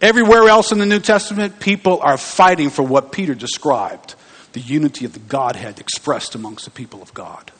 Everywhere 0.00 0.48
else 0.48 0.72
in 0.72 0.78
the 0.78 0.86
New 0.86 1.00
Testament, 1.00 1.60
people 1.60 2.00
are 2.00 2.16
fighting 2.16 2.70
for 2.70 2.82
what 2.82 3.12
Peter 3.12 3.34
described 3.34 4.14
the 4.52 4.60
unity 4.60 5.04
of 5.04 5.12
the 5.12 5.18
Godhead 5.18 5.78
expressed 5.78 6.34
amongst 6.34 6.64
the 6.64 6.70
people 6.70 7.02
of 7.02 7.12
God. 7.12 7.52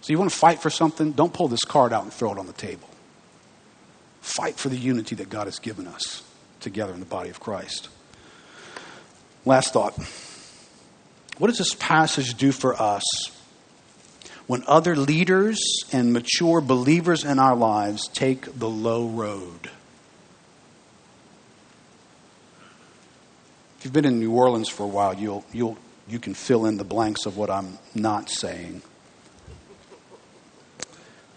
So, 0.00 0.12
you 0.12 0.18
want 0.18 0.30
to 0.30 0.36
fight 0.36 0.60
for 0.60 0.70
something? 0.70 1.12
Don't 1.12 1.32
pull 1.32 1.48
this 1.48 1.64
card 1.64 1.92
out 1.92 2.04
and 2.04 2.12
throw 2.12 2.32
it 2.32 2.38
on 2.38 2.46
the 2.46 2.52
table. 2.52 2.88
Fight 4.20 4.56
for 4.56 4.68
the 4.68 4.76
unity 4.76 5.16
that 5.16 5.28
God 5.28 5.46
has 5.46 5.58
given 5.58 5.86
us 5.86 6.22
together 6.60 6.92
in 6.92 7.00
the 7.00 7.06
body 7.06 7.30
of 7.30 7.40
Christ. 7.40 7.88
Last 9.44 9.72
thought. 9.72 9.98
What 11.38 11.48
does 11.48 11.58
this 11.58 11.74
passage 11.74 12.34
do 12.34 12.50
for 12.52 12.74
us 12.80 13.04
when 14.46 14.64
other 14.66 14.96
leaders 14.96 15.58
and 15.92 16.12
mature 16.12 16.60
believers 16.60 17.24
in 17.24 17.38
our 17.38 17.54
lives 17.54 18.08
take 18.08 18.58
the 18.58 18.68
low 18.68 19.08
road? 19.08 19.70
If 23.78 23.84
you've 23.84 23.92
been 23.92 24.04
in 24.04 24.18
New 24.18 24.32
Orleans 24.32 24.68
for 24.68 24.82
a 24.82 24.88
while, 24.88 25.14
you'll, 25.14 25.44
you'll, 25.52 25.78
you 26.08 26.18
can 26.18 26.34
fill 26.34 26.66
in 26.66 26.76
the 26.76 26.84
blanks 26.84 27.26
of 27.26 27.36
what 27.36 27.48
I'm 27.48 27.78
not 27.94 28.28
saying. 28.28 28.82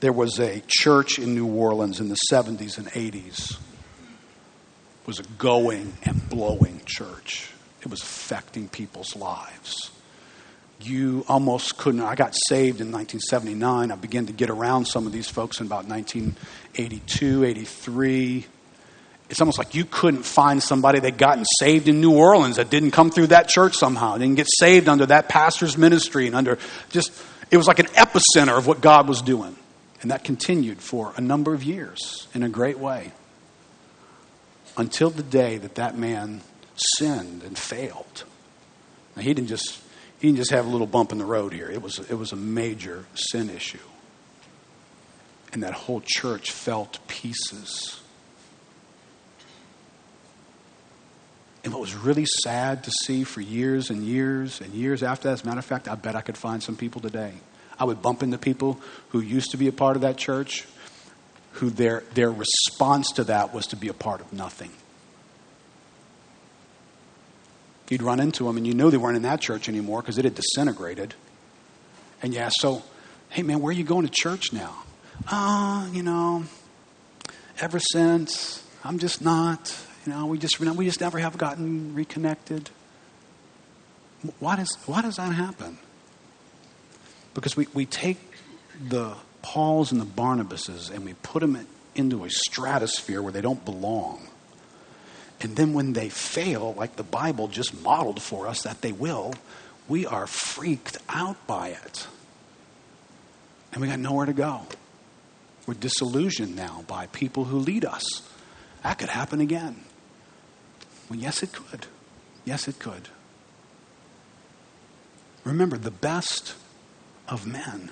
There 0.02 0.12
was 0.12 0.40
a 0.40 0.62
church 0.68 1.20
in 1.20 1.34
New 1.36 1.46
Orleans 1.46 2.00
in 2.00 2.10
the 2.10 2.18
70s 2.32 2.78
and 2.78 2.88
80s. 2.88 3.52
It 3.54 5.08
was 5.08 5.20
a 5.20 5.24
going 5.38 5.94
and 6.04 6.30
blowing 6.30 6.82
church. 6.86 7.52
It 7.82 7.88
was 7.88 8.02
affecting 8.02 8.68
people's 8.68 9.16
lives. 9.16 9.92
You 10.82 11.24
almost 11.28 11.78
couldn't. 11.78 12.02
I 12.02 12.16
got 12.16 12.36
saved 12.48 12.82
in 12.82 12.92
1979. 12.92 13.92
I 13.92 13.96
began 13.96 14.26
to 14.26 14.34
get 14.34 14.50
around 14.50 14.86
some 14.86 15.06
of 15.06 15.14
these 15.14 15.30
folks 15.30 15.60
in 15.60 15.68
about 15.68 15.86
1982, 15.86 17.44
83 17.46 18.48
it's 19.32 19.40
almost 19.40 19.58
like 19.58 19.74
you 19.74 19.86
couldn't 19.86 20.24
find 20.24 20.62
somebody 20.62 21.00
that 21.00 21.18
gotten 21.18 21.46
saved 21.58 21.88
in 21.88 22.02
New 22.02 22.14
Orleans 22.14 22.58
that 22.58 22.70
didn't 22.70 22.92
come 22.92 23.10
through 23.10 23.28
that 23.28 23.48
church 23.48 23.78
somehow, 23.78 24.18
didn't 24.18 24.36
get 24.36 24.48
saved 24.60 24.90
under 24.90 25.06
that 25.06 25.30
pastor's 25.30 25.78
ministry 25.78 26.28
and 26.28 26.36
under 26.36 26.60
just, 26.90 27.14
it 27.50 27.56
was 27.56 27.66
like 27.66 27.80
an 27.80 27.86
epicenter 27.86 28.58
of 28.58 28.68
what 28.68 28.82
God 28.82 29.08
was 29.08 29.22
doing. 29.22 29.56
And 30.02 30.10
that 30.10 30.24
continued 30.24 30.80
for 30.82 31.14
a 31.16 31.22
number 31.22 31.54
of 31.54 31.64
years 31.64 32.28
in 32.34 32.42
a 32.44 32.50
great 32.50 32.80
way 32.80 33.12
until 34.78 35.10
the 35.10 35.24
day 35.24 35.58
that 35.58 35.76
that 35.76 35.98
man 35.98 36.42
sinned 36.98 37.44
and 37.44 37.58
failed. 37.58 38.24
Now, 39.16 39.22
he 39.22 39.34
didn't 39.34 39.50
just 39.50 39.80
he 40.20 40.28
didn't 40.28 40.38
just 40.38 40.52
have 40.52 40.66
a 40.66 40.70
little 40.70 40.88
bump 40.88 41.12
in 41.12 41.18
the 41.18 41.26
road 41.26 41.54
here. 41.54 41.70
It 41.70 41.82
was 41.82 42.00
it 42.00 42.16
was 42.16 42.32
a 42.32 42.36
major 42.36 43.06
sin 43.14 43.50
issue. 43.50 43.78
And 45.54 45.64
that 45.64 45.74
whole 45.74 46.02
church 46.04 46.52
fell 46.52 46.86
to 46.86 47.00
pieces. 47.02 48.02
And 51.64 51.74
what 51.74 51.82
was 51.82 51.94
really 51.94 52.26
sad 52.44 52.86
to 52.86 52.92
see 53.04 53.24
for 53.24 53.42
years 53.42 53.92
and 53.92 54.04
years 54.04 54.62
and 54.62 54.74
years 54.74 55.04
after 55.04 55.28
that, 55.28 55.34
as 55.34 55.44
a 55.44 55.46
matter 55.46 55.60
of 55.60 55.66
fact, 55.66 55.88
I 55.88 55.96
bet 55.96 56.16
I 56.16 56.22
could 56.22 56.38
find 56.38 56.64
some 56.64 56.76
people 56.76 57.02
today. 57.02 57.34
I 57.82 57.84
would 57.84 58.00
bump 58.00 58.22
into 58.22 58.38
people 58.38 58.80
who 59.10 59.22
used 59.22 59.50
to 59.52 59.58
be 59.58 59.68
a 59.68 59.72
part 59.72 59.96
of 59.96 60.04
that 60.04 60.16
church, 60.16 60.66
who 61.54 61.72
their, 61.72 62.04
their 62.14 62.30
response 62.30 63.12
to 63.14 63.24
that 63.24 63.56
was 63.56 63.66
to 63.68 63.76
be 63.76 63.88
a 63.88 63.94
part 63.94 64.22
of 64.22 64.32
nothing. 64.32 64.70
You'd 67.90 68.04
run 68.04 68.20
into 68.20 68.44
them 68.44 68.58
and 68.58 68.68
you 68.68 68.76
knew 68.76 68.92
they 68.92 68.98
weren't 68.98 69.16
in 69.16 69.24
that 69.24 69.42
church 69.42 69.68
anymore 69.68 70.04
because 70.04 70.20
it 70.20 70.26
had 70.26 70.36
disintegrated. 70.36 71.16
And 72.22 72.36
yeah, 72.36 72.52
so, 72.60 72.84
hey 73.30 73.42
man, 73.42 73.62
where 73.62 73.72
are 73.72 73.74
you 73.74 73.84
going 73.84 74.06
to 74.06 74.14
church 74.14 74.54
now? 74.54 74.84
Oh, 75.32 75.90
you 75.92 76.04
know, 76.04 76.44
ever 77.60 77.80
since, 77.80 78.64
I'm 78.84 79.00
just 79.00 79.24
not. 79.24 79.76
You 80.06 80.14
know, 80.14 80.28
we 80.28 80.38
just, 80.38 80.60
we 80.60 80.86
just 80.86 81.02
never 81.02 81.18
have 81.18 81.36
gotten 81.36 81.96
reconnected. 81.96 82.70
Why 84.38 84.58
does, 84.58 84.78
why 84.86 85.02
does 85.02 85.16
that 85.16 85.34
happen? 85.34 85.80
Because 87.34 87.56
we, 87.56 87.68
we 87.74 87.86
take 87.86 88.20
the 88.88 89.16
Pauls 89.42 89.92
and 89.92 90.00
the 90.00 90.06
Barnabases 90.06 90.92
and 90.92 91.06
we 91.06 91.14
put 91.14 91.40
them 91.42 91.66
into 91.96 92.24
a 92.24 92.30
stratosphere 92.30 93.22
where 93.22 93.32
they 93.32 93.42
don't 93.42 93.64
belong. 93.64 94.28
And 95.42 95.56
then 95.56 95.74
when 95.74 95.94
they 95.94 96.10
fail, 96.10 96.74
like 96.78 96.96
the 96.96 97.04
Bible 97.04 97.48
just 97.48 97.82
modeled 97.82 98.22
for 98.22 98.48
us 98.48 98.64
that 98.64 98.82
they 98.82 98.92
will, 98.92 99.34
we 99.88 100.06
are 100.06 100.28
freaked 100.28 100.98
out 101.10 101.48
by 101.48 101.70
it. 101.70 102.08
And 103.72 103.82
we 103.82 103.88
got 103.88 104.00
nowhere 104.00 104.26
to 104.26 104.34
go. 104.34 104.68
We're 105.66 105.74
disillusioned 105.74 106.56
now 106.56 106.84
by 106.88 107.08
people 107.08 107.46
who 107.46 107.58
lead 107.58 107.86
us. 107.86 108.04
That 108.84 109.00
could 109.00 109.10
happen 109.10 109.42
again. 109.42 109.82
Well, 111.10 111.20
yes, 111.20 111.44
it 111.44 111.52
could. 111.52 111.88
Yes, 112.46 112.68
it 112.68 112.80
could. 112.80 113.10
Remember, 115.44 115.78
the 115.78 115.92
best 115.92 116.56
of 117.32 117.48
men 117.48 117.90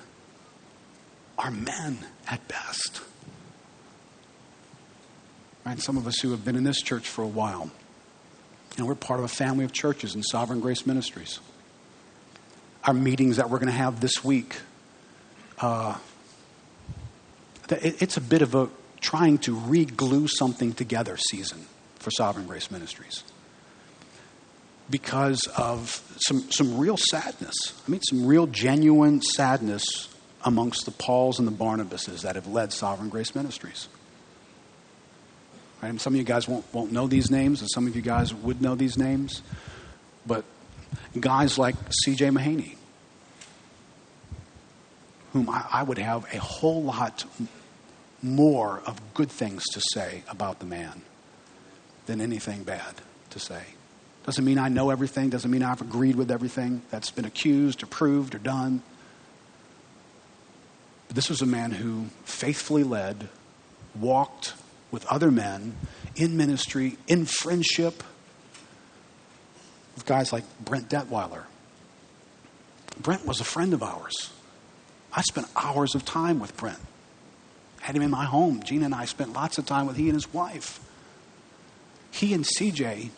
are 1.38 1.50
men 1.50 1.98
at 2.28 2.46
best. 2.46 3.00
Right? 5.64 5.80
Some 5.80 5.96
of 5.96 6.06
us 6.06 6.20
who 6.20 6.30
have 6.30 6.44
been 6.44 6.56
in 6.56 6.64
this 6.64 6.80
church 6.80 7.08
for 7.08 7.22
a 7.22 7.28
while, 7.28 7.70
And 8.76 8.86
we're 8.86 8.94
part 8.94 9.18
of 9.18 9.24
a 9.24 9.28
family 9.28 9.64
of 9.64 9.72
churches 9.72 10.14
in 10.14 10.22
Sovereign 10.22 10.60
Grace 10.60 10.86
Ministries. 10.86 11.40
Our 12.84 12.94
meetings 12.94 13.36
that 13.36 13.50
we're 13.50 13.58
going 13.58 13.72
to 13.72 13.76
have 13.76 14.00
this 14.00 14.22
week, 14.22 14.56
uh, 15.58 15.96
it's 17.68 18.16
a 18.16 18.20
bit 18.20 18.42
of 18.42 18.54
a 18.54 18.68
trying 19.00 19.38
to 19.38 19.54
re 19.54 19.84
glue 19.84 20.28
something 20.28 20.72
together 20.72 21.16
season 21.16 21.66
for 21.96 22.10
Sovereign 22.10 22.46
Grace 22.46 22.70
Ministries 22.70 23.24
because 24.90 25.46
of 25.56 26.02
some, 26.26 26.50
some 26.50 26.78
real 26.78 26.96
sadness. 26.96 27.56
I 27.86 27.90
mean, 27.90 28.00
some 28.08 28.26
real 28.26 28.46
genuine 28.46 29.22
sadness 29.22 30.08
amongst 30.44 30.84
the 30.84 30.90
Pauls 30.90 31.38
and 31.38 31.46
the 31.46 31.52
Barnabases 31.52 32.22
that 32.22 32.34
have 32.34 32.46
led 32.46 32.72
Sovereign 32.72 33.08
Grace 33.08 33.34
Ministries. 33.34 33.88
Right? 35.82 35.98
some 36.00 36.12
of 36.14 36.18
you 36.18 36.24
guys 36.24 36.46
won't, 36.46 36.64
won't 36.74 36.92
know 36.92 37.06
these 37.06 37.30
names, 37.30 37.60
and 37.60 37.70
some 37.72 37.86
of 37.86 37.96
you 37.96 38.02
guys 38.02 38.34
would 38.34 38.60
know 38.60 38.74
these 38.74 38.98
names. 38.98 39.42
But 40.26 40.44
guys 41.18 41.56
like 41.56 41.74
C.J. 42.04 42.28
Mahaney, 42.28 42.76
whom 45.32 45.48
I, 45.48 45.64
I 45.72 45.82
would 45.82 45.98
have 45.98 46.26
a 46.34 46.38
whole 46.38 46.82
lot 46.82 47.24
more 48.22 48.82
of 48.84 49.00
good 49.14 49.30
things 49.30 49.62
to 49.72 49.80
say 49.92 50.22
about 50.28 50.58
the 50.58 50.66
man 50.66 51.02
than 52.06 52.20
anything 52.20 52.64
bad 52.64 52.96
to 53.30 53.38
say. 53.38 53.62
Doesn't 54.30 54.44
mean 54.44 54.58
I 54.58 54.68
know 54.68 54.90
everything, 54.90 55.28
doesn't 55.28 55.50
mean 55.50 55.64
I've 55.64 55.80
agreed 55.80 56.14
with 56.14 56.30
everything 56.30 56.82
that's 56.88 57.10
been 57.10 57.24
accused 57.24 57.82
or 57.82 57.86
proved 57.86 58.32
or 58.36 58.38
done. 58.38 58.80
But 61.08 61.16
this 61.16 61.28
was 61.28 61.42
a 61.42 61.46
man 61.46 61.72
who 61.72 62.04
faithfully 62.22 62.84
led, 62.84 63.28
walked 63.98 64.54
with 64.92 65.04
other 65.06 65.32
men 65.32 65.74
in 66.14 66.36
ministry, 66.36 66.96
in 67.08 67.24
friendship, 67.24 68.04
with 69.96 70.06
guys 70.06 70.32
like 70.32 70.44
Brent 70.64 70.88
Detwiler. 70.88 71.46
Brent 73.00 73.26
was 73.26 73.40
a 73.40 73.44
friend 73.44 73.74
of 73.74 73.82
ours. 73.82 74.30
I 75.12 75.22
spent 75.22 75.48
hours 75.56 75.96
of 75.96 76.04
time 76.04 76.38
with 76.38 76.56
Brent. 76.56 76.78
Had 77.80 77.96
him 77.96 78.02
in 78.02 78.12
my 78.12 78.26
home. 78.26 78.62
Gina 78.62 78.84
and 78.84 78.94
I 78.94 79.06
spent 79.06 79.32
lots 79.32 79.58
of 79.58 79.66
time 79.66 79.88
with 79.88 79.96
he 79.96 80.04
and 80.04 80.14
his 80.14 80.32
wife. 80.32 80.78
He 82.12 82.32
and 82.32 82.44
CJ 82.44 83.10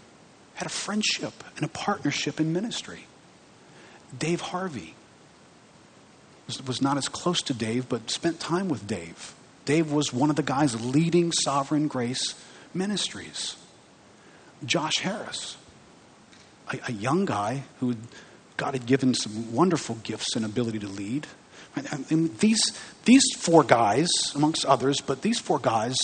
had 0.63 0.71
a 0.71 0.75
friendship 0.75 1.33
and 1.57 1.65
a 1.65 1.69
partnership 1.69 2.39
in 2.39 2.53
ministry. 2.53 3.07
Dave 4.17 4.41
Harvey 4.41 4.95
was, 6.47 6.65
was 6.65 6.81
not 6.81 6.97
as 6.97 7.09
close 7.09 7.43
to 7.43 7.53
Dave, 7.53 7.89
but 7.89 8.09
spent 8.11 8.39
time 8.39 8.69
with 8.69 8.87
Dave. 8.87 9.35
Dave 9.65 9.91
was 9.91 10.13
one 10.13 10.31
of 10.31 10.37
the 10.37 10.43
guys 10.45 10.81
leading 10.81 11.33
Sovereign 11.33 11.89
Grace 11.89 12.41
Ministries. 12.73 13.57
Josh 14.65 14.99
Harris, 14.99 15.57
a, 16.73 16.79
a 16.87 16.93
young 16.93 17.25
guy 17.25 17.65
who 17.81 17.97
God 18.57 18.75
had 18.75 18.87
given 18.87 19.15
some 19.15 19.53
wonderful 19.53 19.97
gifts 20.05 20.37
and 20.37 20.45
ability 20.45 20.79
to 20.79 20.89
lead. 20.89 21.27
And 22.09 22.39
these, 22.39 22.63
these 23.05 23.25
four 23.37 23.65
guys, 23.65 24.09
amongst 24.37 24.65
others, 24.65 25.01
but 25.01 25.23
these 25.23 25.41
four 25.41 25.59
guys 25.59 25.97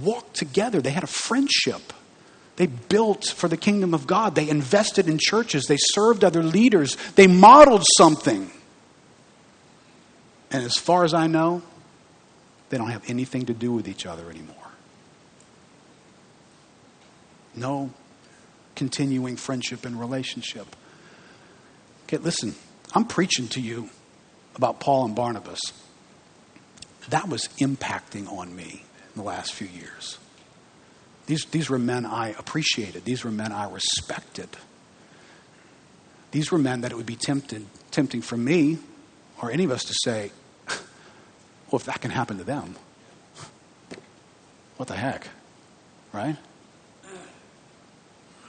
walked 0.00 0.36
together. 0.36 0.80
They 0.80 0.90
had 0.90 1.02
a 1.02 1.08
friendship. 1.08 1.92
They 2.56 2.66
built 2.66 3.26
for 3.26 3.48
the 3.48 3.56
kingdom 3.56 3.92
of 3.92 4.06
God. 4.06 4.34
They 4.34 4.48
invested 4.48 5.08
in 5.08 5.18
churches. 5.18 5.66
They 5.66 5.76
served 5.78 6.24
other 6.24 6.42
leaders. 6.42 6.96
They 7.14 7.26
modeled 7.26 7.84
something. 7.98 8.50
And 10.50 10.64
as 10.64 10.74
far 10.74 11.04
as 11.04 11.12
I 11.12 11.26
know, 11.26 11.62
they 12.70 12.78
don't 12.78 12.90
have 12.90 13.08
anything 13.08 13.46
to 13.46 13.54
do 13.54 13.72
with 13.72 13.86
each 13.88 14.06
other 14.06 14.30
anymore. 14.30 14.56
No 17.54 17.90
continuing 18.74 19.36
friendship 19.36 19.84
and 19.84 19.98
relationship. 19.98 20.76
Okay, 22.04 22.18
listen, 22.18 22.54
I'm 22.94 23.04
preaching 23.04 23.48
to 23.48 23.60
you 23.60 23.90
about 24.54 24.80
Paul 24.80 25.06
and 25.06 25.14
Barnabas. 25.14 25.60
That 27.08 27.28
was 27.28 27.48
impacting 27.60 28.30
on 28.30 28.54
me 28.54 28.84
in 29.14 29.20
the 29.20 29.22
last 29.22 29.52
few 29.52 29.68
years. 29.68 30.18
These, 31.26 31.44
these 31.46 31.68
were 31.68 31.78
men 31.78 32.06
I 32.06 32.30
appreciated, 32.30 33.04
these 33.04 33.24
were 33.24 33.30
men 33.30 33.52
I 33.52 33.70
respected. 33.70 34.48
These 36.30 36.50
were 36.50 36.58
men 36.58 36.82
that 36.82 36.92
it 36.92 36.96
would 36.96 37.06
be 37.06 37.16
tempted, 37.16 37.66
tempting 37.90 38.22
for 38.22 38.36
me 38.36 38.78
or 39.40 39.50
any 39.50 39.64
of 39.64 39.70
us 39.70 39.84
to 39.84 39.94
say, 40.04 40.30
well, 40.68 41.80
if 41.80 41.84
that 41.84 42.00
can 42.00 42.10
happen 42.10 42.38
to 42.38 42.44
them, 42.44 42.76
what 44.76 44.88
the 44.88 44.96
heck? 44.96 45.28
Right? 46.12 46.36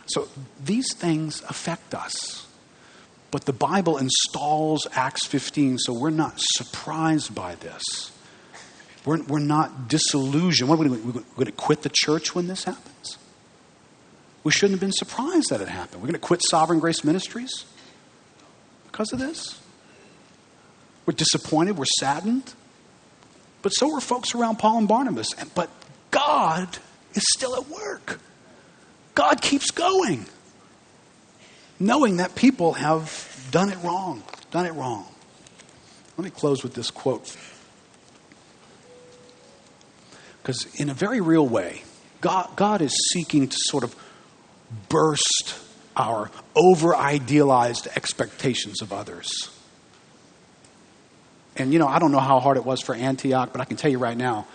So 0.08 0.28
these 0.64 0.94
things 0.96 1.42
affect 1.50 1.94
us. 1.94 2.48
But 3.30 3.46
the 3.46 3.54
Bible 3.54 3.98
installs 3.98 4.88
Acts 4.94 5.26
15, 5.28 5.80
so 5.80 5.94
we're 5.94 6.10
not 6.10 6.36
surprised 6.38 7.36
by 7.36 7.56
this. 7.56 7.84
We're, 9.08 9.24
we're 9.24 9.39
not 9.39 9.88
disillusioned. 9.88 10.70
What 10.70 10.80
we, 10.80 10.89
we're 10.89 11.14
going 11.14 11.45
to 11.45 11.51
quit 11.53 11.82
the 11.82 11.89
church 11.89 12.36
when 12.36 12.47
this 12.47 12.66
happens? 12.66 13.18
We 14.43 14.51
shouldn't 14.51 14.74
have 14.74 14.82
been 14.82 14.91
surprised 14.91 15.49
that 15.49 15.62
it 15.62 15.70
happened. 15.70 16.01
We're 16.01 16.08
going 16.08 16.20
to 16.20 16.28
quit 16.28 16.41
Sovereign 16.43 16.82
Grace 16.82 17.05
Ministries 17.05 17.64
because 18.91 19.14
of 19.14 19.20
this. 19.20 19.62
We're 21.05 21.14
disappointed. 21.14 21.78
We're 21.78 21.86
saddened. 21.99 22.53
But 23.62 23.70
so 23.70 23.93
were 23.93 24.01
folks 24.01 24.36
around 24.36 24.60
Paul 24.60 24.80
and 24.80 24.89
Barnabas. 24.89 25.34
But 25.55 25.70
God 26.12 26.78
is 27.14 27.24
still 27.34 27.55
at 27.55 27.70
work. 27.70 28.20
God 29.16 29.41
keeps 29.41 29.72
going, 29.72 30.26
knowing 31.80 32.18
that 32.18 32.36
people 32.36 32.74
have 32.74 33.47
done 33.51 33.70
it 33.70 33.78
wrong, 33.86 34.22
done 34.51 34.66
it 34.66 34.74
wrong. 34.74 35.05
Let 36.18 36.26
me 36.26 36.30
close 36.30 36.62
with 36.62 36.74
this 36.74 36.91
quote. 36.91 37.34
Because, 40.48 40.80
in 40.80 40.89
a 40.89 40.93
very 40.93 41.20
real 41.20 41.45
way, 41.45 41.84
God, 42.22 42.56
God 42.56 42.82
is 42.82 42.95
seeking 43.12 43.50
to 43.50 43.58
sort 43.60 43.84
of 43.84 43.93
burst 44.88 45.60
our 45.98 46.32
over 46.56 46.95
idealized 46.95 47.89
expectations 47.98 48.82
of 48.82 48.93
others. 48.93 49.30
And, 51.58 51.74
you 51.74 51.80
know, 51.80 51.88
I 51.88 52.00
don't 52.00 52.14
know 52.14 52.22
how 52.22 52.39
hard 52.39 52.56
it 52.56 52.64
was 52.64 52.80
for 52.80 52.95
Antioch, 52.95 53.50
but 53.52 53.60
I 53.60 53.66
can 53.66 53.76
tell 53.76 53.91
you 53.91 53.98
right 53.98 54.16
now, 54.16 54.48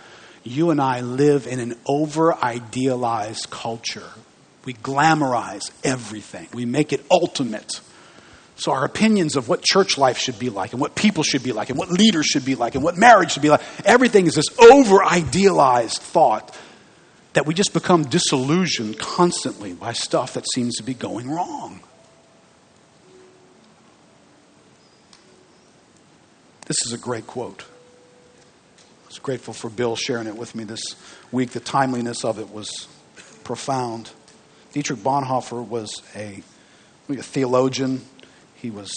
you 0.44 0.70
and 0.70 0.80
I 0.80 1.02
live 1.02 1.46
in 1.46 1.60
an 1.60 1.74
over 1.84 2.34
idealized 2.42 3.50
culture. 3.50 4.12
We 4.64 4.72
glamorize 4.72 5.70
everything, 5.84 6.48
we 6.54 6.64
make 6.64 6.94
it 6.94 7.04
ultimate. 7.10 7.82
So, 8.56 8.72
our 8.72 8.84
opinions 8.84 9.36
of 9.36 9.48
what 9.48 9.62
church 9.62 9.96
life 9.98 10.18
should 10.18 10.38
be 10.38 10.50
like, 10.50 10.72
and 10.72 10.80
what 10.80 10.94
people 10.94 11.22
should 11.22 11.42
be 11.42 11.52
like, 11.52 11.70
and 11.70 11.78
what 11.78 11.90
leaders 11.90 12.26
should 12.26 12.44
be 12.44 12.54
like, 12.54 12.74
and 12.74 12.84
what 12.84 12.96
marriage 12.96 13.32
should 13.32 13.42
be 13.42 13.50
like, 13.50 13.62
everything 13.84 14.26
is 14.26 14.34
this 14.34 14.58
over 14.60 15.02
idealized 15.02 15.98
thought 15.98 16.56
that 17.32 17.46
we 17.46 17.54
just 17.54 17.72
become 17.72 18.04
disillusioned 18.04 18.98
constantly 18.98 19.72
by 19.72 19.92
stuff 19.92 20.34
that 20.34 20.44
seems 20.52 20.76
to 20.76 20.82
be 20.82 20.94
going 20.94 21.30
wrong. 21.30 21.80
This 26.66 26.86
is 26.86 26.92
a 26.92 26.98
great 26.98 27.26
quote. 27.26 27.64
I 29.04 29.08
was 29.08 29.18
grateful 29.18 29.52
for 29.54 29.68
Bill 29.68 29.96
sharing 29.96 30.26
it 30.26 30.36
with 30.36 30.54
me 30.54 30.64
this 30.64 30.82
week. 31.30 31.50
The 31.50 31.60
timeliness 31.60 32.24
of 32.24 32.38
it 32.38 32.50
was 32.50 32.88
profound. 33.44 34.10
Dietrich 34.72 35.00
Bonhoeffer 35.00 35.66
was 35.66 36.02
a, 36.14 36.42
a 37.08 37.16
theologian. 37.16 38.02
He 38.62 38.70
was 38.70 38.94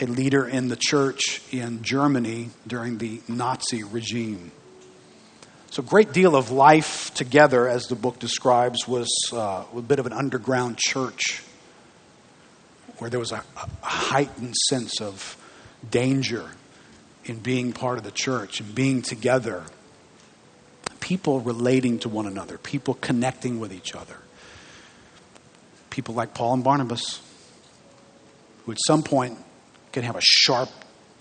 a 0.00 0.06
leader 0.06 0.44
in 0.44 0.66
the 0.66 0.76
church 0.76 1.40
in 1.52 1.84
Germany 1.84 2.50
during 2.66 2.98
the 2.98 3.20
Nazi 3.28 3.84
regime. 3.84 4.50
So, 5.70 5.82
a 5.82 5.86
great 5.86 6.12
deal 6.12 6.34
of 6.34 6.50
life 6.50 7.14
together, 7.14 7.68
as 7.68 7.86
the 7.86 7.94
book 7.94 8.18
describes, 8.18 8.88
was 8.88 9.08
uh, 9.32 9.64
a 9.72 9.80
bit 9.82 10.00
of 10.00 10.06
an 10.06 10.12
underground 10.12 10.78
church 10.78 11.44
where 12.98 13.08
there 13.08 13.20
was 13.20 13.30
a, 13.30 13.44
a 13.56 13.86
heightened 13.86 14.56
sense 14.68 15.00
of 15.00 15.36
danger 15.88 16.50
in 17.24 17.38
being 17.38 17.72
part 17.72 17.98
of 17.98 18.04
the 18.04 18.10
church 18.10 18.58
and 18.58 18.74
being 18.74 19.00
together. 19.00 19.62
People 20.98 21.38
relating 21.38 22.00
to 22.00 22.08
one 22.08 22.26
another, 22.26 22.58
people 22.58 22.94
connecting 22.94 23.60
with 23.60 23.72
each 23.72 23.94
other. 23.94 24.16
People 25.90 26.16
like 26.16 26.34
Paul 26.34 26.54
and 26.54 26.64
Barnabas, 26.64 27.20
who 28.64 28.72
at 28.72 28.78
some 28.86 29.02
point 29.02 29.38
can 29.92 30.02
have 30.02 30.16
a 30.16 30.20
sharp 30.22 30.68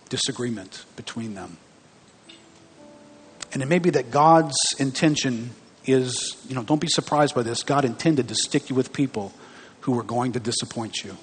disagreement 0.09 0.85
between 0.95 1.33
them. 1.33 1.57
And 3.53 3.61
it 3.61 3.67
may 3.67 3.79
be 3.79 3.89
that 3.91 4.11
God's 4.11 4.57
intention 4.79 5.51
is, 5.85 6.37
you 6.47 6.55
know, 6.55 6.63
don't 6.63 6.79
be 6.79 6.87
surprised 6.87 7.35
by 7.35 7.43
this. 7.43 7.63
God 7.63 7.85
intended 7.85 8.27
to 8.29 8.35
stick 8.35 8.69
you 8.69 8.75
with 8.75 8.93
people 8.93 9.33
who 9.81 9.97
are 9.99 10.03
going 10.03 10.33
to 10.33 10.39
disappoint 10.39 11.03
you. 11.03 11.17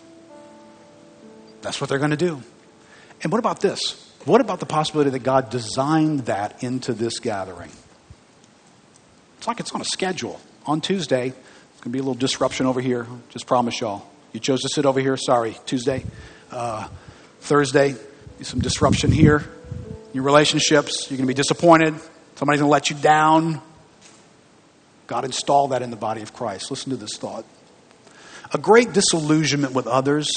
That's 1.62 1.80
what 1.80 1.88
they're 1.88 1.98
going 1.98 2.10
to 2.10 2.16
do. 2.16 2.42
And 3.22 3.32
what 3.32 3.38
about 3.38 3.60
this? 3.60 4.04
What 4.24 4.40
about 4.40 4.60
the 4.60 4.66
possibility 4.66 5.10
that 5.10 5.20
God 5.20 5.50
designed 5.50 6.20
that 6.26 6.62
into 6.62 6.92
this 6.92 7.18
gathering? 7.18 7.70
It's 9.38 9.46
like 9.46 9.60
it's 9.60 9.72
on 9.72 9.80
a 9.80 9.84
schedule. 9.84 10.40
On 10.66 10.80
Tuesday, 10.80 11.28
It's 11.28 11.84
going 11.84 11.92
to 11.92 11.96
be 11.96 12.00
a 12.00 12.02
little 12.02 12.14
disruption 12.14 12.66
over 12.66 12.80
here. 12.80 13.06
Just 13.30 13.46
promise 13.46 13.80
y'all. 13.80 14.04
You 14.32 14.40
chose 14.40 14.62
to 14.62 14.68
sit 14.68 14.86
over 14.86 15.00
here. 15.00 15.16
Sorry. 15.16 15.56
Tuesday, 15.66 16.04
uh, 16.50 16.88
Thursday, 17.40 17.94
some 18.42 18.60
disruption 18.60 19.10
here. 19.10 19.44
Your 20.12 20.24
relationships, 20.24 21.06
you're 21.10 21.16
going 21.16 21.26
to 21.26 21.34
be 21.34 21.34
disappointed. 21.34 21.94
Somebody's 22.36 22.60
going 22.60 22.68
to 22.68 22.72
let 22.72 22.90
you 22.90 22.96
down. 22.96 23.60
God 25.06 25.24
installed 25.24 25.72
that 25.72 25.82
in 25.82 25.90
the 25.90 25.96
body 25.96 26.22
of 26.22 26.34
Christ. 26.34 26.70
Listen 26.70 26.90
to 26.90 26.96
this 26.96 27.16
thought. 27.16 27.44
A 28.52 28.58
great 28.58 28.92
disillusionment 28.92 29.74
with 29.74 29.86
others, 29.86 30.28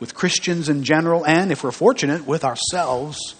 with 0.00 0.14
Christians 0.14 0.68
in 0.68 0.84
general, 0.84 1.26
and 1.26 1.50
if 1.52 1.64
we're 1.64 1.70
fortunate, 1.70 2.26
with 2.26 2.44
ourselves, 2.44 3.34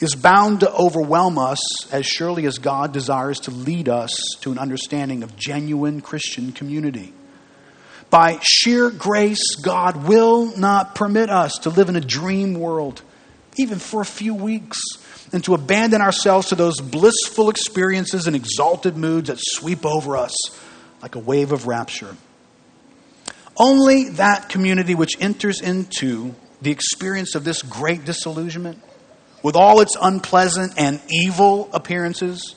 is 0.00 0.14
bound 0.14 0.60
to 0.60 0.72
overwhelm 0.72 1.38
us 1.38 1.60
as 1.92 2.04
surely 2.04 2.46
as 2.46 2.58
God 2.58 2.92
desires 2.92 3.40
to 3.40 3.50
lead 3.50 3.88
us 3.88 4.12
to 4.40 4.50
an 4.52 4.58
understanding 4.58 5.22
of 5.22 5.36
genuine 5.36 6.00
Christian 6.00 6.52
community. 6.52 7.12
By 8.12 8.38
sheer 8.42 8.90
grace, 8.90 9.56
God 9.56 10.06
will 10.06 10.54
not 10.56 10.94
permit 10.94 11.30
us 11.30 11.54
to 11.62 11.70
live 11.70 11.88
in 11.88 11.96
a 11.96 12.00
dream 12.00 12.52
world, 12.52 13.00
even 13.56 13.78
for 13.78 14.02
a 14.02 14.04
few 14.04 14.34
weeks, 14.34 14.78
and 15.32 15.42
to 15.44 15.54
abandon 15.54 16.02
ourselves 16.02 16.50
to 16.50 16.54
those 16.54 16.78
blissful 16.78 17.48
experiences 17.48 18.26
and 18.26 18.36
exalted 18.36 18.98
moods 18.98 19.28
that 19.28 19.38
sweep 19.40 19.86
over 19.86 20.18
us 20.18 20.34
like 21.00 21.14
a 21.14 21.18
wave 21.18 21.52
of 21.52 21.66
rapture. 21.66 22.14
Only 23.56 24.10
that 24.10 24.50
community 24.50 24.94
which 24.94 25.16
enters 25.18 25.62
into 25.62 26.34
the 26.60 26.70
experience 26.70 27.34
of 27.34 27.44
this 27.44 27.62
great 27.62 28.04
disillusionment 28.04 28.82
with 29.42 29.56
all 29.56 29.80
its 29.80 29.96
unpleasant 30.00 30.74
and 30.76 31.00
evil 31.08 31.70
appearances, 31.72 32.56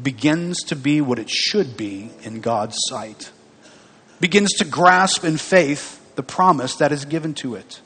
begins 0.00 0.62
to 0.64 0.76
be 0.76 1.00
what 1.00 1.18
it 1.18 1.30
should 1.30 1.76
be 1.76 2.10
in 2.22 2.40
God's 2.40 2.76
sight, 2.88 3.30
begins 4.20 4.50
to 4.54 4.64
grasp 4.64 5.24
in 5.24 5.36
faith 5.36 5.94
the 6.16 6.22
promise 6.22 6.76
that 6.76 6.92
is 6.92 7.04
given 7.04 7.34
to 7.34 7.54
it. 7.54 7.80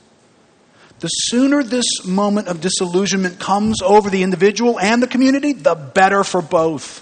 The 0.99 1.07
sooner 1.07 1.63
this 1.63 2.05
moment 2.05 2.47
of 2.47 2.61
disillusionment 2.61 3.39
comes 3.39 3.81
over 3.81 4.09
the 4.09 4.23
individual 4.23 4.79
and 4.79 5.03
the 5.03 5.07
community, 5.07 5.53
the 5.53 5.75
better 5.75 6.23
for 6.23 6.41
both. 6.41 7.01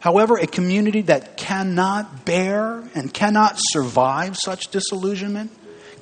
However, 0.00 0.36
a 0.38 0.46
community 0.46 1.02
that 1.02 1.36
cannot 1.36 2.24
bear 2.24 2.82
and 2.94 3.12
cannot 3.12 3.54
survive 3.58 4.36
such 4.36 4.68
disillusionment 4.68 5.52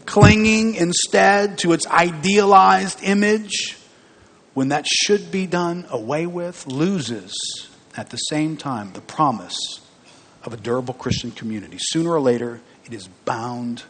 clinging 0.06 0.76
instead 0.76 1.58
to 1.58 1.72
its 1.72 1.86
idealized 1.88 3.02
image 3.02 3.76
when 4.54 4.68
that 4.68 4.86
should 4.86 5.30
be 5.30 5.46
done 5.46 5.84
away 5.90 6.26
with, 6.26 6.66
loses 6.66 7.34
at 7.96 8.10
the 8.10 8.16
same 8.16 8.56
time 8.56 8.92
the 8.92 9.00
promise 9.00 9.85
of 10.46 10.54
a 10.54 10.56
durable 10.56 10.94
Christian 10.94 11.30
community. 11.32 11.76
Sooner 11.78 12.10
or 12.10 12.20
later, 12.20 12.60
it 12.84 12.94
is 12.94 13.08
bound 13.24 13.82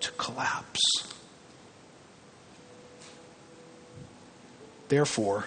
to 0.00 0.10
collapse. 0.12 0.80
Therefore, 4.88 5.46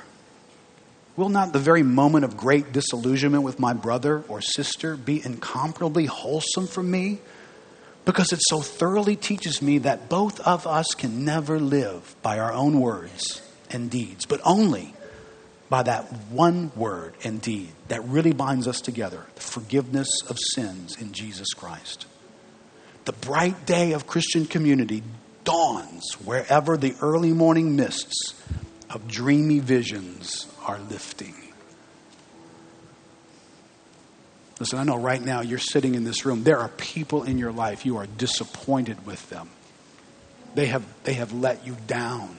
will 1.16 1.30
not 1.30 1.52
the 1.52 1.60
very 1.60 1.84
moment 1.84 2.26
of 2.26 2.38
great 2.38 2.72
disillusionment 2.72 3.44
with 3.44 3.60
my 3.60 3.74
brother 3.74 4.24
or 4.28 4.42
sister 4.42 4.96
be 4.96 5.24
incomparably 5.24 6.06
wholesome 6.06 6.68
for 6.68 6.84
me? 6.84 7.20
because 8.10 8.34
it 8.34 8.40
so 8.50 8.60
thoroughly 8.60 9.16
teaches 9.16 9.62
me 9.62 9.78
that 9.78 10.10
both 10.10 10.40
of 10.40 10.66
us 10.66 10.96
can 10.96 11.26
never 11.26 11.60
live 11.60 12.16
by 12.24 12.40
our 12.40 12.52
own 12.52 12.80
words 12.80 13.40
and 13.70 13.92
deeds, 13.92 14.26
but 14.26 14.42
only 14.44 14.96
by 15.70 15.84
that 15.84 16.12
one 16.32 16.72
word 16.76 17.14
and 17.24 17.40
deed 17.40 17.70
that 17.90 18.04
really 18.06 18.34
binds 18.34 18.68
us 18.68 18.82
together 18.82 19.26
the 19.36 19.42
forgiveness 19.42 20.08
of 20.30 20.38
sins 20.54 21.00
in 21.00 21.12
Jesus 21.12 21.50
Christ. 21.54 22.06
The 23.06 23.14
bright 23.14 23.66
day 23.66 23.94
of 23.94 24.08
Christian 24.08 24.46
community 24.46 25.04
dawns 25.44 26.14
wherever 26.24 26.78
the 26.78 26.96
early 27.02 27.34
morning 27.34 27.76
mists 27.76 28.42
of 28.90 29.08
dreamy 29.08 29.60
visions 29.60 30.48
are 30.66 30.80
lifting. 30.90 31.36
Listen, 34.60 34.80
I 34.80 34.84
know 34.84 34.98
right 34.98 35.22
now 35.22 35.42
you're 35.42 35.58
sitting 35.58 35.96
in 35.96 36.04
this 36.04 36.26
room. 36.26 36.44
There 36.44 36.60
are 36.60 36.68
people 36.70 37.24
in 37.24 37.38
your 37.38 37.52
life 37.52 37.86
you 37.86 37.98
are 37.98 38.06
disappointed 38.06 39.06
with 39.06 39.30
them. 39.30 39.50
They 40.56 40.66
have, 40.66 40.84
they 41.04 41.14
have 41.14 41.32
let 41.32 41.66
you 41.66 41.78
down. 41.88 42.39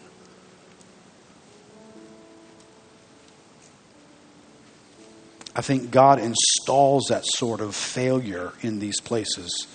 I 5.54 5.62
think 5.62 5.90
God 5.90 6.18
installs 6.20 7.06
that 7.08 7.24
sort 7.26 7.60
of 7.60 7.74
failure 7.74 8.52
in 8.62 8.78
these 8.78 9.00
places 9.00 9.66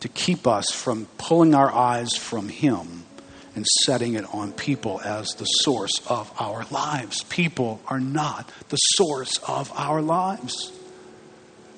to 0.00 0.08
keep 0.08 0.46
us 0.46 0.70
from 0.70 1.06
pulling 1.18 1.54
our 1.54 1.72
eyes 1.72 2.14
from 2.16 2.48
Him 2.48 3.04
and 3.56 3.66
setting 3.84 4.14
it 4.14 4.24
on 4.34 4.52
people 4.52 5.00
as 5.04 5.28
the 5.34 5.44
source 5.44 6.00
of 6.08 6.32
our 6.40 6.66
lives. 6.70 7.22
People 7.24 7.80
are 7.86 8.00
not 8.00 8.50
the 8.68 8.76
source 8.76 9.36
of 9.46 9.72
our 9.76 10.02
lives 10.02 10.72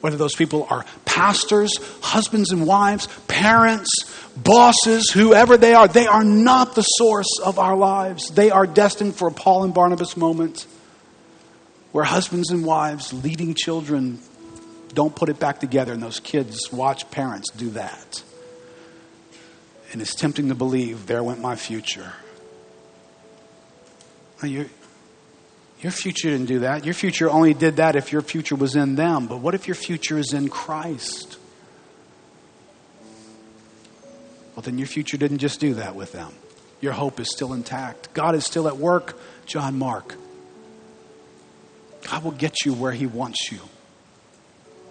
whether 0.07 0.17
those 0.17 0.37
people 0.37 0.69
are 0.71 0.85
pastors, 1.05 1.81
husbands 2.01 2.53
and 2.53 2.65
wives, 2.65 3.09
parents, 3.27 3.91
bosses, 4.37 5.11
whoever 5.11 5.57
they 5.57 5.75
are, 5.75 5.89
they 5.89 6.07
are 6.07 6.23
not 6.23 6.77
the 6.77 6.83
source 6.83 7.41
of 7.45 7.59
our 7.59 7.77
lives. 7.77 8.31
They 8.31 8.53
are 8.53 8.69
destined 8.69 9.17
for 9.17 9.27
a 9.27 9.33
Paul 9.33 9.65
and 9.65 9.75
Barnabas 9.75 10.17
moment 10.17 10.67
where 11.97 12.05
husbands 12.05 12.51
and 12.51 12.63
wives 12.63 13.15
leading 13.25 13.55
children 13.55 14.19
don't 14.93 15.17
put 15.17 15.31
it 15.31 15.39
back 15.39 15.61
together, 15.61 15.95
and 15.95 16.03
those 16.03 16.21
kids 16.21 16.71
watch 16.71 17.11
parents 17.11 17.51
do 17.53 17.71
that. 17.71 18.23
And 19.93 20.03
it's 20.03 20.15
tempting 20.15 20.51
to 20.51 20.55
believe, 20.55 21.07
there 21.07 21.25
went 21.25 21.41
my 21.41 21.57
future. 21.57 22.13
Now, 24.43 24.51
your 24.51 25.91
future 25.91 26.29
didn't 26.29 26.49
do 26.49 26.59
that. 26.59 26.85
Your 26.85 26.93
future 26.93 27.31
only 27.31 27.55
did 27.55 27.77
that 27.77 27.97
if 27.97 28.13
your 28.13 28.21
future 28.21 28.57
was 28.57 28.77
in 28.77 28.97
them. 28.97 29.27
But 29.27 29.39
what 29.39 29.55
if 29.55 29.67
your 29.67 29.75
future 29.75 30.19
is 30.19 30.35
in 30.35 30.51
Christ? 30.51 31.39
Well, 34.55 34.61
then 34.61 34.77
your 34.77 34.87
future 34.87 35.17
didn't 35.17 35.39
just 35.39 35.61
do 35.61 35.73
that 35.77 35.97
with 35.97 36.13
them. 36.13 36.35
Your 36.83 36.93
hope 36.93 37.21
is 37.21 37.31
still 37.31 37.55
intact. 37.55 38.13
God 38.13 38.35
is 38.35 38.45
still 38.45 38.69
at 38.69 38.77
work, 38.77 39.19
John 39.47 39.79
Mark. 39.79 40.15
God 42.11 42.23
will 42.23 42.31
get 42.31 42.65
you 42.65 42.73
where 42.73 42.93
He 42.93 43.07
wants 43.07 43.51
you 43.51 43.59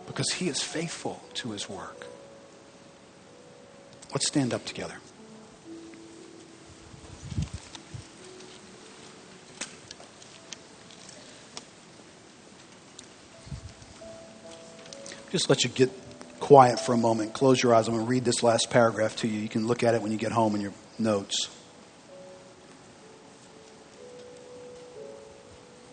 because 0.06 0.32
He 0.34 0.50
is 0.50 0.62
faithful 0.62 1.24
to 1.36 1.52
His 1.52 1.70
work. 1.70 2.08
Let's 4.12 4.28
stand 4.28 4.54
up 4.54 4.66
together. 4.66 4.96
just 15.32 15.50
let 15.50 15.66
you 15.66 15.70
get 15.70 15.92
quiet 16.40 16.80
for 16.80 16.94
a 16.94 16.98
moment. 16.98 17.34
Close 17.34 17.62
your 17.62 17.76
eyes. 17.76 17.90
I'm 17.90 17.96
going 17.96 18.06
to 18.06 18.10
read 18.10 18.24
this 18.24 18.42
last 18.42 18.70
paragraph 18.70 19.18
to 19.18 19.28
you. 19.28 19.38
You 19.38 19.50
can 19.50 19.68
look 19.68 19.84
at 19.84 19.94
it 19.94 20.02
when 20.02 20.14
you 20.14 20.18
get 20.18 20.32
home 20.32 20.56
in 20.56 20.62
your 20.62 20.72
notes. 20.98 21.50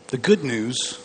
The 0.08 0.18
good 0.18 0.44
news 0.44 0.96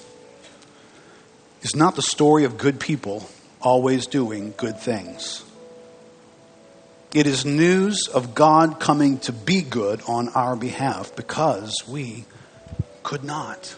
is 1.62 1.76
not 1.76 1.96
the 1.96 2.02
story 2.02 2.44
of 2.44 2.58
good 2.58 2.80
people 2.80 3.28
always 3.62 4.08
doing 4.08 4.54
good 4.58 4.80
things. 4.80 5.44
It 7.14 7.26
is 7.26 7.46
news 7.46 8.08
of 8.08 8.36
God 8.36 8.80
coming 8.80 9.20
to 9.20 9.32
be 9.32 9.62
good 9.62 10.02
on 10.08 10.30
our 10.30 10.56
behalf 10.56 11.16
because 11.16 11.74
we 11.88 12.26
could 13.02 13.24
not. 13.24 13.76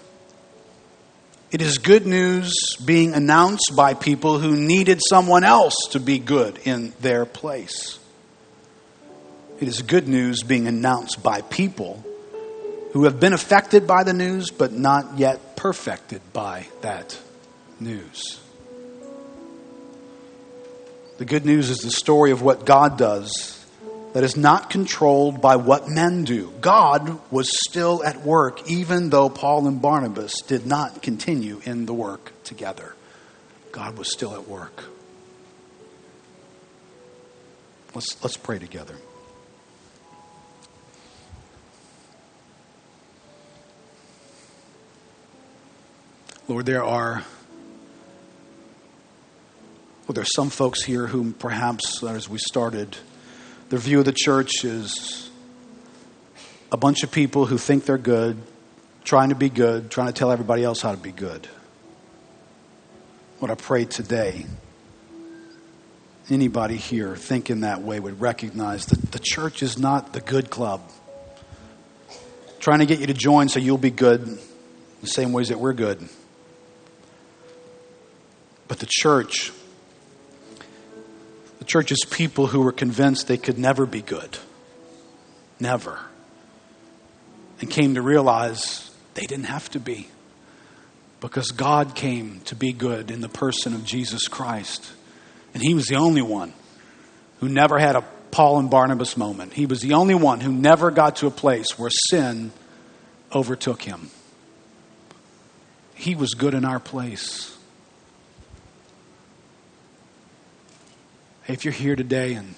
It 1.51 1.61
is 1.61 1.77
good 1.77 2.05
news 2.05 2.53
being 2.83 3.13
announced 3.13 3.71
by 3.75 3.93
people 3.93 4.39
who 4.39 4.55
needed 4.55 4.99
someone 5.07 5.43
else 5.43 5.75
to 5.91 5.99
be 5.99 6.19
good 6.19 6.59
in 6.65 6.93
their 7.01 7.25
place. 7.25 7.97
It 9.59 9.67
is 9.67 9.81
good 9.81 10.07
news 10.07 10.43
being 10.43 10.67
announced 10.67 11.23
by 11.23 11.41
people 11.41 12.03
who 12.93 13.05
have 13.05 13.19
been 13.19 13.33
affected 13.33 13.87
by 13.87 14.03
the 14.03 14.13
news 14.13 14.51
but 14.51 14.71
not 14.71 15.17
yet 15.17 15.55
perfected 15.55 16.21
by 16.33 16.65
that 16.81 17.19
news. 17.81 18.39
The 21.17 21.25
good 21.25 21.45
news 21.45 21.69
is 21.69 21.79
the 21.79 21.91
story 21.91 22.31
of 22.31 22.41
what 22.41 22.65
God 22.65 22.97
does 22.97 23.65
that 24.13 24.23
is 24.23 24.35
not 24.35 24.69
controlled 24.69 25.41
by 25.41 25.57
what 25.57 25.87
men 25.87 26.23
do. 26.23 26.51
God 26.61 27.19
was 27.31 27.49
still 27.67 28.03
at 28.03 28.21
work, 28.21 28.69
even 28.69 29.09
though 29.09 29.29
Paul 29.29 29.67
and 29.67 29.81
Barnabas 29.81 30.41
did 30.47 30.65
not 30.65 31.01
continue 31.01 31.61
in 31.65 31.85
the 31.85 31.93
work 31.93 32.31
together. 32.43 32.95
God 33.71 33.97
was 33.97 34.11
still 34.11 34.33
at 34.33 34.47
work. 34.47 34.85
Let's, 37.93 38.21
let's 38.23 38.37
pray 38.37 38.59
together. 38.59 38.95
Lord, 46.47 46.65
there 46.65 46.83
are 46.83 47.23
Well, 50.09 50.15
there's 50.15 50.33
some 50.33 50.49
folks 50.49 50.83
here 50.83 51.05
who 51.05 51.33
perhaps, 51.33 52.01
as 52.01 52.27
we 52.27 52.39
started, 52.39 52.97
their 53.69 53.77
view 53.77 53.99
of 53.99 54.05
the 54.05 54.11
church 54.11 54.65
is 54.65 55.29
a 56.71 56.77
bunch 56.77 57.03
of 57.03 57.11
people 57.11 57.45
who 57.45 57.59
think 57.59 57.85
they're 57.85 57.99
good, 57.99 58.41
trying 59.03 59.29
to 59.29 59.35
be 59.35 59.49
good, 59.49 59.91
trying 59.91 60.07
to 60.07 60.13
tell 60.13 60.31
everybody 60.31 60.63
else 60.63 60.81
how 60.81 60.93
to 60.93 60.97
be 60.97 61.11
good. 61.11 61.47
What 63.37 63.51
I 63.51 63.53
pray 63.53 63.85
today, 63.85 64.47
anybody 66.27 66.77
here 66.77 67.15
thinking 67.15 67.59
that 67.59 67.83
way 67.83 67.99
would 67.99 68.19
recognize 68.19 68.87
that 68.87 69.11
the 69.11 69.19
church 69.19 69.61
is 69.61 69.77
not 69.77 70.13
the 70.13 70.21
good 70.21 70.49
club. 70.49 70.81
Trying 72.57 72.79
to 72.79 72.87
get 72.87 72.99
you 72.99 73.05
to 73.05 73.13
join 73.13 73.47
so 73.47 73.59
you'll 73.59 73.77
be 73.77 73.91
good 73.91 74.39
the 75.01 75.07
same 75.07 75.33
ways 75.33 75.49
that 75.49 75.59
we're 75.59 75.73
good. 75.73 76.09
But 78.67 78.79
the 78.79 78.87
church, 78.89 79.51
church 81.69 81.91
is 81.91 82.05
people 82.09 82.47
who 82.47 82.61
were 82.61 82.73
convinced 82.73 83.27
they 83.27 83.37
could 83.37 83.57
never 83.57 83.85
be 83.85 84.01
good. 84.01 84.37
Never. 85.59 85.99
And 87.61 87.69
came 87.69 87.95
to 87.95 88.01
realize 88.01 88.91
they 89.13 89.25
didn't 89.25 89.45
have 89.45 89.69
to 89.71 89.79
be. 89.79 90.07
Because 91.21 91.51
God 91.51 91.95
came 91.95 92.41
to 92.45 92.55
be 92.55 92.73
good 92.73 93.11
in 93.11 93.21
the 93.21 93.29
person 93.29 93.73
of 93.73 93.85
Jesus 93.85 94.27
Christ. 94.27 94.91
And 95.53 95.61
He 95.61 95.73
was 95.73 95.85
the 95.85 95.95
only 95.95 96.21
one 96.21 96.53
who 97.39 97.47
never 97.47 97.77
had 97.77 97.95
a 97.95 98.03
Paul 98.31 98.59
and 98.59 98.69
Barnabas 98.69 99.17
moment. 99.17 99.53
He 99.53 99.65
was 99.65 99.81
the 99.81 99.93
only 99.93 100.15
one 100.15 100.39
who 100.39 100.51
never 100.51 100.91
got 100.91 101.17
to 101.17 101.27
a 101.27 101.31
place 101.31 101.77
where 101.77 101.89
sin 102.09 102.51
overtook 103.33 103.81
him. 103.81 104.09
He 105.95 106.15
was 106.15 106.33
good 106.33 106.53
in 106.53 106.65
our 106.65 106.79
place. 106.79 107.57
If 111.49 111.65
you're 111.65 111.73
here 111.73 111.95
today 111.95 112.33
and 112.35 112.53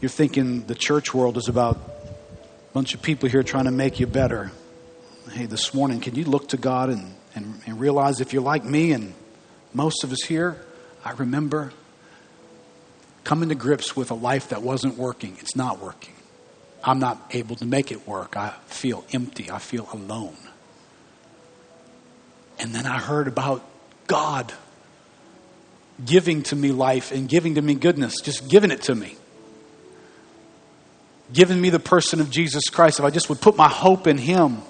you're 0.00 0.08
thinking 0.08 0.66
the 0.66 0.74
church 0.74 1.14
world 1.14 1.36
is 1.36 1.48
about 1.48 1.76
a 1.76 2.72
bunch 2.74 2.92
of 2.92 3.00
people 3.00 3.28
here 3.28 3.44
trying 3.44 3.66
to 3.66 3.70
make 3.70 4.00
you 4.00 4.06
better, 4.06 4.50
hey, 5.30 5.46
this 5.46 5.72
morning, 5.72 6.00
can 6.00 6.16
you 6.16 6.24
look 6.24 6.48
to 6.48 6.56
God 6.56 6.90
and, 6.90 7.14
and, 7.36 7.60
and 7.64 7.78
realize 7.78 8.20
if 8.20 8.32
you're 8.32 8.42
like 8.42 8.64
me 8.64 8.90
and 8.92 9.14
most 9.72 10.02
of 10.02 10.10
us 10.10 10.22
here, 10.22 10.60
I 11.04 11.12
remember 11.12 11.72
coming 13.22 13.48
to 13.50 13.54
grips 13.54 13.94
with 13.94 14.10
a 14.10 14.14
life 14.14 14.48
that 14.48 14.62
wasn't 14.62 14.96
working. 14.96 15.36
It's 15.38 15.54
not 15.54 15.78
working. 15.78 16.14
I'm 16.82 16.98
not 16.98 17.30
able 17.30 17.54
to 17.56 17.64
make 17.64 17.92
it 17.92 18.08
work. 18.08 18.36
I 18.36 18.54
feel 18.66 19.04
empty. 19.12 19.52
I 19.52 19.60
feel 19.60 19.88
alone. 19.92 20.36
And 22.58 22.74
then 22.74 22.86
I 22.86 22.98
heard 22.98 23.28
about 23.28 23.64
God 24.08 24.52
giving 26.04 26.42
to 26.44 26.56
me 26.56 26.72
life 26.72 27.12
and 27.12 27.28
giving 27.28 27.54
to 27.54 27.62
me 27.62 27.74
goodness, 27.74 28.20
just 28.20 28.48
giving 28.48 28.70
it 28.70 28.82
to 28.82 28.94
me. 28.94 29.16
Giving 31.32 31.60
me 31.60 31.70
the 31.70 31.80
person 31.80 32.20
of 32.20 32.30
Jesus 32.30 32.64
Christ. 32.64 32.98
If 32.98 33.04
I 33.04 33.10
just 33.10 33.28
would 33.28 33.40
put 33.40 33.56
my 33.56 33.68
hope 33.68 34.06
in 34.06 34.18
Him, 34.18 34.62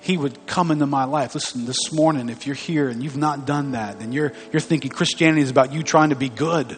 He 0.00 0.16
would 0.16 0.46
come 0.46 0.70
into 0.70 0.86
my 0.86 1.04
life. 1.04 1.34
Listen, 1.34 1.64
this 1.64 1.92
morning, 1.92 2.28
if 2.28 2.46
you're 2.46 2.54
here 2.54 2.88
and 2.88 3.02
you've 3.02 3.16
not 3.16 3.46
done 3.46 3.72
that, 3.72 4.00
and 4.00 4.14
you're, 4.14 4.32
you're 4.52 4.60
thinking 4.60 4.90
Christianity 4.90 5.42
is 5.42 5.50
about 5.50 5.72
you 5.72 5.82
trying 5.82 6.10
to 6.10 6.16
be 6.16 6.28
good, 6.28 6.76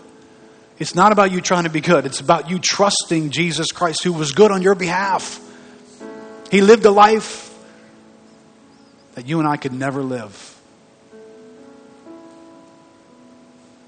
it's 0.78 0.94
not 0.94 1.12
about 1.12 1.32
you 1.32 1.40
trying 1.40 1.64
to 1.64 1.70
be 1.70 1.80
good. 1.80 2.06
It's 2.06 2.20
about 2.20 2.48
you 2.48 2.58
trusting 2.58 3.30
Jesus 3.30 3.72
Christ, 3.72 4.02
who 4.04 4.12
was 4.12 4.32
good 4.32 4.50
on 4.50 4.62
your 4.62 4.74
behalf. 4.74 5.40
He 6.50 6.60
lived 6.60 6.84
a 6.86 6.90
life 6.90 7.50
that 9.14 9.26
you 9.26 9.38
and 9.38 9.46
I 9.46 9.58
could 9.58 9.72
never 9.72 10.02
live. 10.02 10.51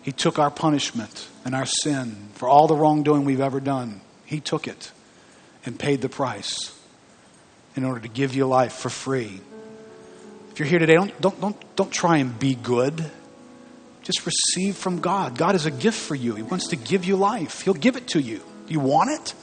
He 0.05 0.13
took 0.13 0.39
our 0.39 0.51
punishment 0.51 1.29
and 1.47 1.55
our 1.55 1.65
sin 1.65 2.29
for 2.35 2.47
all 2.47 2.67
the 2.67 2.77
wrongdoing 2.77 3.25
we've 3.25 3.41
ever 3.41 3.59
done. 3.59 4.03
He 4.27 4.39
took 4.39 4.69
it 4.69 4.93
and 5.65 5.79
paid 5.79 6.03
the 6.03 6.11
price 6.11 6.79
in 7.75 7.85
order 7.85 8.01
to 8.01 8.09
give 8.09 8.35
you 8.35 8.47
life 8.47 8.75
for 8.75 8.91
free. 8.91 9.41
If 10.51 10.59
you're 10.59 10.69
here 10.69 10.79
today, 10.79 10.97
don't, 10.97 11.21
don't, 11.23 11.41
don't, 11.41 11.77
don't 11.77 11.91
try 11.91 12.19
and 12.19 12.39
be 12.39 12.55
good. 12.55 13.11
Just 14.03 14.27
receive 14.27 14.77
from 14.77 15.01
God. 15.01 15.39
God 15.39 15.55
is 15.55 15.65
a 15.65 15.71
gift 15.71 15.99
for 15.99 16.15
you. 16.15 16.35
He 16.35 16.43
wants 16.43 16.69
to 16.69 16.77
give 16.77 17.07
you 17.07 17.17
life, 17.17 17.63
He'll 17.63 17.73
give 17.73 17.97
it 17.97 18.09
to 18.09 18.21
you. 18.21 18.43
Do 18.67 18.73
you 18.75 18.81
want 18.81 19.11
it? 19.11 19.35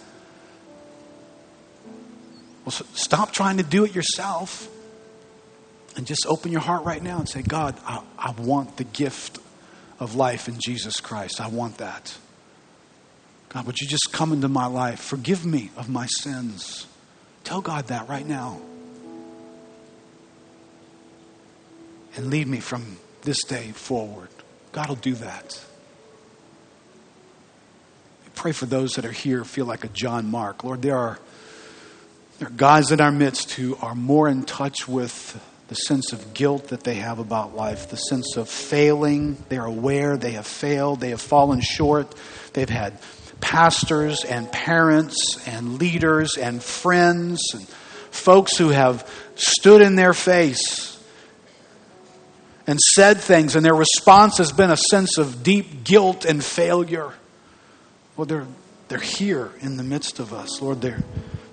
Well, 2.66 2.72
stop 2.72 3.32
trying 3.32 3.58
to 3.58 3.64
do 3.64 3.84
it 3.84 3.96
yourself 3.96 4.70
and 5.96 6.06
just 6.06 6.28
open 6.28 6.52
your 6.52 6.62
heart 6.62 6.86
right 6.86 7.02
now 7.02 7.18
and 7.18 7.28
say, 7.28 7.42
God, 7.42 7.76
I, 7.84 8.04
I 8.16 8.32
want 8.32 8.78
the 8.78 8.84
gift 8.84 9.40
of 10.02 10.16
life 10.16 10.50
in 10.50 10.58
Jesus 10.60 11.00
Christ. 11.00 11.40
I 11.40 11.48
want 11.48 11.78
that. 11.78 12.18
God, 13.50 13.68
would 13.68 13.80
you 13.80 13.88
just 13.88 14.12
come 14.12 14.34
into 14.34 14.50
my 14.50 14.66
life? 14.66 15.00
Forgive 15.00 15.46
me 15.46 15.70
of 15.78 15.90
my 15.90 16.08
sins. 16.08 16.88
Tell 17.44 17.62
God 17.62 17.88
that 17.88 18.10
right 18.10 18.28
now. 18.28 18.60
And 22.16 22.32
lead 22.32 22.48
me 22.48 22.60
from 22.60 22.98
this 23.22 23.44
day 23.44 23.72
forward. 23.74 24.30
God 24.72 24.90
will 24.90 24.96
do 24.96 25.14
that. 25.16 25.64
I 28.26 28.30
pray 28.34 28.54
for 28.54 28.66
those 28.66 28.94
that 28.94 29.06
are 29.06 29.12
here, 29.12 29.44
feel 29.44 29.66
like 29.66 29.84
a 29.84 29.90
John 29.90 30.32
Mark. 30.32 30.64
Lord, 30.64 30.82
there 30.82 30.98
are, 30.98 31.20
there 32.40 32.48
are 32.48 32.52
guys 32.58 32.92
in 32.92 33.00
our 33.00 33.12
midst 33.12 33.52
who 33.52 33.78
are 33.84 33.94
more 33.94 34.28
in 34.28 34.46
touch 34.46 34.88
with 34.88 35.40
the 35.72 35.76
sense 35.76 36.12
of 36.12 36.34
guilt 36.34 36.68
that 36.68 36.84
they 36.84 36.96
have 36.96 37.20
about 37.20 37.56
life, 37.56 37.88
the 37.88 37.96
sense 37.96 38.36
of 38.36 38.50
failing. 38.50 39.38
They're 39.48 39.64
aware 39.64 40.18
they 40.18 40.32
have 40.32 40.46
failed, 40.46 41.00
they 41.00 41.12
have 41.12 41.22
fallen 41.22 41.62
short. 41.62 42.14
They've 42.52 42.70
had 42.70 43.00
pastors 43.40 44.26
and 44.26 44.52
parents 44.52 45.42
and 45.48 45.80
leaders 45.80 46.36
and 46.36 46.62
friends 46.62 47.42
and 47.54 47.66
folks 47.70 48.58
who 48.58 48.68
have 48.68 49.10
stood 49.36 49.82
in 49.82 49.96
their 49.96 50.14
face 50.14 51.02
and 52.68 52.78
said 52.78 53.20
things, 53.20 53.56
and 53.56 53.64
their 53.64 53.74
response 53.74 54.40
has 54.40 54.52
been 54.52 54.72
a 54.72 54.78
sense 54.78 55.18
of 55.18 55.42
deep 55.42 55.86
guilt 55.86 56.26
and 56.26 56.44
failure. 56.44 57.14
Well, 58.18 58.26
they're, 58.26 58.48
they're 58.90 59.00
here 59.00 59.52
in 59.62 59.78
the 59.78 59.84
midst 59.84 60.20
of 60.20 60.34
us. 60.34 60.62
Lord, 60.62 60.82
they're, 60.82 61.02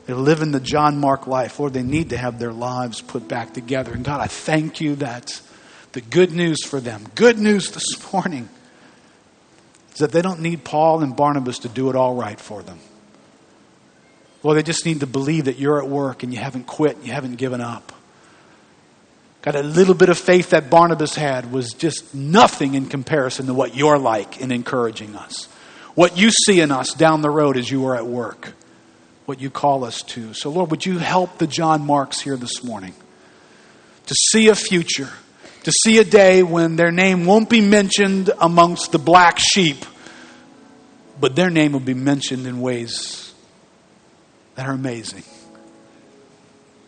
they're 0.08 0.16
living 0.16 0.52
the 0.52 0.60
John 0.60 0.96
Mark 0.96 1.26
life. 1.26 1.60
Lord, 1.60 1.74
they 1.74 1.82
need 1.82 2.08
to 2.10 2.16
have 2.16 2.38
their 2.38 2.50
lives 2.50 3.02
put 3.02 3.28
back 3.28 3.52
together. 3.52 3.92
And 3.92 4.02
God, 4.02 4.22
I 4.22 4.26
thank 4.26 4.80
you 4.80 4.96
that 4.96 5.38
the 5.92 6.00
good 6.00 6.32
news 6.32 6.64
for 6.64 6.80
them, 6.80 7.04
good 7.14 7.38
news 7.38 7.70
this 7.72 8.10
morning, 8.10 8.48
is 9.92 9.98
that 9.98 10.10
they 10.10 10.22
don't 10.22 10.40
need 10.40 10.64
Paul 10.64 11.02
and 11.02 11.14
Barnabas 11.14 11.58
to 11.58 11.68
do 11.68 11.90
it 11.90 11.94
all 11.94 12.14
right 12.14 12.40
for 12.40 12.62
them. 12.62 12.78
Lord, 14.42 14.56
they 14.56 14.62
just 14.62 14.86
need 14.86 15.00
to 15.00 15.06
believe 15.06 15.44
that 15.44 15.58
you're 15.58 15.78
at 15.78 15.90
work 15.90 16.22
and 16.22 16.32
you 16.32 16.40
haven't 16.40 16.66
quit, 16.66 16.96
you 17.04 17.12
haven't 17.12 17.36
given 17.36 17.60
up. 17.60 17.92
God, 19.42 19.56
a 19.56 19.62
little 19.62 19.94
bit 19.94 20.08
of 20.08 20.16
faith 20.16 20.50
that 20.50 20.70
Barnabas 20.70 21.16
had 21.16 21.52
was 21.52 21.74
just 21.74 22.14
nothing 22.14 22.72
in 22.72 22.86
comparison 22.86 23.44
to 23.44 23.52
what 23.52 23.76
you're 23.76 23.98
like 23.98 24.40
in 24.40 24.52
encouraging 24.52 25.16
us. 25.16 25.50
What 25.94 26.16
you 26.16 26.30
see 26.30 26.62
in 26.62 26.70
us 26.70 26.94
down 26.94 27.20
the 27.20 27.28
road 27.28 27.58
as 27.58 27.70
you 27.70 27.86
are 27.88 27.94
at 27.94 28.06
work. 28.06 28.54
What 29.28 29.42
you 29.42 29.50
call 29.50 29.84
us 29.84 30.00
to. 30.04 30.32
So, 30.32 30.48
Lord, 30.48 30.70
would 30.70 30.86
you 30.86 30.96
help 30.96 31.36
the 31.36 31.46
John 31.46 31.84
Marks 31.84 32.18
here 32.18 32.38
this 32.38 32.64
morning 32.64 32.94
to 34.06 34.14
see 34.30 34.48
a 34.48 34.54
future, 34.54 35.10
to 35.64 35.72
see 35.84 35.98
a 35.98 36.04
day 36.04 36.42
when 36.42 36.76
their 36.76 36.90
name 36.90 37.26
won't 37.26 37.50
be 37.50 37.60
mentioned 37.60 38.30
amongst 38.40 38.90
the 38.90 38.98
black 38.98 39.38
sheep, 39.38 39.84
but 41.20 41.36
their 41.36 41.50
name 41.50 41.72
will 41.72 41.80
be 41.80 41.92
mentioned 41.92 42.46
in 42.46 42.62
ways 42.62 43.34
that 44.54 44.66
are 44.66 44.72
amazing. 44.72 45.24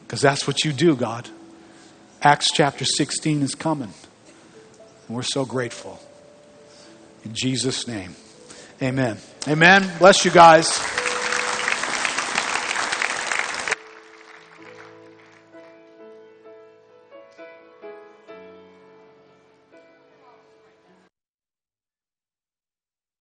Because 0.06 0.22
that's 0.22 0.46
what 0.46 0.64
you 0.64 0.72
do, 0.72 0.96
God. 0.96 1.28
Acts 2.22 2.46
chapter 2.54 2.86
16 2.86 3.42
is 3.42 3.54
coming. 3.54 3.92
And 5.08 5.14
we're 5.14 5.24
so 5.24 5.44
grateful. 5.44 6.00
In 7.22 7.34
Jesus' 7.34 7.86
name, 7.86 8.16
amen. 8.80 9.18
Amen. 9.46 9.92
Bless 9.98 10.24
you 10.24 10.30
guys. 10.30 11.09